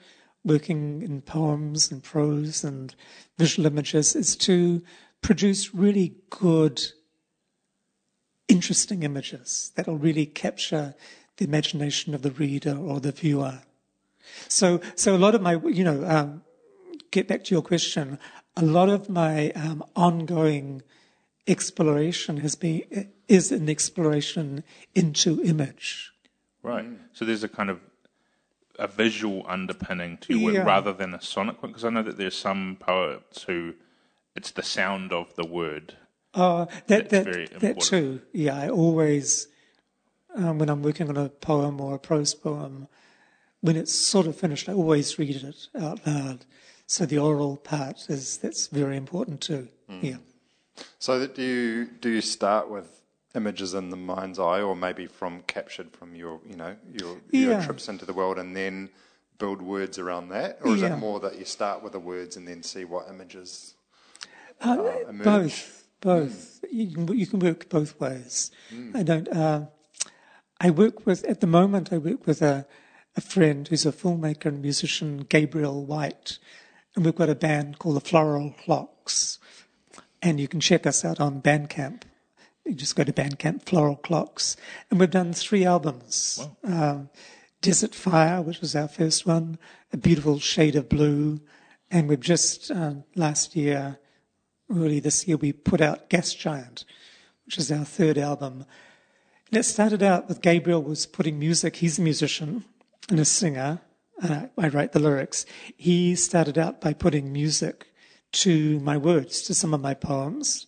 working 0.43 1.01
in 1.01 1.21
poems 1.21 1.91
and 1.91 2.03
prose 2.03 2.63
and 2.63 2.93
visual 3.37 3.67
images, 3.67 4.15
is 4.15 4.35
to 4.37 4.81
produce 5.21 5.73
really 5.73 6.15
good 6.29 6.81
interesting 8.47 9.03
images 9.03 9.71
that 9.75 9.87
will 9.87 9.97
really 9.97 10.25
capture 10.25 10.95
the 11.37 11.45
imagination 11.45 12.13
of 12.13 12.21
the 12.21 12.31
reader 12.31 12.75
or 12.75 12.99
the 12.99 13.11
viewer. 13.11 13.61
So, 14.47 14.81
so 14.95 15.15
a 15.15 15.17
lot 15.17 15.35
of 15.35 15.41
my, 15.41 15.55
you 15.65 15.83
know, 15.83 16.05
um, 16.05 16.41
get 17.13 17.27
back 17.27 17.43
to 17.45 17.55
your 17.55 17.61
question. 17.61 18.19
A 18.57 18.65
lot 18.65 18.89
of 18.89 19.09
my 19.09 19.51
um, 19.51 19.83
ongoing 19.95 20.81
exploration 21.47 22.37
has 22.37 22.55
been 22.55 23.09
is 23.27 23.51
an 23.51 23.69
exploration 23.69 24.63
into 24.93 25.41
image. 25.43 26.11
Right. 26.61 26.85
So 27.13 27.25
there's 27.25 27.43
a 27.43 27.49
kind 27.49 27.69
of 27.69 27.79
a 28.79 28.87
visual 28.87 29.45
underpinning 29.47 30.17
to 30.17 30.37
your 30.37 30.53
work 30.53 30.65
rather 30.65 30.93
than 30.93 31.13
a 31.13 31.21
sonic 31.21 31.61
one. 31.61 31.71
Because 31.71 31.85
I 31.85 31.89
know 31.89 32.03
that 32.03 32.17
there's 32.17 32.35
some 32.35 32.77
poets 32.79 33.43
who 33.43 33.75
it's 34.35 34.51
the 34.51 34.63
sound 34.63 35.13
of 35.13 35.35
the 35.35 35.45
word 35.45 35.95
uh, 36.33 36.65
that, 36.87 37.09
that, 37.09 37.59
that 37.59 37.79
too. 37.79 38.21
Yeah, 38.31 38.57
I 38.57 38.69
always, 38.69 39.47
um, 40.35 40.57
when 40.57 40.69
I'm 40.69 40.81
working 40.81 41.09
on 41.09 41.17
a 41.17 41.29
poem 41.29 41.79
or 41.79 41.95
a 41.95 41.99
prose 41.99 42.33
poem, 42.33 42.87
when 43.61 43.75
it's 43.75 43.93
sort 43.93 44.27
of 44.27 44.35
finished, 44.35 44.67
I 44.67 44.73
always 44.73 45.17
read 45.19 45.35
it 45.35 45.67
out 45.79 46.05
loud. 46.05 46.45
So 46.93 47.07
the 47.07 47.17
oral 47.17 47.57
part 47.57 48.07
is 48.07 48.37
that's 48.37 48.67
very 48.67 48.97
important 48.97 49.41
too. 49.41 49.67
Mm. 49.89 50.03
Yeah. 50.03 50.17
So 50.99 51.25
do 51.25 51.41
you 51.41 51.85
do 51.87 52.09
you 52.09 52.21
start 52.21 52.69
with 52.69 53.01
images 53.33 53.73
in 53.73 53.89
the 53.89 53.97
mind's 53.97 54.37
eye, 54.37 54.61
or 54.61 54.75
maybe 54.75 55.07
from 55.07 55.41
captured 55.47 55.89
from 55.89 56.13
your 56.13 56.39
you 56.47 56.55
know 56.55 56.75
your, 56.93 57.17
your 57.31 57.51
yeah. 57.53 57.65
trips 57.65 57.89
into 57.89 58.05
the 58.05 58.13
world, 58.13 58.37
and 58.37 58.55
then 58.55 58.91
build 59.39 59.59
words 59.63 59.97
around 59.97 60.29
that, 60.29 60.59
or 60.61 60.75
is 60.75 60.83
yeah. 60.83 60.93
it 60.93 60.97
more 60.99 61.19
that 61.21 61.39
you 61.39 61.45
start 61.45 61.81
with 61.81 61.93
the 61.93 61.99
words 61.99 62.37
and 62.37 62.47
then 62.47 62.61
see 62.61 62.85
what 62.85 63.07
images 63.09 63.73
uh, 64.63 64.77
uh, 64.79 65.09
emerge? 65.09 65.23
Both 65.23 65.87
both. 65.99 66.61
Mm. 66.61 66.73
You, 66.73 66.87
can, 66.93 67.17
you 67.17 67.25
can 67.25 67.39
work 67.39 67.69
both 67.69 67.99
ways. 67.99 68.51
Mm. 68.71 68.95
I 68.95 69.01
don't. 69.01 69.27
Uh, 69.29 69.65
I 70.61 70.69
work 70.69 71.07
with 71.07 71.23
at 71.23 71.41
the 71.41 71.47
moment. 71.47 71.91
I 71.91 71.97
work 71.97 72.27
with 72.27 72.43
a 72.43 72.67
a 73.15 73.21
friend 73.21 73.67
who's 73.67 73.85
a 73.85 73.91
filmmaker 73.91 74.45
and 74.45 74.61
musician, 74.61 75.25
Gabriel 75.29 75.85
White, 75.85 76.37
and 76.95 77.05
we've 77.05 77.15
got 77.15 77.29
a 77.29 77.35
band 77.35 77.79
called 77.79 77.95
the 77.95 78.01
Floral 78.01 78.55
Clocks. 78.63 79.39
And 80.21 80.39
you 80.39 80.47
can 80.47 80.59
check 80.59 80.85
us 80.85 81.03
out 81.03 81.19
on 81.19 81.41
Bandcamp. 81.41 82.03
You 82.65 82.73
just 82.73 82.95
go 82.95 83.03
to 83.03 83.11
Bandcamp, 83.11 83.63
Floral 83.63 83.97
Clocks, 83.97 84.55
and 84.89 84.99
we've 84.99 85.11
done 85.11 85.33
three 85.33 85.65
albums. 85.65 86.47
Wow. 86.63 86.91
Um, 86.91 87.09
Desert 87.61 87.93
Fire, 87.93 88.41
which 88.41 88.61
was 88.61 88.75
our 88.75 88.87
first 88.87 89.25
one, 89.25 89.57
A 89.91 89.97
Beautiful 89.97 90.39
Shade 90.39 90.75
of 90.75 90.87
Blue, 90.89 91.41
and 91.91 92.07
we've 92.07 92.19
just 92.19 92.71
uh, 92.71 92.93
last 93.15 93.55
year 93.55 93.99
early 94.69 94.99
this 94.99 95.27
year, 95.27 95.37
we 95.37 95.53
put 95.53 95.81
out 95.81 96.09
Gas 96.09 96.33
Giant, 96.33 96.85
which 97.45 97.57
is 97.57 97.71
our 97.71 97.85
third 97.85 98.17
album. 98.17 98.65
And 99.51 99.59
it 99.59 99.63
started 99.63 100.01
out 100.01 100.27
with 100.27 100.41
Gabriel 100.41 100.81
was 100.81 101.05
putting 101.05 101.37
music. 101.37 101.77
He's 101.77 101.99
a 101.99 102.01
musician 102.01 102.63
and 103.09 103.19
a 103.19 103.25
singer. 103.25 103.81
And 104.21 104.33
I, 104.33 104.49
I 104.57 104.67
write 104.69 104.91
the 104.91 104.99
lyrics. 104.99 105.45
He 105.75 106.15
started 106.15 106.57
out 106.57 106.81
by 106.81 106.93
putting 106.93 107.33
music 107.33 107.87
to 108.33 108.79
my 108.79 108.97
words, 108.97 109.41
to 109.43 109.53
some 109.53 109.73
of 109.73 109.81
my 109.81 109.93
poems. 109.93 110.67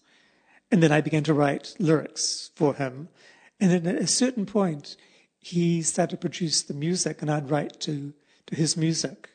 And 0.71 0.81
then 0.81 0.91
I 0.91 1.01
began 1.01 1.23
to 1.23 1.33
write 1.33 1.75
lyrics 1.79 2.51
for 2.55 2.73
him. 2.73 3.09
And 3.59 3.71
then 3.71 3.95
at 3.95 4.01
a 4.01 4.07
certain 4.07 4.45
point, 4.45 4.97
he 5.39 5.81
started 5.81 6.17
to 6.17 6.17
produce 6.17 6.63
the 6.63 6.73
music 6.73 7.21
and 7.21 7.31
I'd 7.31 7.49
write 7.49 7.79
to, 7.81 8.13
to 8.47 8.55
his 8.55 8.75
music. 8.75 9.29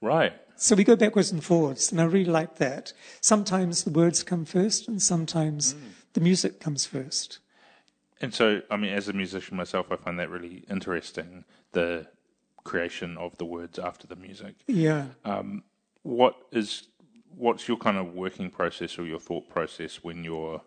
Right. 0.00 0.32
So 0.56 0.74
we 0.76 0.84
go 0.84 0.94
backwards 0.94 1.32
and 1.32 1.42
forwards, 1.42 1.90
and 1.90 1.98
I 2.02 2.04
really 2.04 2.30
like 2.30 2.56
that. 2.56 2.92
Sometimes 3.22 3.84
the 3.84 3.90
words 3.90 4.22
come 4.22 4.44
first, 4.44 4.88
and 4.88 5.00
sometimes 5.00 5.72
mm. 5.72 5.78
the 6.12 6.20
music 6.20 6.60
comes 6.60 6.84
first. 6.84 7.38
And 8.20 8.34
so, 8.34 8.60
I 8.70 8.76
mean, 8.76 8.92
as 8.92 9.08
a 9.08 9.14
musician 9.14 9.56
myself, 9.56 9.86
I 9.90 9.96
find 9.96 10.18
that 10.18 10.28
really 10.28 10.64
interesting 10.68 11.46
the 11.72 12.08
creation 12.64 13.16
of 13.18 13.36
the 13.38 13.44
words 13.44 13.78
after 13.78 14.06
the 14.06 14.16
music. 14.16 14.56
Yeah. 14.66 15.06
Um, 15.24 15.64
what 16.02 16.36
is 16.52 16.88
what's 17.36 17.68
your 17.68 17.76
kind 17.76 17.96
of 17.96 18.14
working 18.14 18.50
process 18.50 18.98
or 18.98 19.04
your 19.04 19.18
thought 19.18 19.48
process 19.48 20.02
when 20.02 20.24
you're 20.24 20.62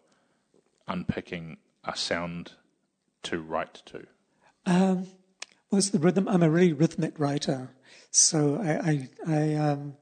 unpicking 0.87 1.57
a 1.83 1.95
sound 1.95 2.53
to 3.23 3.39
write 3.39 3.81
to? 3.85 4.05
Um, 4.65 5.07
well, 5.69 5.79
it's 5.79 5.89
the 5.89 5.99
rhythm. 5.99 6.27
I'm 6.27 6.43
a 6.43 6.49
really 6.49 6.73
rhythmic 6.73 7.19
writer. 7.19 7.71
So 8.11 8.61
I, 8.61 8.91
I, 8.91 9.09
I 9.27 9.55
um, 9.55 9.95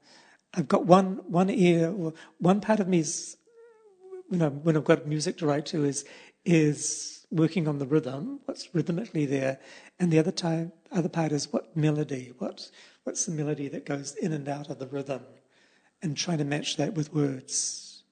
I've 0.54 0.68
got 0.68 0.86
one 0.86 1.22
one 1.28 1.50
ear, 1.50 1.92
one 2.40 2.62
part 2.62 2.80
of 2.80 2.88
me 2.88 3.00
is, 3.00 3.38
you 4.30 4.38
know, 4.38 4.50
when 4.50 4.76
I've 4.76 4.84
got 4.84 5.08
music 5.08 5.38
to 5.38 5.46
write 5.46 5.66
to 5.68 5.86
is 5.86 6.06
is 6.46 7.21
working 7.32 7.68
on 7.68 7.80
the 7.80 7.86
rhythm, 7.86 8.42
what's 8.46 8.74
rhythmically 8.74 9.26
there, 9.26 9.60
and 10.00 10.12
the 10.12 10.20
other 10.20 10.32
time, 10.32 10.74
other 10.92 11.10
part 11.10 11.32
is 11.32 11.52
what 11.52 11.76
melody, 11.76 12.34
what 12.38 12.70
what's 13.04 13.26
the 13.26 13.32
melody 13.32 13.68
that 13.70 13.86
goes 13.86 14.14
in 14.16 14.34
and 14.34 14.48
out 14.48 14.70
of 14.70 14.80
the 14.80 14.88
rhythm, 14.88 15.24
and 16.02 16.18
trying 16.18 16.38
to 16.38 16.44
match 16.44 16.78
that 16.78 16.94
with 16.94 17.14
words. 17.14 18.04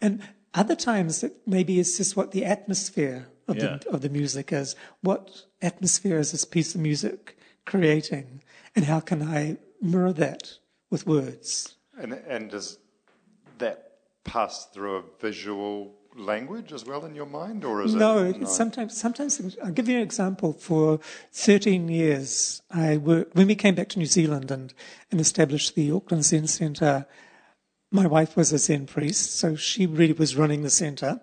And 0.00 0.22
other 0.54 0.76
times, 0.76 1.22
it 1.22 1.36
maybe 1.46 1.80
it's 1.80 1.96
just 1.96 2.16
what 2.16 2.30
the 2.30 2.44
atmosphere 2.44 3.28
of 3.48 3.56
yeah. 3.56 3.78
the 3.78 3.90
of 3.90 4.00
the 4.00 4.08
music 4.08 4.52
is. 4.52 4.76
What 5.00 5.42
atmosphere 5.60 6.18
is 6.18 6.32
this 6.32 6.44
piece 6.44 6.74
of 6.74 6.80
music 6.80 7.36
creating? 7.66 8.42
And 8.74 8.84
how 8.84 9.00
can 9.00 9.22
I 9.22 9.58
mirror 9.80 10.12
that 10.14 10.54
with 10.90 11.06
words? 11.06 11.76
And, 11.98 12.12
and 12.12 12.50
does 12.50 12.78
that 13.58 13.92
pass 14.24 14.66
through 14.66 14.96
a 14.96 15.02
visual 15.20 15.94
language 16.16 16.72
as 16.72 16.84
well 16.84 17.04
in 17.04 17.14
your 17.14 17.26
mind, 17.26 17.64
or 17.64 17.82
is 17.82 17.94
no, 17.94 18.18
it? 18.18 18.40
No, 18.40 18.46
sometimes. 18.46 18.98
Sometimes 18.98 19.56
I'll 19.62 19.70
give 19.70 19.88
you 19.88 19.96
an 19.96 20.02
example. 20.02 20.52
For 20.52 21.00
13 21.32 21.88
years, 21.88 22.62
I 22.70 22.96
worked 22.96 23.34
when 23.34 23.46
we 23.46 23.54
came 23.54 23.74
back 23.74 23.88
to 23.90 23.98
New 23.98 24.06
Zealand 24.06 24.50
and, 24.50 24.72
and 25.10 25.20
established 25.20 25.74
the 25.74 25.90
Auckland 25.90 26.24
Zen 26.24 26.46
Centre. 26.46 27.06
My 27.90 28.06
wife 28.06 28.36
was 28.36 28.52
a 28.52 28.58
Zen 28.58 28.86
priest, 28.86 29.36
so 29.36 29.54
she 29.56 29.86
really 29.86 30.14
was 30.14 30.36
running 30.36 30.62
the 30.62 30.70
centre. 30.70 31.20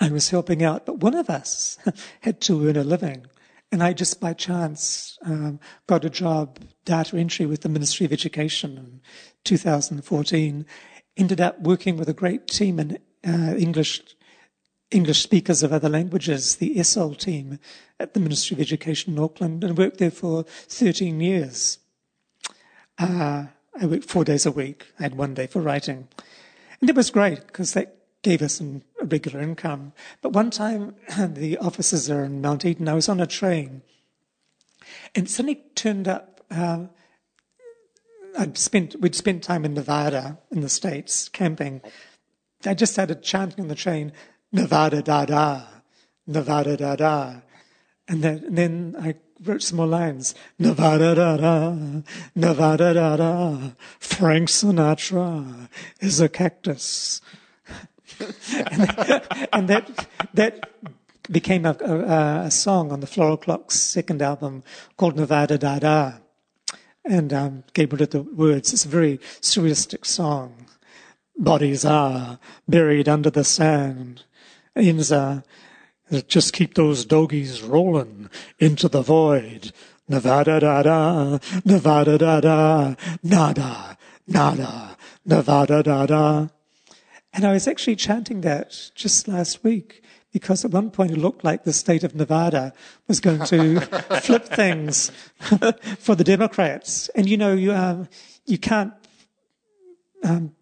I 0.00 0.10
was 0.10 0.30
helping 0.30 0.62
out, 0.62 0.86
but 0.86 0.98
one 0.98 1.14
of 1.14 1.28
us 1.28 1.78
had 2.20 2.40
to 2.42 2.68
earn 2.68 2.76
a 2.76 2.84
living. 2.84 3.26
And 3.70 3.82
I 3.82 3.94
just 3.94 4.20
by 4.20 4.34
chance 4.34 5.18
um, 5.24 5.58
got 5.86 6.04
a 6.04 6.10
job, 6.10 6.58
data 6.84 7.16
entry 7.16 7.46
with 7.46 7.62
the 7.62 7.70
Ministry 7.70 8.04
of 8.04 8.12
Education 8.12 8.76
in 8.76 9.00
2014. 9.44 10.66
Ended 11.16 11.40
up 11.40 11.60
working 11.60 11.96
with 11.96 12.08
a 12.08 12.14
great 12.14 12.46
team 12.46 12.78
in 12.78 12.98
uh, 13.26 13.54
English 13.56 14.02
English 14.90 15.22
speakers 15.22 15.62
of 15.62 15.72
other 15.72 15.88
languages, 15.88 16.56
the 16.56 16.76
ESOL 16.76 17.16
team 17.16 17.58
at 17.98 18.12
the 18.12 18.20
Ministry 18.20 18.54
of 18.54 18.60
Education 18.60 19.14
in 19.14 19.22
Auckland, 19.22 19.64
and 19.64 19.78
worked 19.78 19.98
there 19.98 20.10
for 20.10 20.42
13 20.42 21.18
years. 21.20 21.78
Uh, 22.98 23.46
I 23.80 23.86
worked 23.86 24.04
four 24.04 24.24
days 24.24 24.44
a 24.44 24.52
week. 24.52 24.86
I 24.98 25.04
had 25.04 25.14
one 25.14 25.32
day 25.32 25.46
for 25.46 25.62
writing. 25.62 26.08
And 26.80 26.90
it 26.90 26.96
was 26.96 27.10
great 27.10 27.46
because 27.46 27.72
that 27.72 27.96
gave 28.22 28.42
us 28.42 28.54
some 28.54 28.82
regular 29.02 29.40
income. 29.40 29.92
But 30.20 30.32
one 30.32 30.50
time, 30.50 30.94
the 31.18 31.58
offices 31.58 32.10
are 32.10 32.24
in 32.24 32.40
Mount 32.42 32.64
Eden. 32.64 32.88
I 32.88 32.94
was 32.94 33.08
on 33.08 33.20
a 33.20 33.26
train, 33.26 33.82
and 35.14 35.28
suddenly 35.28 35.62
turned 35.74 36.08
up. 36.08 36.44
Uh, 36.50 36.86
I'd 38.38 38.56
spent 38.56 38.98
we'd 39.00 39.14
spent 39.14 39.42
time 39.42 39.64
in 39.64 39.74
Nevada 39.74 40.38
in 40.50 40.60
the 40.60 40.68
states 40.68 41.28
camping. 41.28 41.82
I 42.64 42.74
just 42.74 42.92
started 42.92 43.22
chanting 43.22 43.60
on 43.60 43.68
the 43.68 43.74
train, 43.74 44.12
Nevada 44.52 45.02
da 45.02 45.24
da, 45.24 45.62
Nevada 46.26 46.76
da 46.76 46.96
da, 46.96 47.34
And, 48.08 48.22
that, 48.22 48.42
and 48.42 48.56
then 48.56 48.96
I 49.00 49.14
wrote 49.42 49.62
some 49.62 49.78
more 49.78 49.86
lines. 49.86 50.34
Nevada 50.58 51.14
da 51.14 51.36
da, 51.36 51.76
Nevada 52.34 52.94
da 52.94 53.16
da, 53.16 53.58
Frank 53.98 54.48
Sinatra 54.48 55.68
is 56.00 56.20
a 56.20 56.28
cactus. 56.28 57.20
and, 58.20 59.22
and 59.52 59.68
that, 59.68 60.06
that 60.34 60.70
became 61.30 61.64
a, 61.66 61.76
a, 61.80 62.46
a, 62.46 62.50
song 62.50 62.92
on 62.92 63.00
the 63.00 63.06
Floral 63.06 63.36
Clocks 63.36 63.78
second 63.78 64.22
album 64.22 64.62
called 64.96 65.16
Nevada 65.16 65.58
Da 65.58 65.78
Da. 65.78 66.12
And 67.04 67.32
um, 67.32 67.64
Gabriel 67.72 67.98
did 67.98 68.10
the 68.12 68.22
words. 68.22 68.72
It's 68.72 68.84
a 68.84 68.88
very 68.88 69.18
surrealistic 69.40 70.06
song. 70.06 70.66
Bodies 71.36 71.84
are 71.84 72.38
buried 72.68 73.08
under 73.08 73.30
the 73.30 73.44
sand. 73.44 74.24
Inza, 74.76 75.44
just 76.28 76.52
keep 76.52 76.74
those 76.74 77.04
doggies 77.04 77.62
rolling 77.62 78.28
into 78.58 78.88
the 78.88 79.02
void. 79.02 79.72
Nevada 80.08 80.60
da 80.60 80.82
da, 80.82 81.38
Nevada 81.64 82.18
da 82.18 82.40
da, 82.40 82.94
nada, 83.22 83.96
nada, 84.26 84.96
Nevada 85.24 85.82
da 85.82 86.06
da. 86.06 86.48
And 87.32 87.44
I 87.46 87.52
was 87.52 87.66
actually 87.66 87.96
chanting 87.96 88.42
that 88.42 88.90
just 88.94 89.26
last 89.26 89.64
week 89.64 90.02
because 90.32 90.64
at 90.64 90.70
one 90.70 90.90
point 90.90 91.12
it 91.12 91.18
looked 91.18 91.44
like 91.44 91.64
the 91.64 91.72
state 91.72 92.04
of 92.04 92.14
Nevada 92.14 92.72
was 93.06 93.20
going 93.20 93.44
to 93.46 93.80
flip 94.22 94.44
things 94.44 95.10
for 95.98 96.14
the 96.14 96.24
Democrats. 96.24 97.08
And 97.10 97.28
you 97.28 97.36
know, 97.36 97.54
you, 97.54 97.72
um, 97.72 98.08
you 98.46 98.58
can't, 98.58 98.92
um, 100.22 100.54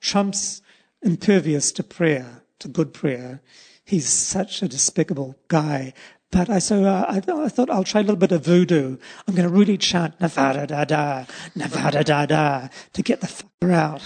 Trump's 0.00 0.62
impervious 1.02 1.72
to 1.72 1.82
prayer, 1.82 2.42
to 2.58 2.68
good 2.68 2.92
prayer. 2.92 3.40
He's 3.84 4.08
such 4.08 4.62
a 4.62 4.68
despicable 4.68 5.36
guy. 5.48 5.92
But 6.32 6.50
I, 6.50 6.58
so 6.58 6.84
uh, 6.84 7.04
I, 7.08 7.18
I, 7.18 7.48
thought 7.48 7.70
I'll 7.70 7.84
try 7.84 8.00
a 8.00 8.04
little 8.04 8.16
bit 8.16 8.32
of 8.32 8.44
voodoo. 8.44 8.98
I'm 9.26 9.34
going 9.34 9.48
to 9.48 9.54
really 9.54 9.78
chant 9.78 10.20
Nevada 10.20 10.66
da 10.66 10.84
da, 10.84 11.24
Nevada 11.54 12.02
da 12.02 12.26
da 12.26 12.68
to 12.94 13.02
get 13.02 13.20
the 13.20 13.28
fucker 13.28 13.72
out. 13.72 14.02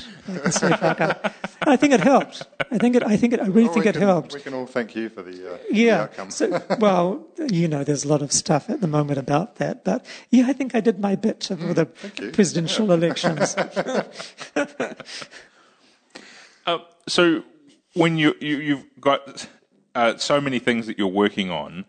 I 1.63 1.77
think 1.77 1.95
it 1.95 2.01
helped. 2.01 2.43
I 2.71 2.77
think 2.77 2.97
it. 2.97 3.03
I 3.03 3.17
think 3.17 3.33
it. 3.33 3.41
I 3.41 3.47
really 3.47 3.65
well, 3.65 3.73
think 3.73 3.87
it 3.87 3.95
can, 3.95 4.03
helped. 4.03 4.35
We 4.35 4.41
can 4.41 4.53
all 4.53 4.67
thank 4.67 4.95
you 4.95 5.09
for 5.09 5.23
the 5.23 5.55
uh, 5.55 5.59
yeah. 5.71 5.97
The 5.97 6.03
outcome. 6.03 6.31
so, 6.31 6.63
well, 6.79 7.27
you 7.49 7.69
know, 7.69 7.85
there's 7.85 8.05
a 8.05 8.09
lot 8.09 8.21
of 8.21 8.33
stuff 8.33 8.69
at 8.69 8.83
the 8.83 8.87
moment 8.87 9.19
about 9.19 9.57
that, 9.57 9.83
but 9.83 10.05
yeah, 10.31 10.47
I 10.47 10.53
think 10.53 10.75
I 10.75 10.81
did 10.81 11.01
my 11.01 11.17
bit 11.17 11.45
for 11.45 11.57
mm, 11.57 11.75
the 11.75 11.87
presidential 12.33 12.89
yeah. 12.89 12.95
elections. 12.95 13.57
uh, 16.67 16.79
so 17.09 17.45
when 17.95 18.19
you, 18.19 18.35
you 18.41 18.59
you've 18.59 18.85
got 19.01 19.49
uh, 19.95 20.19
so 20.19 20.39
many 20.41 20.59
things 20.59 20.87
that 20.87 20.99
you're 20.99 21.09
working 21.09 21.51
on. 21.51 21.87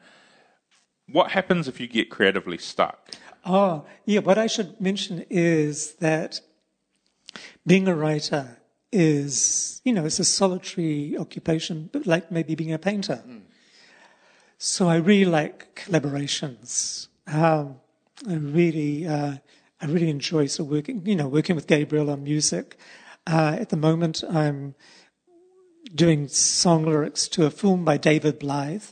What 1.12 1.32
happens 1.32 1.68
if 1.68 1.80
you 1.80 1.88
get 1.88 2.10
creatively 2.10 2.58
stuck? 2.58 3.12
Oh, 3.46 3.86
yeah. 4.06 4.20
What 4.20 4.38
I 4.38 4.48
should 4.48 4.80
mention 4.80 5.26
is 5.30 5.94
that 5.96 6.42
being 7.66 7.88
a 7.88 7.96
writer 7.96 8.58
is, 8.92 9.82
you 9.84 9.94
know, 9.94 10.06
it's 10.06 10.20
a 10.20 10.24
solitary 10.26 11.18
occupation, 11.18 11.90
but 11.92 12.06
like 12.06 12.32
maybe 12.32 12.56
being 12.56 12.74
a 12.74 12.80
painter. 12.80 13.24
Mm. 13.28 13.42
So 14.58 14.90
I 14.90 14.98
really 14.98 15.26
like 15.26 15.76
collaborations. 15.76 17.08
Um, 17.28 17.78
I 18.30 18.36
really, 18.36 19.08
uh, 19.08 19.38
I 19.82 19.86
really 19.86 20.10
enjoy 20.10 20.46
so 20.46 20.64
working, 20.64 21.02
you 21.06 21.16
know, 21.16 21.28
working 21.28 21.56
with 21.56 21.68
Gabriel 21.68 22.10
on 22.12 22.24
music. 22.24 22.78
Uh, 23.26 23.58
at 23.60 23.70
the 23.70 23.78
moment, 23.78 24.24
I'm 24.30 24.76
doing 25.96 26.28
song 26.28 26.86
lyrics 26.86 27.28
to 27.30 27.46
a 27.46 27.50
film 27.50 27.84
by 27.84 27.98
David 27.98 28.40
Blythe, 28.40 28.84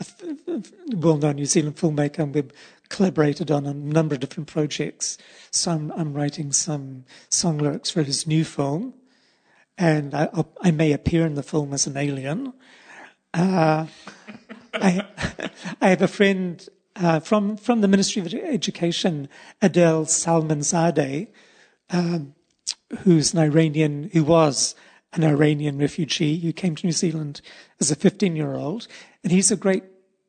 a 0.00 0.62
well-known 0.96 1.36
New 1.36 1.46
Zealand 1.46 1.76
filmmaker, 1.76 2.20
and 2.20 2.34
we've 2.34 2.52
collaborated 2.88 3.50
on 3.50 3.66
a 3.66 3.74
number 3.74 4.14
of 4.14 4.20
different 4.20 4.48
projects. 4.48 5.18
So 5.50 5.72
I'm, 5.72 5.92
I'm 5.92 6.12
writing 6.12 6.52
some 6.52 7.04
song 7.28 7.58
lyrics 7.58 7.90
for 7.90 8.02
his 8.02 8.26
new 8.26 8.44
film, 8.44 8.94
and 9.78 10.14
I, 10.14 10.28
I 10.60 10.70
may 10.70 10.92
appear 10.92 11.26
in 11.26 11.34
the 11.34 11.42
film 11.42 11.72
as 11.72 11.86
an 11.86 11.96
alien. 11.96 12.52
Uh, 13.32 13.86
I, 14.74 15.06
I 15.80 15.88
have 15.88 16.02
a 16.02 16.08
friend 16.08 16.66
uh, 16.96 17.20
from 17.20 17.56
from 17.56 17.80
the 17.80 17.88
Ministry 17.88 18.20
of 18.20 18.34
Education, 18.34 19.28
Adel 19.62 20.04
Salmanzadeh, 20.04 21.28
um, 21.90 22.34
who's 23.00 23.32
an 23.32 23.38
Iranian 23.38 24.10
who 24.12 24.24
was 24.24 24.74
an 25.12 25.24
Iranian 25.24 25.78
refugee 25.78 26.38
who 26.38 26.52
came 26.52 26.74
to 26.76 26.86
New 26.86 26.92
Zealand 26.92 27.40
as 27.80 27.90
a 27.90 27.96
15 27.96 28.36
year 28.36 28.54
old. 28.54 28.86
And 29.22 29.32
he's 29.32 29.50
a 29.50 29.56
great 29.56 29.84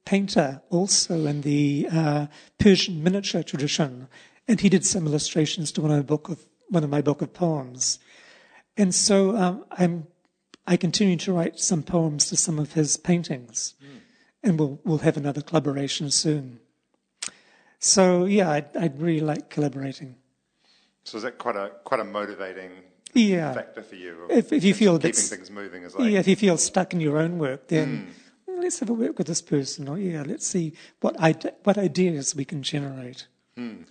painter 0.05 0.61
also 0.69 1.25
in 1.25 1.41
the 1.41 1.87
uh, 1.91 2.27
Persian 2.59 3.03
miniature 3.03 3.43
tradition. 3.43 4.07
And 4.47 4.59
he 4.59 4.69
did 4.69 4.85
some 4.85 5.07
illustrations 5.07 5.71
to 5.73 5.81
one 5.81 5.91
of 5.91 5.97
my 5.97 6.03
book 6.03 6.29
of, 6.29 6.45
one 6.69 6.83
of 6.83 6.89
my 6.89 7.01
book 7.01 7.21
of 7.21 7.33
poems. 7.33 7.99
And 8.77 8.93
so 8.93 9.35
um, 9.35 9.65
I'm, 9.71 10.07
I 10.65 10.77
continue 10.77 11.17
to 11.17 11.33
write 11.33 11.59
some 11.59 11.83
poems 11.83 12.29
to 12.29 12.35
some 12.35 12.59
of 12.59 12.73
his 12.73 12.97
paintings. 12.97 13.75
Mm. 13.83 13.99
And 14.43 14.59
we'll, 14.59 14.79
we'll 14.83 14.97
have 14.99 15.17
another 15.17 15.41
collaboration 15.41 16.09
soon. 16.11 16.59
So 17.79 18.25
yeah, 18.25 18.49
I'd, 18.51 18.77
I'd 18.77 19.01
really 19.01 19.21
like 19.21 19.49
collaborating. 19.49 20.15
So 21.03 21.17
is 21.17 21.23
that 21.23 21.39
quite 21.39 21.55
a 21.55 21.71
quite 21.83 21.99
a 21.99 22.03
motivating 22.03 22.71
yeah. 23.13 23.53
factor 23.53 23.81
for 23.81 23.95
you. 23.95 24.27
If, 24.29 24.53
if 24.53 24.63
you 24.63 24.73
feel 24.73 24.97
keeping 24.97 25.13
things 25.13 25.49
moving 25.49 25.83
is 25.83 25.95
like 25.95 26.11
yeah, 26.11 26.19
if 26.19 26.27
you 26.27 26.35
feel 26.35 26.57
stuck 26.57 26.93
in 26.93 27.01
your 27.01 27.17
own 27.17 27.39
work, 27.39 27.67
then 27.67 28.07
mm. 28.07 28.30
Let's 28.61 28.79
have 28.79 28.89
a 28.89 28.93
work 28.93 29.17
with 29.17 29.27
this 29.27 29.41
person, 29.41 29.87
or 29.87 29.97
yeah, 29.97 30.23
let's 30.25 30.47
see 30.47 30.73
what 30.99 31.15
what 31.63 31.77
ideas 31.77 32.35
we 32.35 32.45
can 32.45 32.63
generate. 32.63 33.27
Mm. 33.57 33.85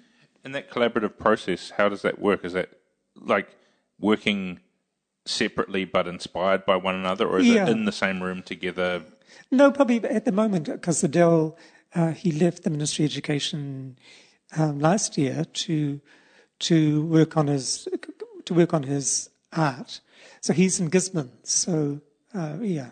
And 0.44 0.54
that 0.54 0.70
collaborative 0.70 1.18
process, 1.18 1.70
how 1.76 1.88
does 1.88 2.02
that 2.02 2.18
work? 2.18 2.44
Is 2.44 2.54
that 2.54 2.70
like 3.16 3.48
working 3.98 4.60
separately 5.26 5.84
but 5.84 6.06
inspired 6.06 6.64
by 6.64 6.76
one 6.76 6.94
another, 6.94 7.28
or 7.28 7.40
is 7.40 7.46
yeah. 7.46 7.66
it 7.66 7.68
in 7.68 7.84
the 7.84 7.92
same 7.92 8.22
room 8.22 8.42
together? 8.42 9.02
No, 9.50 9.70
probably 9.70 10.02
at 10.04 10.24
the 10.24 10.32
moment 10.32 10.66
because 10.66 11.04
Adel 11.04 11.58
uh, 11.94 12.12
he 12.12 12.32
left 12.32 12.62
the 12.62 12.70
Ministry 12.70 13.04
of 13.04 13.10
Education 13.10 13.98
um, 14.56 14.78
last 14.78 15.18
year 15.18 15.44
to 15.44 16.00
to 16.60 17.04
work 17.06 17.36
on 17.36 17.48
his 17.48 17.88
to 18.44 18.54
work 18.54 18.72
on 18.74 18.84
his 18.84 19.30
art. 19.52 20.00
So 20.40 20.52
he's 20.52 20.80
in 20.80 20.88
Gisborne. 20.88 21.30
So, 21.42 22.00
uh, 22.34 22.56
yeah. 22.60 22.90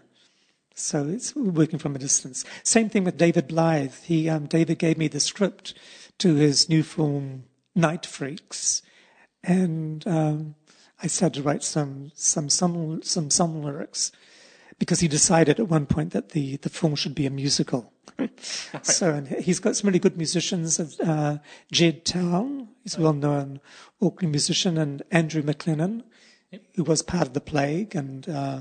So 0.79 1.09
it's 1.09 1.35
working 1.35 1.79
from 1.79 1.97
a 1.97 1.99
distance. 1.99 2.45
Same 2.62 2.89
thing 2.89 3.05
with 3.05 3.18
David 3.18 3.49
Blythe. 3.49 3.95
He, 4.05 4.29
um, 4.29 4.47
David 4.47 4.79
gave 4.79 4.97
me 4.97 5.09
the 5.09 5.20
script 5.20 5.74
to 6.18 6.35
his 6.35 6.68
new 6.68 6.83
film, 6.83 7.45
Night 7.74 8.07
Freaks. 8.07 8.83
And, 9.43 10.07
um, 10.07 10.55
I 11.03 11.07
started 11.07 11.41
to 11.41 11.43
write 11.43 11.62
some, 11.62 12.11
some, 12.14 12.49
some, 12.49 13.03
some 13.03 13.31
song 13.31 13.62
lyrics 13.62 14.11
because 14.79 15.01
he 15.01 15.09
decided 15.09 15.61
at 15.61 15.68
one 15.68 15.87
point 15.87 16.12
that 16.12 16.31
the, 16.31 16.57
the 16.57 16.68
film 16.68 16.95
should 16.95 17.14
be 17.14 17.26
a 17.26 17.31
musical. 17.31 17.93
so 18.83 19.14
and 19.14 19.29
he's 19.29 19.61
got 19.61 19.76
some 19.76 19.89
really 19.89 19.99
good 19.99 20.16
musicians. 20.16 20.81
Uh, 21.01 21.39
Jed 21.70 22.05
Town, 22.05 22.68
he's 22.83 22.97
a 22.97 23.01
well-known 23.01 23.61
Auckland 24.03 24.33
musician, 24.33 24.76
and 24.76 25.03
Andrew 25.11 25.43
McLennan, 25.43 26.03
who 26.74 26.85
was 26.85 27.03
part 27.03 27.29
of 27.29 27.35
the 27.35 27.41
Plague 27.41 27.95
and 27.95 28.29
uh, 28.29 28.61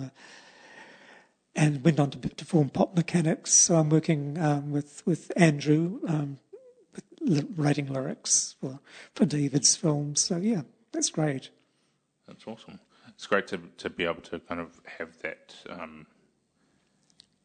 and 1.57 1.83
went 1.83 1.99
on 1.99 2.11
to, 2.11 2.29
to, 2.29 2.45
form 2.45 2.69
Pop 2.69 2.95
Mechanix. 2.95 3.47
So 3.47 3.75
I'm 3.75 3.89
working 3.89 4.37
um, 4.39 4.71
with 4.71 5.05
with 5.05 5.31
Andrew 5.35 5.99
um, 6.07 6.39
with 7.21 7.47
writing 7.57 7.91
lyrics 7.91 8.55
for 8.61 8.79
for 9.15 9.25
David's 9.25 9.75
films. 9.75 10.21
So 10.21 10.37
yeah, 10.37 10.61
that's 10.91 11.09
great. 11.09 11.49
That's 12.27 12.45
awesome. 12.47 12.79
It's 13.09 13.25
great 13.25 13.47
to 13.47 13.59
to 13.77 13.89
be 13.89 14.05
able 14.05 14.21
to 14.21 14.39
kind 14.39 14.61
of 14.61 14.79
have 14.85 15.19
that 15.23 15.55
um, 15.69 16.05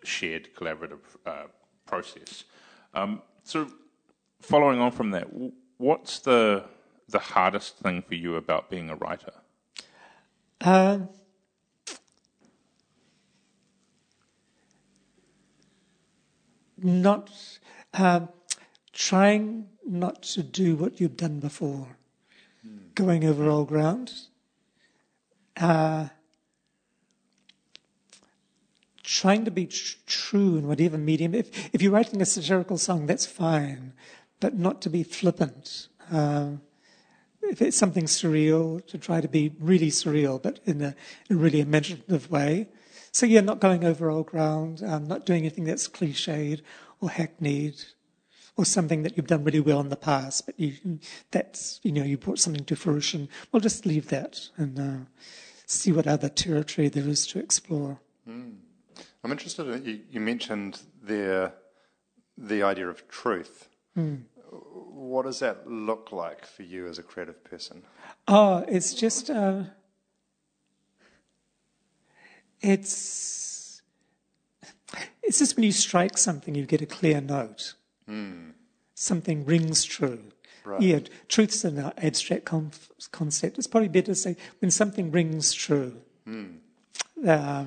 shared 0.05 0.55
collaborative 0.55 1.01
uh, 1.27 1.47
process. 1.87 2.45
Um, 2.95 3.23
so, 3.43 3.69
following 4.41 4.79
on 4.79 4.93
from 4.93 5.11
that, 5.13 5.29
what's 5.79 6.21
the 6.21 6.65
the 7.09 7.19
hardest 7.19 7.79
thing 7.79 8.03
for 8.03 8.15
you 8.15 8.37
about 8.37 8.71
being 8.71 8.91
a 8.91 8.97
writer? 8.97 9.33
Uh, 10.61 11.01
not 16.85 17.31
uh, 17.95 18.21
trying 18.93 19.69
not 19.87 20.23
to 20.23 20.43
do 20.43 20.77
what 20.77 21.01
you've 21.01 21.17
done 21.17 21.41
before, 21.41 21.97
hmm. 22.63 22.77
going 22.95 23.25
over 23.25 23.49
old 23.49 23.69
ground. 23.69 24.13
Uh, 25.57 26.09
trying 29.03 29.45
to 29.45 29.51
be 29.51 29.67
tr- 29.67 29.97
true 30.07 30.57
in 30.57 30.67
whatever 30.67 30.97
medium. 30.97 31.35
If, 31.35 31.75
if 31.75 31.83
you're 31.83 31.93
writing 31.93 32.23
a 32.23 32.27
satirical 32.27 32.79
song, 32.79 33.07
that's 33.07 33.27
fine, 33.27 33.93
but 34.41 34.55
not 34.55 34.81
to 34.83 34.91
be 34.91 35.03
flippant. 35.03 35.89
Uh, 36.11 36.53
if 37.43 37.61
it's 37.61 37.77
something 37.77 38.05
surreal, 38.05 38.87
to 38.87 38.99
try 38.99 39.21
to 39.21 39.29
be 39.29 39.53
really 39.59 39.91
surreal, 39.91 40.43
but 40.43 40.61
in 40.65 40.81
a, 40.81 40.95
in 41.29 41.37
a 41.37 41.39
really 41.39 41.61
imaginative 41.61 42.31
way. 42.31 42.69
So 43.13 43.27
yeah, 43.27 43.41
not 43.41 43.61
going 43.61 43.85
over 43.85 44.11
old 44.11 44.27
ground, 44.27 44.83
um, 44.85 45.07
not 45.07 45.27
doing 45.27 45.41
anything 45.41 45.65
that's 45.65 45.89
cliched 45.89 46.63
or 47.01 47.11
hackneyed. 47.11 47.77
or 48.57 48.65
something 48.65 49.03
that 49.03 49.17
you've 49.17 49.27
done 49.27 49.45
really 49.45 49.61
well 49.61 49.81
in 49.81 49.89
the 49.89 49.97
past, 49.97 50.47
but 50.47 50.59
you 50.59 50.99
that's 51.31 51.81
you 51.83 51.93
know 51.93 52.03
you 52.03 52.19
brought 52.19 52.39
something 52.39 52.65
to 52.65 52.77
fruition. 52.77 53.29
Well, 53.51 53.61
just 53.61 53.87
leave 53.87 54.09
that 54.09 54.49
and 54.57 54.79
uh, 54.79 55.05
see 55.67 55.93
what 55.93 56.07
other 56.07 56.29
territory 56.29 56.89
there 56.89 57.09
is 57.09 57.27
to 57.29 57.39
explore. 57.39 58.01
Mm. 58.29 58.57
I'm 59.25 59.33
interested. 59.33 59.69
In, 59.69 59.85
you, 59.85 60.01
you 60.11 60.21
mentioned 60.21 60.83
there 61.03 61.55
the 62.37 62.63
idea 62.63 62.89
of 62.89 63.07
truth. 63.09 63.69
Mm. 63.97 64.25
What 64.51 65.25
does 65.25 65.39
that 65.39 65.67
look 65.71 66.13
like 66.13 66.45
for 66.45 66.63
you 66.63 66.87
as 66.87 66.99
a 66.99 67.03
creative 67.03 67.43
person? 67.45 67.83
Oh, 68.29 68.65
it's 68.69 68.93
just 68.93 69.31
uh, 69.31 69.65
it's 72.63 73.83
it's 75.23 75.39
just 75.39 75.57
when 75.57 75.65
you 75.65 75.73
strike 75.73 76.19
something, 76.19 76.55
you 76.55 76.67
get 76.67 76.83
a 76.83 76.87
clear 76.87 77.21
note. 77.21 77.75
Mm. 78.09 78.53
Something 78.95 79.45
rings 79.45 79.85
true. 79.85 80.21
Right. 80.65 80.81
Yeah, 80.81 81.01
truth's 81.29 81.65
an 81.65 81.93
abstract 81.99 82.45
concept. 83.11 83.59
It's 83.59 83.67
probably 83.67 83.89
better 83.89 84.07
to 84.07 84.15
say 84.15 84.37
when 84.61 84.71
something 84.71 85.11
rings 85.11 85.53
true, 85.53 85.97
mm. 86.27 86.59
uh, 87.27 87.65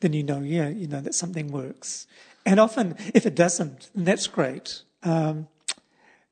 then 0.00 0.12
you 0.12 0.24
know, 0.24 0.40
yeah, 0.40 0.68
you 0.68 0.88
know 0.88 1.00
that 1.00 1.14
something 1.14 1.52
works. 1.52 2.06
And 2.44 2.58
often, 2.58 2.96
if 3.14 3.26
it 3.26 3.34
doesn't, 3.34 3.90
then 3.94 4.04
that's 4.04 4.26
great 4.26 4.82
um, 5.02 5.46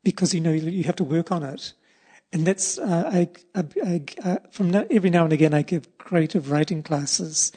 because 0.03 0.35
you 0.35 0.41
know 0.41 0.53
you 0.53 0.85
have 0.85 0.97
to 0.97 1.05
work 1.05 1.31
on 1.31 1.43
it. 1.43 1.73
And 2.33 2.45
that's 2.45 2.79
uh, 2.79 3.11
I, 3.13 3.29
I, 3.55 3.65
I, 3.85 4.03
uh, 4.29 4.39
from 4.51 4.71
now, 4.71 4.85
every 4.91 5.11
now 5.11 5.23
and 5.23 5.33
again 5.33 5.55
I 5.55 5.63
give 5.63 5.97
creative 5.99 6.51
writing 6.51 6.83
classes, 6.83 7.53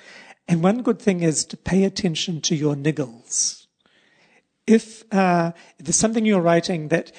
and 0.47 0.63
one 0.63 0.81
good 0.81 0.99
thing 0.99 1.21
is 1.21 1.45
to 1.45 1.57
pay 1.57 1.83
attention 1.83 2.41
to 2.41 2.55
your 2.55 2.75
niggles. 2.75 3.65
If, 4.65 5.03
uh, 5.13 5.53
if 5.77 5.85
there's 5.85 5.95
something 5.95 6.25
you're 6.25 6.41
writing 6.41 6.89
that 6.89 7.11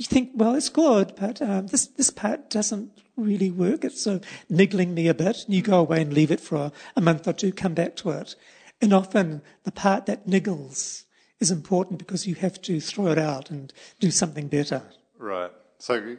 you 0.00 0.04
think, 0.04 0.30
well, 0.34 0.54
it's 0.54 0.70
good, 0.70 1.14
but 1.16 1.42
um, 1.42 1.66
this 1.66 1.86
this 1.86 2.08
part 2.08 2.48
doesn't 2.48 2.90
really 3.16 3.50
work. 3.50 3.84
It's 3.84 4.02
sort 4.02 4.22
of 4.22 4.28
niggling 4.48 4.94
me 4.94 5.08
a 5.08 5.14
bit. 5.14 5.44
And 5.44 5.54
you 5.54 5.60
go 5.60 5.78
away 5.78 6.00
and 6.00 6.12
leave 6.12 6.30
it 6.30 6.40
for 6.40 6.56
a, 6.56 6.72
a 6.96 7.02
month 7.02 7.28
or 7.28 7.34
two, 7.34 7.52
come 7.52 7.74
back 7.74 7.96
to 7.96 8.10
it. 8.10 8.34
And 8.80 8.94
often 8.94 9.42
the 9.64 9.72
part 9.72 10.06
that 10.06 10.26
niggles 10.26 11.04
is 11.38 11.50
important 11.50 11.98
because 11.98 12.26
you 12.26 12.34
have 12.36 12.62
to 12.62 12.80
throw 12.80 13.08
it 13.08 13.18
out 13.18 13.50
and 13.50 13.72
do 13.98 14.10
something 14.10 14.48
better. 14.48 14.82
Right. 15.18 15.50
So, 15.78 16.16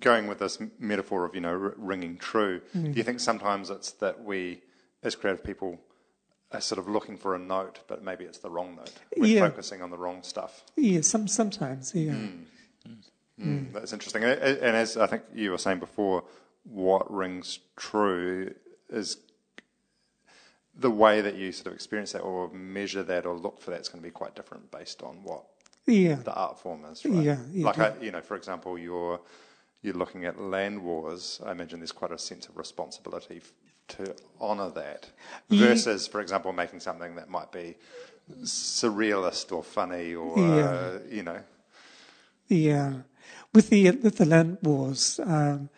going 0.00 0.26
with 0.26 0.38
this 0.38 0.58
metaphor 0.78 1.24
of 1.24 1.34
you 1.34 1.40
know 1.40 1.72
ringing 1.76 2.18
true, 2.18 2.60
mm. 2.74 2.92
do 2.92 2.98
you 2.98 3.02
think 3.02 3.20
sometimes 3.20 3.70
it's 3.70 3.92
that 3.92 4.22
we, 4.22 4.62
as 5.06 5.14
creative 5.14 5.44
people, 5.44 5.80
are 6.52 6.60
sort 6.60 6.78
of 6.78 6.88
looking 6.88 7.16
for 7.16 7.34
a 7.34 7.38
note, 7.38 7.80
but 7.86 8.02
maybe 8.02 8.24
it's 8.24 8.38
the 8.38 8.50
wrong 8.50 8.76
note. 8.76 8.92
We're 9.16 9.36
yeah. 9.36 9.48
focusing 9.48 9.82
on 9.82 9.90
the 9.90 9.96
wrong 9.96 10.22
stuff. 10.22 10.64
Yeah, 10.76 11.00
some 11.00 11.28
sometimes. 11.28 11.92
Yeah. 11.94 12.12
Mm. 12.12 12.44
Mm. 13.40 13.72
That's 13.72 13.92
interesting. 13.92 14.24
And, 14.24 14.40
and 14.40 14.76
as 14.76 14.96
I 14.96 15.06
think 15.06 15.24
you 15.34 15.50
were 15.50 15.58
saying 15.58 15.78
before, 15.78 16.24
what 16.64 17.12
rings 17.12 17.58
true 17.76 18.54
is 18.88 19.18
the 20.74 20.90
way 20.90 21.20
that 21.20 21.36
you 21.36 21.52
sort 21.52 21.68
of 21.68 21.72
experience 21.74 22.12
that 22.12 22.20
or 22.20 22.50
measure 22.50 23.02
that 23.02 23.26
or 23.26 23.36
look 23.36 23.60
for 23.60 23.70
that 23.70 23.80
is 23.80 23.88
going 23.88 24.02
to 24.02 24.06
be 24.06 24.10
quite 24.10 24.34
different 24.34 24.70
based 24.70 25.02
on 25.02 25.22
what 25.22 25.44
yeah. 25.86 26.16
the 26.16 26.34
art 26.34 26.58
form 26.58 26.84
is, 26.84 27.04
right? 27.04 27.24
Yeah, 27.24 27.38
yeah. 27.50 27.66
Like, 27.66 27.78
I, 27.78 27.94
you 28.00 28.10
know, 28.10 28.20
for 28.20 28.36
example, 28.36 28.78
you're 28.78 29.20
you're 29.82 29.94
looking 29.94 30.24
at 30.24 30.40
land 30.40 30.82
wars. 30.82 31.40
I 31.44 31.52
imagine 31.52 31.80
there's 31.80 31.92
quite 31.92 32.12
a 32.12 32.18
sense 32.18 32.48
of 32.48 32.56
responsibility 32.56 33.40
to 33.88 34.14
honour 34.40 34.70
that, 34.70 35.10
versus, 35.50 36.06
yeah. 36.06 36.12
for 36.12 36.20
example, 36.20 36.52
making 36.52 36.80
something 36.80 37.14
that 37.16 37.28
might 37.28 37.52
be 37.52 37.76
surrealist 38.42 39.52
or 39.52 39.62
funny 39.62 40.14
or 40.14 40.38
yeah. 40.38 40.64
uh, 40.64 40.98
you 41.10 41.22
know. 41.22 41.40
Yeah, 42.48 42.92
with 43.52 43.70
the 43.70 43.90
with 43.90 44.16
the 44.16 44.26
land 44.26 44.58
wars. 44.62 45.20
Um, 45.24 45.70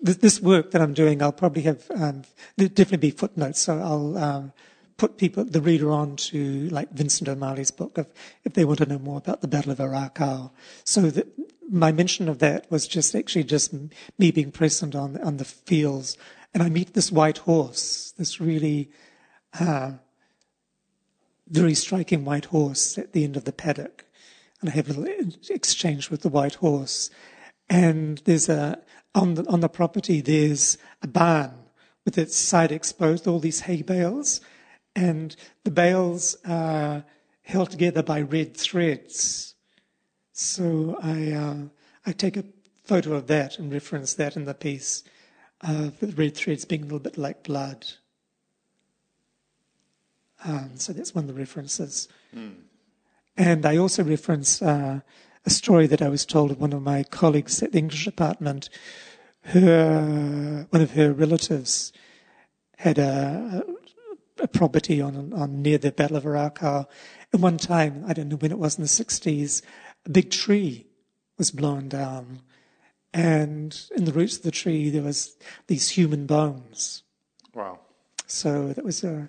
this 0.00 0.40
work 0.40 0.70
that 0.70 0.80
I'm 0.80 0.94
doing, 0.94 1.20
I'll 1.22 1.32
probably 1.32 1.62
have 1.62 1.90
um, 1.90 2.22
definitely 2.56 2.98
be 2.98 3.10
footnotes. 3.10 3.60
So 3.60 3.80
I'll 3.80 4.16
um, 4.16 4.52
put 4.96 5.16
people, 5.16 5.44
the 5.44 5.60
reader 5.60 5.90
on 5.90 6.16
to 6.16 6.68
like 6.68 6.90
Vincent 6.90 7.28
O'Malley's 7.28 7.70
book 7.70 7.96
if, 7.96 8.06
if 8.44 8.52
they 8.54 8.64
want 8.64 8.78
to 8.78 8.86
know 8.86 8.98
more 8.98 9.18
about 9.18 9.40
the 9.40 9.48
Battle 9.48 9.72
of 9.72 9.78
Ōrākau. 9.78 10.50
So 10.84 11.10
that 11.10 11.26
my 11.70 11.92
mention 11.92 12.28
of 12.28 12.38
that 12.38 12.70
was 12.70 12.86
just 12.86 13.14
actually 13.14 13.44
just 13.44 13.72
me 14.18 14.30
being 14.30 14.50
present 14.50 14.94
on, 14.94 15.20
on 15.22 15.36
the 15.36 15.44
fields. 15.44 16.16
And 16.54 16.62
I 16.62 16.68
meet 16.68 16.94
this 16.94 17.12
white 17.12 17.38
horse, 17.38 18.12
this 18.16 18.40
really 18.40 18.90
uh, 19.58 19.92
very 21.48 21.74
striking 21.74 22.24
white 22.24 22.46
horse 22.46 22.98
at 22.98 23.12
the 23.12 23.24
end 23.24 23.36
of 23.36 23.44
the 23.44 23.52
paddock. 23.52 24.04
And 24.60 24.70
I 24.70 24.72
have 24.74 24.90
a 24.90 25.00
little 25.00 25.32
exchange 25.50 26.10
with 26.10 26.22
the 26.22 26.28
white 26.28 26.56
horse. 26.56 27.10
And 27.68 28.18
there's 28.24 28.48
a, 28.48 28.80
on 29.14 29.34
the, 29.34 29.46
on 29.48 29.60
the 29.60 29.68
property, 29.68 30.20
there's 30.20 30.78
a 31.02 31.06
barn 31.06 31.52
with 32.04 32.18
its 32.18 32.36
side 32.36 32.72
exposed, 32.72 33.26
all 33.26 33.38
these 33.38 33.60
hay 33.60 33.82
bales 33.82 34.40
and 34.98 35.36
the 35.62 35.70
bales 35.70 36.36
are 36.44 37.04
held 37.42 37.70
together 37.70 38.02
by 38.02 38.20
red 38.20 38.56
threads. 38.56 39.54
So 40.32 40.98
I, 41.00 41.30
uh, 41.30 41.56
I 42.04 42.12
take 42.12 42.36
a 42.36 42.44
photo 42.84 43.14
of 43.14 43.28
that 43.28 43.58
and 43.58 43.72
reference 43.72 44.14
that 44.14 44.36
in 44.36 44.44
the 44.44 44.54
piece, 44.54 45.04
uh, 45.62 45.90
the 46.00 46.08
red 46.16 46.36
threads 46.36 46.64
being 46.64 46.82
a 46.82 46.84
little 46.84 46.98
bit 46.98 47.18
like 47.18 47.42
blood. 47.42 47.86
Um, 50.44 50.72
so 50.76 50.92
that's 50.92 51.14
one 51.14 51.24
of 51.24 51.28
the 51.34 51.40
references. 51.40 52.08
Mm. 52.34 52.54
And 53.36 53.66
I 53.66 53.76
also 53.76 54.04
reference 54.04 54.62
uh, 54.62 55.00
a 55.44 55.50
story 55.50 55.86
that 55.86 56.02
I 56.02 56.08
was 56.08 56.26
told 56.26 56.50
of 56.50 56.60
one 56.60 56.72
of 56.72 56.82
my 56.82 57.02
colleagues 57.04 57.62
at 57.62 57.72
the 57.72 57.78
English 57.78 58.04
department. 58.04 58.68
Her, 59.42 60.66
one 60.70 60.82
of 60.82 60.92
her 60.92 61.12
relatives 61.12 61.92
had 62.76 62.98
a, 62.98 63.64
a 64.38 64.48
property 64.48 65.00
on, 65.00 65.32
on 65.32 65.62
near 65.62 65.78
the 65.78 65.90
Battle 65.90 66.16
of 66.16 66.24
Ōrākau. 66.24 66.86
At 67.32 67.40
one 67.40 67.58
time, 67.58 68.04
I 68.06 68.12
don't 68.12 68.28
know 68.28 68.36
when 68.36 68.52
it 68.52 68.58
was 68.58 68.76
in 68.76 68.82
the 68.82 68.88
60s, 68.88 69.62
a 70.06 70.10
big 70.10 70.30
tree 70.30 70.86
was 71.36 71.50
blown 71.50 71.88
down. 71.88 72.42
And 73.12 73.80
in 73.96 74.04
the 74.04 74.12
roots 74.12 74.36
of 74.36 74.42
the 74.42 74.50
tree, 74.50 74.90
there 74.90 75.02
was 75.02 75.36
these 75.66 75.90
human 75.90 76.26
bones. 76.26 77.02
Wow. 77.54 77.80
So 78.26 78.72
that 78.74 78.84
was 78.84 79.02
a, 79.02 79.28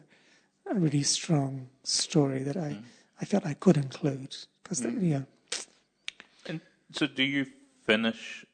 a 0.70 0.76
really 0.76 1.04
strong 1.04 1.70
story 1.84 2.44
that 2.44 2.58
I, 2.58 2.72
mm. 2.72 2.84
I 3.22 3.26
felt 3.26 3.46
I 3.46 3.54
could 3.54 3.78
include. 3.78 4.36
Because, 4.64 4.82
mm. 4.82 5.10
yeah. 5.10 5.22
And 6.46 6.62
so 6.92 7.08
do 7.08 7.24
you 7.24 7.46
finish 7.86 8.46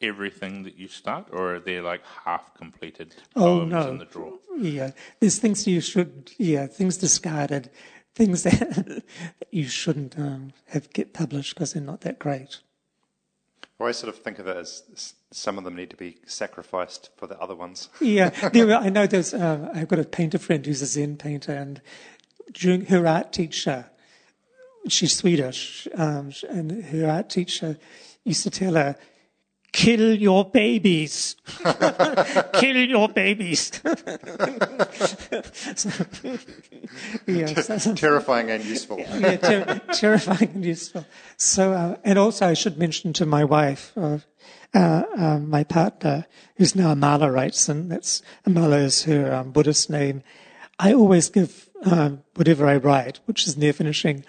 everything 0.00 0.62
that 0.64 0.76
you 0.76 0.88
start, 0.88 1.28
or 1.32 1.54
are 1.54 1.60
they 1.60 1.80
like 1.80 2.02
half 2.24 2.54
completed 2.54 3.14
oh, 3.34 3.64
no. 3.64 3.88
in 3.88 3.98
the 3.98 4.04
drawer? 4.04 4.34
Yeah, 4.58 4.90
there's 5.20 5.38
things 5.38 5.66
you 5.66 5.80
should, 5.80 6.32
yeah, 6.38 6.66
things 6.66 6.98
discarded, 6.98 7.70
things 8.14 8.42
that 8.44 9.02
you 9.50 9.68
shouldn't 9.68 10.18
um, 10.18 10.52
have 10.68 10.92
get 10.92 11.12
published 11.12 11.54
because 11.54 11.72
they're 11.72 11.82
not 11.82 12.02
that 12.02 12.18
great. 12.18 12.60
I 13.78 13.82
always 13.82 13.98
sort 13.98 14.14
of 14.14 14.22
think 14.22 14.38
of 14.38 14.46
it 14.46 14.56
as 14.56 15.14
some 15.30 15.58
of 15.58 15.64
them 15.64 15.76
need 15.76 15.90
to 15.90 15.96
be 15.96 16.16
sacrificed 16.26 17.10
for 17.16 17.26
the 17.26 17.38
other 17.38 17.54
ones. 17.54 17.90
yeah, 18.00 18.30
there, 18.52 18.74
I 18.74 18.88
know 18.88 19.06
there's, 19.06 19.34
uh, 19.34 19.70
I've 19.74 19.88
got 19.88 19.98
a 19.98 20.04
painter 20.04 20.38
friend 20.38 20.64
who's 20.64 20.80
a 20.80 20.86
Zen 20.86 21.16
painter, 21.16 21.52
and 21.52 21.82
during 22.52 22.86
her 22.86 23.06
art 23.06 23.32
teacher, 23.32 23.90
she's 24.88 25.14
Swedish, 25.14 25.86
um, 25.94 26.32
and 26.48 26.84
her 26.86 27.10
art 27.10 27.28
teacher 27.28 27.78
used 28.24 28.44
to 28.44 28.50
tell 28.50 28.74
her, 28.74 28.96
kill 29.72 30.14
your 30.14 30.44
babies. 30.44 31.36
kill 32.54 32.76
your 32.76 33.08
babies. 33.08 33.72
so, 35.76 35.90
terrifying 37.94 38.50
and 38.50 38.64
useful. 38.64 38.98
yeah, 38.98 39.36
ter- 39.36 39.80
terrifying 39.92 40.50
and 40.54 40.64
useful. 40.64 41.04
So, 41.36 41.72
uh, 41.72 41.96
and 42.04 42.18
also 42.18 42.46
I 42.46 42.54
should 42.54 42.78
mention 42.78 43.12
to 43.14 43.26
my 43.26 43.44
wife, 43.44 43.92
uh, 43.96 44.18
uh, 44.74 45.02
um, 45.16 45.50
my 45.50 45.64
partner, 45.64 46.26
who's 46.56 46.74
now 46.74 46.94
Amala 46.94 47.32
Wrightson, 47.32 47.88
that's 47.88 48.22
Amala 48.46 48.82
is 48.82 49.04
her 49.04 49.34
um, 49.34 49.52
Buddhist 49.52 49.90
name. 49.90 50.22
I 50.78 50.92
always 50.92 51.28
give 51.28 51.70
um, 51.84 52.22
whatever 52.34 52.66
I 52.66 52.76
write, 52.76 53.20
which 53.26 53.46
is 53.46 53.56
near 53.56 53.72
finishing, 53.72 54.24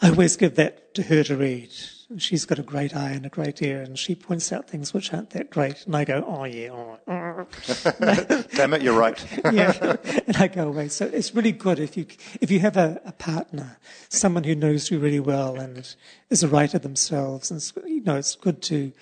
I 0.00 0.10
always 0.10 0.36
give 0.36 0.56
that 0.56 0.94
to 0.94 1.02
her 1.04 1.22
to 1.24 1.36
read 1.36 1.70
she's 2.18 2.44
got 2.44 2.58
a 2.58 2.62
great 2.62 2.94
eye 2.94 3.10
and 3.10 3.26
a 3.26 3.28
great 3.28 3.62
ear, 3.62 3.80
and 3.80 3.98
she 3.98 4.14
points 4.14 4.52
out 4.52 4.68
things 4.68 4.92
which 4.92 5.12
aren't 5.12 5.30
that 5.30 5.50
great, 5.50 5.84
and 5.86 5.96
I 5.96 6.04
go, 6.04 6.24
oh 6.26 6.44
yeah, 6.44 6.70
all 6.70 6.98
right. 7.06 8.46
Damn 8.54 8.74
it, 8.74 8.82
you're 8.82 8.98
right. 8.98 9.24
yeah, 9.52 9.96
and 10.26 10.36
I 10.36 10.48
go 10.48 10.68
away. 10.68 10.88
So 10.88 11.06
it's 11.06 11.34
really 11.34 11.52
good 11.52 11.78
if 11.78 11.96
you 11.96 12.06
if 12.40 12.50
you 12.50 12.60
have 12.60 12.76
a, 12.76 13.00
a, 13.04 13.12
partner, 13.12 13.78
someone 14.08 14.44
who 14.44 14.54
knows 14.54 14.90
you 14.90 14.98
really 14.98 15.20
well 15.20 15.56
and 15.56 15.94
is 16.30 16.42
a 16.42 16.48
writer 16.48 16.78
themselves, 16.78 17.50
and 17.50 17.88
you 17.88 18.02
know 18.02 18.16
it's 18.16 18.34
good 18.34 18.62
to 18.62 18.92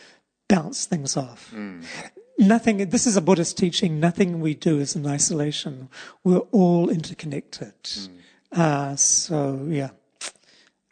bounce 0.48 0.86
things 0.86 1.16
off. 1.16 1.52
Mm. 1.54 1.84
Nothing. 2.38 2.88
This 2.88 3.06
is 3.06 3.16
a 3.16 3.20
Buddhist 3.20 3.58
teaching. 3.58 4.00
Nothing 4.00 4.40
we 4.40 4.54
do 4.54 4.78
is 4.78 4.96
in 4.96 5.06
isolation. 5.06 5.88
We're 6.24 6.38
all 6.52 6.88
interconnected. 6.88 7.74
Mm. 7.82 8.08
Uh, 8.52 8.96
so 8.96 9.66
yeah 9.68 9.90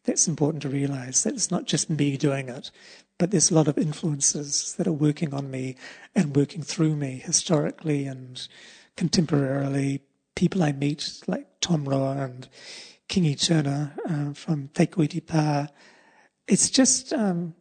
that's 0.09 0.27
important 0.27 0.63
to 0.63 0.71
realize 0.71 1.23
that 1.23 1.35
it's 1.35 1.51
not 1.51 1.67
just 1.67 1.91
me 1.91 2.17
doing 2.17 2.49
it, 2.49 2.71
but 3.19 3.31
there's 3.31 3.51
a 3.51 3.55
lot 3.55 3.69
of 3.69 3.77
influences 3.77 4.75
that 4.79 4.87
are 4.87 4.93
working 4.93 5.35
on 5.35 5.51
me 5.51 5.77
and 6.15 6.35
working 6.35 6.63
through 6.63 6.97
me 6.97 7.23
historically 7.23 8.07
and 8.07 8.49
contemporarily. 8.97 10.01
People 10.35 10.63
I 10.63 10.73
meet, 10.73 11.21
like 11.27 11.47
Tom 11.61 11.85
Roa 11.85 12.17
and 12.25 12.49
Kingi 13.11 13.39
Turner 13.39 13.95
uh, 14.09 14.33
from 14.33 14.69
Te 14.69 14.87
Kuiti 14.87 15.25
Pa. 15.25 15.69
It's 16.47 16.71
just 16.71 17.13
um, 17.13 17.55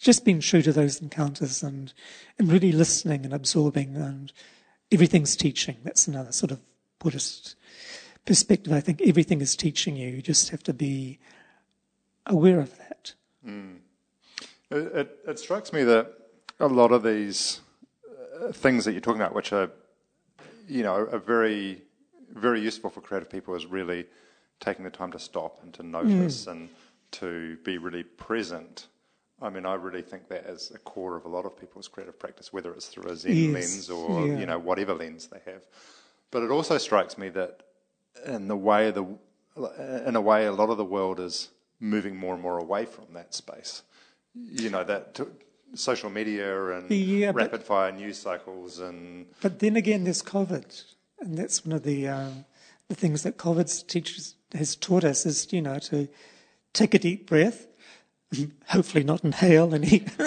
just 0.00 0.24
being 0.24 0.40
true 0.40 0.62
to 0.62 0.72
those 0.72 1.00
encounters 1.00 1.62
and 1.62 1.92
and 2.36 2.50
really 2.50 2.72
listening 2.72 3.24
and 3.24 3.32
absorbing 3.32 3.94
and 3.96 4.32
everything's 4.90 5.36
teaching. 5.36 5.76
That's 5.84 6.08
another 6.08 6.32
sort 6.32 6.50
of 6.50 6.60
Buddhist 6.98 7.54
perspective. 8.24 8.72
I 8.72 8.80
think 8.80 9.02
everything 9.02 9.40
is 9.40 9.56
teaching 9.56 9.96
you. 9.96 10.08
You 10.08 10.22
just 10.22 10.50
have 10.50 10.62
to 10.64 10.74
be 10.74 11.18
aware 12.26 12.60
of 12.60 12.76
that. 12.78 13.14
Mm. 13.46 13.78
It, 14.70 14.76
it, 14.76 15.18
it, 15.26 15.38
strikes 15.38 15.72
me 15.72 15.84
that 15.84 16.12
a 16.58 16.66
lot 16.66 16.90
of 16.90 17.02
these 17.02 17.60
uh, 18.40 18.52
things 18.52 18.84
that 18.84 18.92
you're 18.92 19.00
talking 19.00 19.20
about, 19.20 19.34
which 19.34 19.52
are, 19.52 19.70
you 20.68 20.82
know, 20.82 20.94
are 20.94 21.18
very, 21.18 21.82
very 22.32 22.60
useful 22.60 22.90
for 22.90 23.00
creative 23.00 23.30
people, 23.30 23.54
is 23.54 23.66
really 23.66 24.06
taking 24.60 24.84
the 24.84 24.90
time 24.90 25.12
to 25.12 25.18
stop 25.18 25.62
and 25.62 25.74
to 25.74 25.82
notice 25.82 26.46
mm. 26.46 26.52
and 26.52 26.68
to 27.12 27.58
be 27.64 27.78
really 27.78 28.02
present. 28.02 28.86
I 29.42 29.50
mean, 29.50 29.66
I 29.66 29.74
really 29.74 30.02
think 30.02 30.28
that 30.28 30.46
is 30.46 30.72
a 30.74 30.78
core 30.78 31.16
of 31.16 31.26
a 31.26 31.28
lot 31.28 31.44
of 31.44 31.58
people's 31.58 31.88
creative 31.88 32.18
practice, 32.18 32.52
whether 32.52 32.72
it's 32.72 32.86
through 32.86 33.10
a 33.10 33.16
Zen 33.16 33.36
yes. 33.36 33.52
lens 33.52 33.90
or 33.90 34.26
yeah. 34.26 34.38
you 34.38 34.46
know 34.46 34.58
whatever 34.58 34.94
lens 34.94 35.28
they 35.28 35.40
have. 35.50 35.62
But 36.30 36.42
it 36.42 36.50
also 36.50 36.78
strikes 36.78 37.18
me 37.18 37.28
that 37.30 37.60
in 38.26 38.48
the 38.48 38.56
way 38.56 38.90
the 38.90 39.06
in 40.06 40.16
a 40.16 40.20
way 40.20 40.46
a 40.46 40.52
lot 40.52 40.70
of 40.70 40.76
the 40.76 40.84
world 40.84 41.20
is 41.20 41.50
moving 41.80 42.16
more 42.16 42.34
and 42.34 42.42
more 42.42 42.58
away 42.58 42.86
from 42.86 43.06
that 43.14 43.34
space. 43.34 43.82
You 44.34 44.70
know 44.70 44.82
that 44.84 45.14
t- 45.14 45.24
social 45.74 46.10
media 46.10 46.76
and 46.76 46.90
yeah, 46.90 47.32
rapid 47.34 47.50
but, 47.50 47.62
fire 47.62 47.92
news 47.92 48.18
cycles 48.18 48.78
and. 48.80 49.26
But 49.40 49.60
then 49.60 49.76
again, 49.76 50.04
there's 50.04 50.22
COVID, 50.22 50.84
and 51.20 51.38
that's 51.38 51.64
one 51.64 51.74
of 51.76 51.84
the 51.84 52.08
um, 52.08 52.44
the 52.88 52.94
things 52.94 53.22
that 53.22 53.36
COVID 53.36 53.86
teaches 53.86 54.34
has 54.54 54.74
taught 54.76 55.04
us 55.04 55.26
is 55.26 55.52
you 55.52 55.62
know 55.62 55.78
to 55.80 56.08
take 56.72 56.94
a 56.94 56.98
deep 56.98 57.28
breath. 57.28 57.68
Hopefully, 58.68 59.04
not 59.04 59.22
inhale 59.22 59.72
any. 59.74 60.04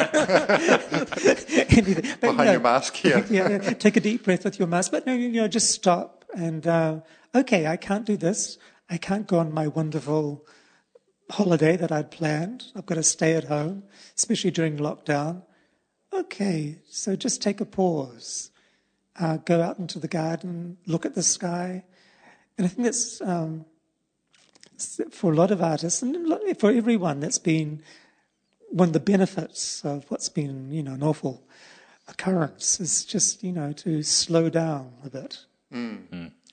anything. 1.72 2.16
Behind 2.22 2.38
no, 2.38 2.52
your 2.52 2.60
mask, 2.62 3.04
yeah. 3.04 3.26
yeah. 3.30 3.58
Take 3.74 3.98
a 3.98 4.00
deep 4.00 4.24
breath 4.24 4.46
with 4.46 4.58
your 4.58 4.70
mask, 4.70 4.92
but 4.92 5.06
no, 5.06 5.14
you 5.14 5.30
know, 5.30 5.50
just 5.50 5.72
stop 5.72 6.17
and 6.36 6.66
uh, 6.68 7.00
okay, 7.34 7.68
I 7.68 7.78
can't 7.78 8.06
do 8.06 8.18
this. 8.18 8.58
I 8.90 8.98
can't 8.98 9.28
go 9.28 9.40
on 9.40 9.54
my 9.54 9.68
wonderful 9.68 10.46
holiday 11.30 11.76
that 11.78 11.92
I'd 11.92 12.12
planned. 12.12 12.66
I've 12.76 12.86
got 12.86 12.96
to 12.96 13.04
stay 13.04 13.34
at 13.34 13.46
home, 13.46 13.84
especially 14.16 14.52
during 14.52 14.78
lockdown. 14.78 15.44
Okay, 16.14 16.80
so 16.88 17.16
just 17.16 17.42
take 17.42 17.60
a 17.60 17.66
pause. 17.66 18.52
Uh, 19.20 19.38
go 19.38 19.62
out 19.62 19.80
into 19.80 20.00
the 20.00 20.08
garden, 20.08 20.78
look 20.86 21.06
at 21.06 21.16
the 21.16 21.24
sky. 21.24 21.84
And 22.58 22.66
I 22.66 22.70
think 22.70 22.86
that's 22.86 23.20
um, 23.22 23.66
for 25.12 25.32
a 25.32 25.36
lot 25.36 25.52
of 25.52 25.62
artists 25.62 26.02
and 26.02 26.58
for 26.60 26.72
everyone, 26.72 27.20
that's 27.20 27.40
been 27.40 27.82
one 28.70 28.90
of 28.90 28.94
the 28.94 29.00
benefits 29.00 29.84
of 29.84 30.06
what's 30.10 30.30
been, 30.30 30.72
you 30.72 30.84
know, 30.84 30.94
an 30.94 31.04
awful 31.04 31.44
occurrence 32.08 32.80
is 32.80 33.06
just, 33.06 33.44
you 33.44 33.52
know, 33.52 33.74
to 33.74 34.04
slow 34.04 34.50
down 34.50 34.94
a 35.04 35.10
bit. 35.10 35.40
Mm. 35.74 36.08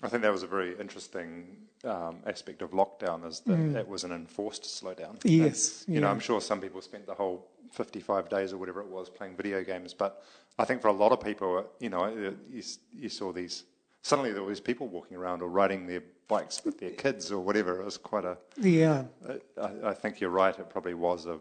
I 0.05 0.09
think 0.09 0.23
that 0.23 0.33
was 0.33 0.43
a 0.43 0.47
very 0.47 0.79
interesting 0.79 1.57
um, 1.85 2.19
aspect 2.27 2.63
of 2.63 2.73
lockdown 2.73 3.27
is 3.27 3.41
that 3.41 3.59
mm. 3.59 3.75
it 3.77 3.89
was 3.89 4.05
an 4.05 4.13
enforced 4.13 4.65
slowdown. 4.65 5.19
Yes. 5.25 5.85
And, 5.87 5.95
you 5.95 6.01
yeah. 6.01 6.07
know, 6.07 6.13
I'm 6.13 6.21
sure 6.21 6.41
some 6.41 6.61
people 6.61 6.81
spent 6.83 7.07
the 7.07 7.15
whole 7.15 7.47
55 7.73 8.29
days 8.29 8.53
or 8.53 8.59
whatever 8.59 8.81
it 8.81 8.89
was 8.89 9.09
playing 9.09 9.37
video 9.37 9.65
games, 9.65 9.95
but 9.95 10.23
I 10.59 10.65
think 10.65 10.83
for 10.83 10.89
a 10.89 10.93
lot 10.93 11.13
of 11.13 11.21
people, 11.21 11.67
you 11.81 11.89
know, 11.91 12.09
you, 12.51 12.63
you 12.93 13.09
saw 13.09 13.33
these, 13.33 13.65
suddenly 14.03 14.33
there 14.33 14.43
were 14.43 14.49
these 14.49 14.61
people 14.61 14.89
walking 14.89 15.17
around 15.17 15.43
or 15.43 15.49
riding 15.49 15.87
their 15.87 16.03
bikes 16.29 16.65
with 16.65 16.79
their 16.79 16.91
kids 16.91 17.33
or 17.33 17.41
whatever. 17.41 17.81
It 17.81 17.85
was 17.85 17.99
quite 17.99 18.25
a. 18.25 18.37
Yeah. 18.61 19.05
I, 19.61 19.89
I 19.89 19.95
think 19.95 20.21
you're 20.21 20.31
right. 20.31 20.57
It 20.59 20.71
probably 20.71 20.95
was 20.95 21.27
a 21.27 21.39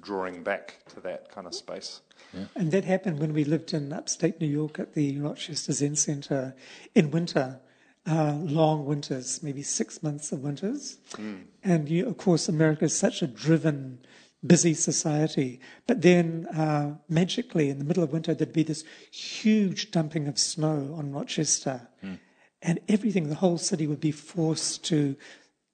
drawing 0.00 0.42
back 0.42 0.78
to 0.94 1.00
that 1.00 1.30
kind 1.30 1.46
of 1.46 1.54
space. 1.54 2.00
Yeah. 2.32 2.44
And 2.54 2.72
that 2.72 2.84
happened 2.84 3.18
when 3.18 3.32
we 3.32 3.44
lived 3.44 3.72
in 3.72 3.92
upstate 3.92 4.40
New 4.40 4.46
York 4.46 4.78
at 4.78 4.94
the 4.94 5.18
Rochester 5.18 5.72
Zen 5.72 5.96
Center 5.96 6.54
in 6.94 7.10
winter, 7.10 7.60
uh, 8.06 8.34
long 8.34 8.86
winters, 8.86 9.42
maybe 9.42 9.62
six 9.62 10.02
months 10.02 10.32
of 10.32 10.40
winters. 10.40 10.98
Mm. 11.12 11.44
And 11.62 11.88
you, 11.88 12.06
of 12.06 12.16
course, 12.16 12.48
America 12.48 12.84
is 12.84 12.96
such 12.96 13.22
a 13.22 13.26
driven, 13.26 13.98
busy 14.46 14.74
society. 14.74 15.60
But 15.86 16.02
then 16.02 16.46
uh, 16.46 16.96
magically, 17.08 17.68
in 17.68 17.78
the 17.78 17.84
middle 17.84 18.04
of 18.04 18.12
winter, 18.12 18.34
there'd 18.34 18.52
be 18.52 18.62
this 18.62 18.84
huge 19.10 19.90
dumping 19.90 20.28
of 20.28 20.38
snow 20.38 20.94
on 20.96 21.12
Rochester. 21.12 21.88
Mm. 22.02 22.18
And 22.62 22.80
everything, 22.88 23.28
the 23.28 23.34
whole 23.36 23.58
city 23.58 23.86
would 23.86 24.00
be 24.00 24.12
forced 24.12 24.84
to 24.86 25.16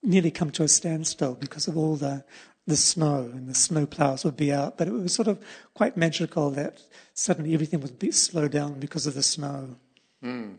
nearly 0.02 0.30
come 0.30 0.50
to 0.52 0.62
a 0.62 0.68
standstill 0.68 1.34
because 1.34 1.66
of 1.66 1.76
all 1.76 1.96
the 1.96 2.24
the 2.66 2.76
snow 2.76 3.30
and 3.32 3.48
the 3.48 3.54
snow 3.54 3.86
plows 3.86 4.24
would 4.24 4.36
be 4.36 4.52
out. 4.52 4.76
But 4.76 4.88
it 4.88 4.92
was 4.92 5.14
sort 5.14 5.28
of 5.28 5.38
quite 5.74 5.96
magical 5.96 6.50
that 6.50 6.82
suddenly 7.14 7.54
everything 7.54 7.80
would 7.80 7.98
be 7.98 8.10
slowed 8.10 8.52
down 8.52 8.80
because 8.80 9.06
of 9.06 9.14
the 9.14 9.22
snow. 9.22 9.76
Mm. 10.22 10.56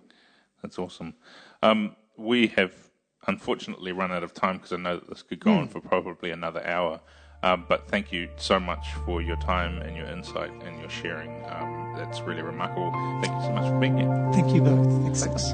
That's 0.61 0.79
awesome. 0.79 1.13
Um, 1.61 1.95
we 2.15 2.47
have 2.47 2.73
unfortunately 3.27 3.91
run 3.91 4.11
out 4.11 4.23
of 4.23 4.33
time 4.33 4.57
because 4.57 4.71
I 4.71 4.77
know 4.77 4.95
that 4.95 5.09
this 5.09 5.21
could 5.21 5.39
go 5.39 5.51
mm. 5.51 5.59
on 5.59 5.67
for 5.67 5.81
probably 5.81 6.31
another 6.31 6.65
hour. 6.65 7.01
Um, 7.43 7.65
but 7.69 7.87
thank 7.87 8.11
you 8.11 8.29
so 8.37 8.59
much 8.59 8.93
for 9.05 9.21
your 9.21 9.35
time 9.37 9.81
and 9.81 9.95
your 9.95 10.07
insight 10.07 10.51
and 10.63 10.79
your 10.79 10.89
sharing. 10.89 11.45
Um, 11.45 11.93
that's 11.95 12.21
really 12.21 12.41
remarkable. 12.41 12.91
Thank 13.21 13.35
you 13.35 13.41
so 13.41 13.51
much 13.51 13.69
for 13.69 13.79
being 13.79 13.97
here. 13.97 14.29
Thank 14.33 14.55
you 14.55 14.61
both. 14.61 14.87
Thanks. 15.03 15.23
Thanks. 15.23 15.51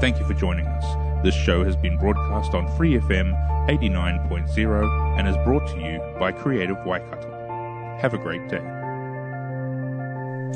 Thank 0.00 0.20
you 0.20 0.26
for 0.26 0.34
joining 0.34 0.66
us. 0.66 1.05
This 1.22 1.34
show 1.34 1.64
has 1.64 1.76
been 1.76 1.98
broadcast 1.98 2.54
on 2.54 2.68
Free 2.76 2.98
FM 2.98 3.32
89.0 3.68 5.18
and 5.18 5.26
is 5.26 5.36
brought 5.44 5.66
to 5.68 5.80
you 5.80 6.00
by 6.18 6.30
Creative 6.30 6.76
Waikato. 6.84 7.30
Have 8.00 8.14
a 8.14 8.18
great 8.18 8.48
day. 8.48 8.62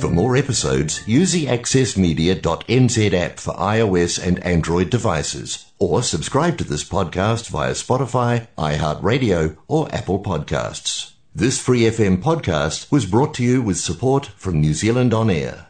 For 0.01 0.09
more 0.09 0.37
episodes, 0.37 1.07
use 1.09 1.33
the 1.33 1.47
accessmedia.nz 1.47 3.13
app 3.13 3.39
for 3.39 3.55
iOS 3.55 4.25
and 4.25 4.39
Android 4.45 4.91
devices, 4.91 5.73
or 5.79 6.03
subscribe 6.03 6.57
to 6.59 6.65
this 6.65 6.85
podcast 6.85 7.49
via 7.49 7.73
Spotify, 7.73 8.49
iHeartRadio, 8.57 9.57
or 9.67 9.93
Apple 9.95 10.23
Podcasts. 10.23 11.13
This 11.35 11.61
Free 11.61 11.83
FM 11.83 12.23
podcast 12.23 12.91
was 12.91 13.07
brought 13.07 13.35
to 13.35 13.43
you 13.43 13.61
with 13.63 13.79
support 13.79 14.27
from 14.27 14.61
New 14.61 14.75
Zealand 14.75 15.13
On 15.13 15.29
Air. 15.29 15.67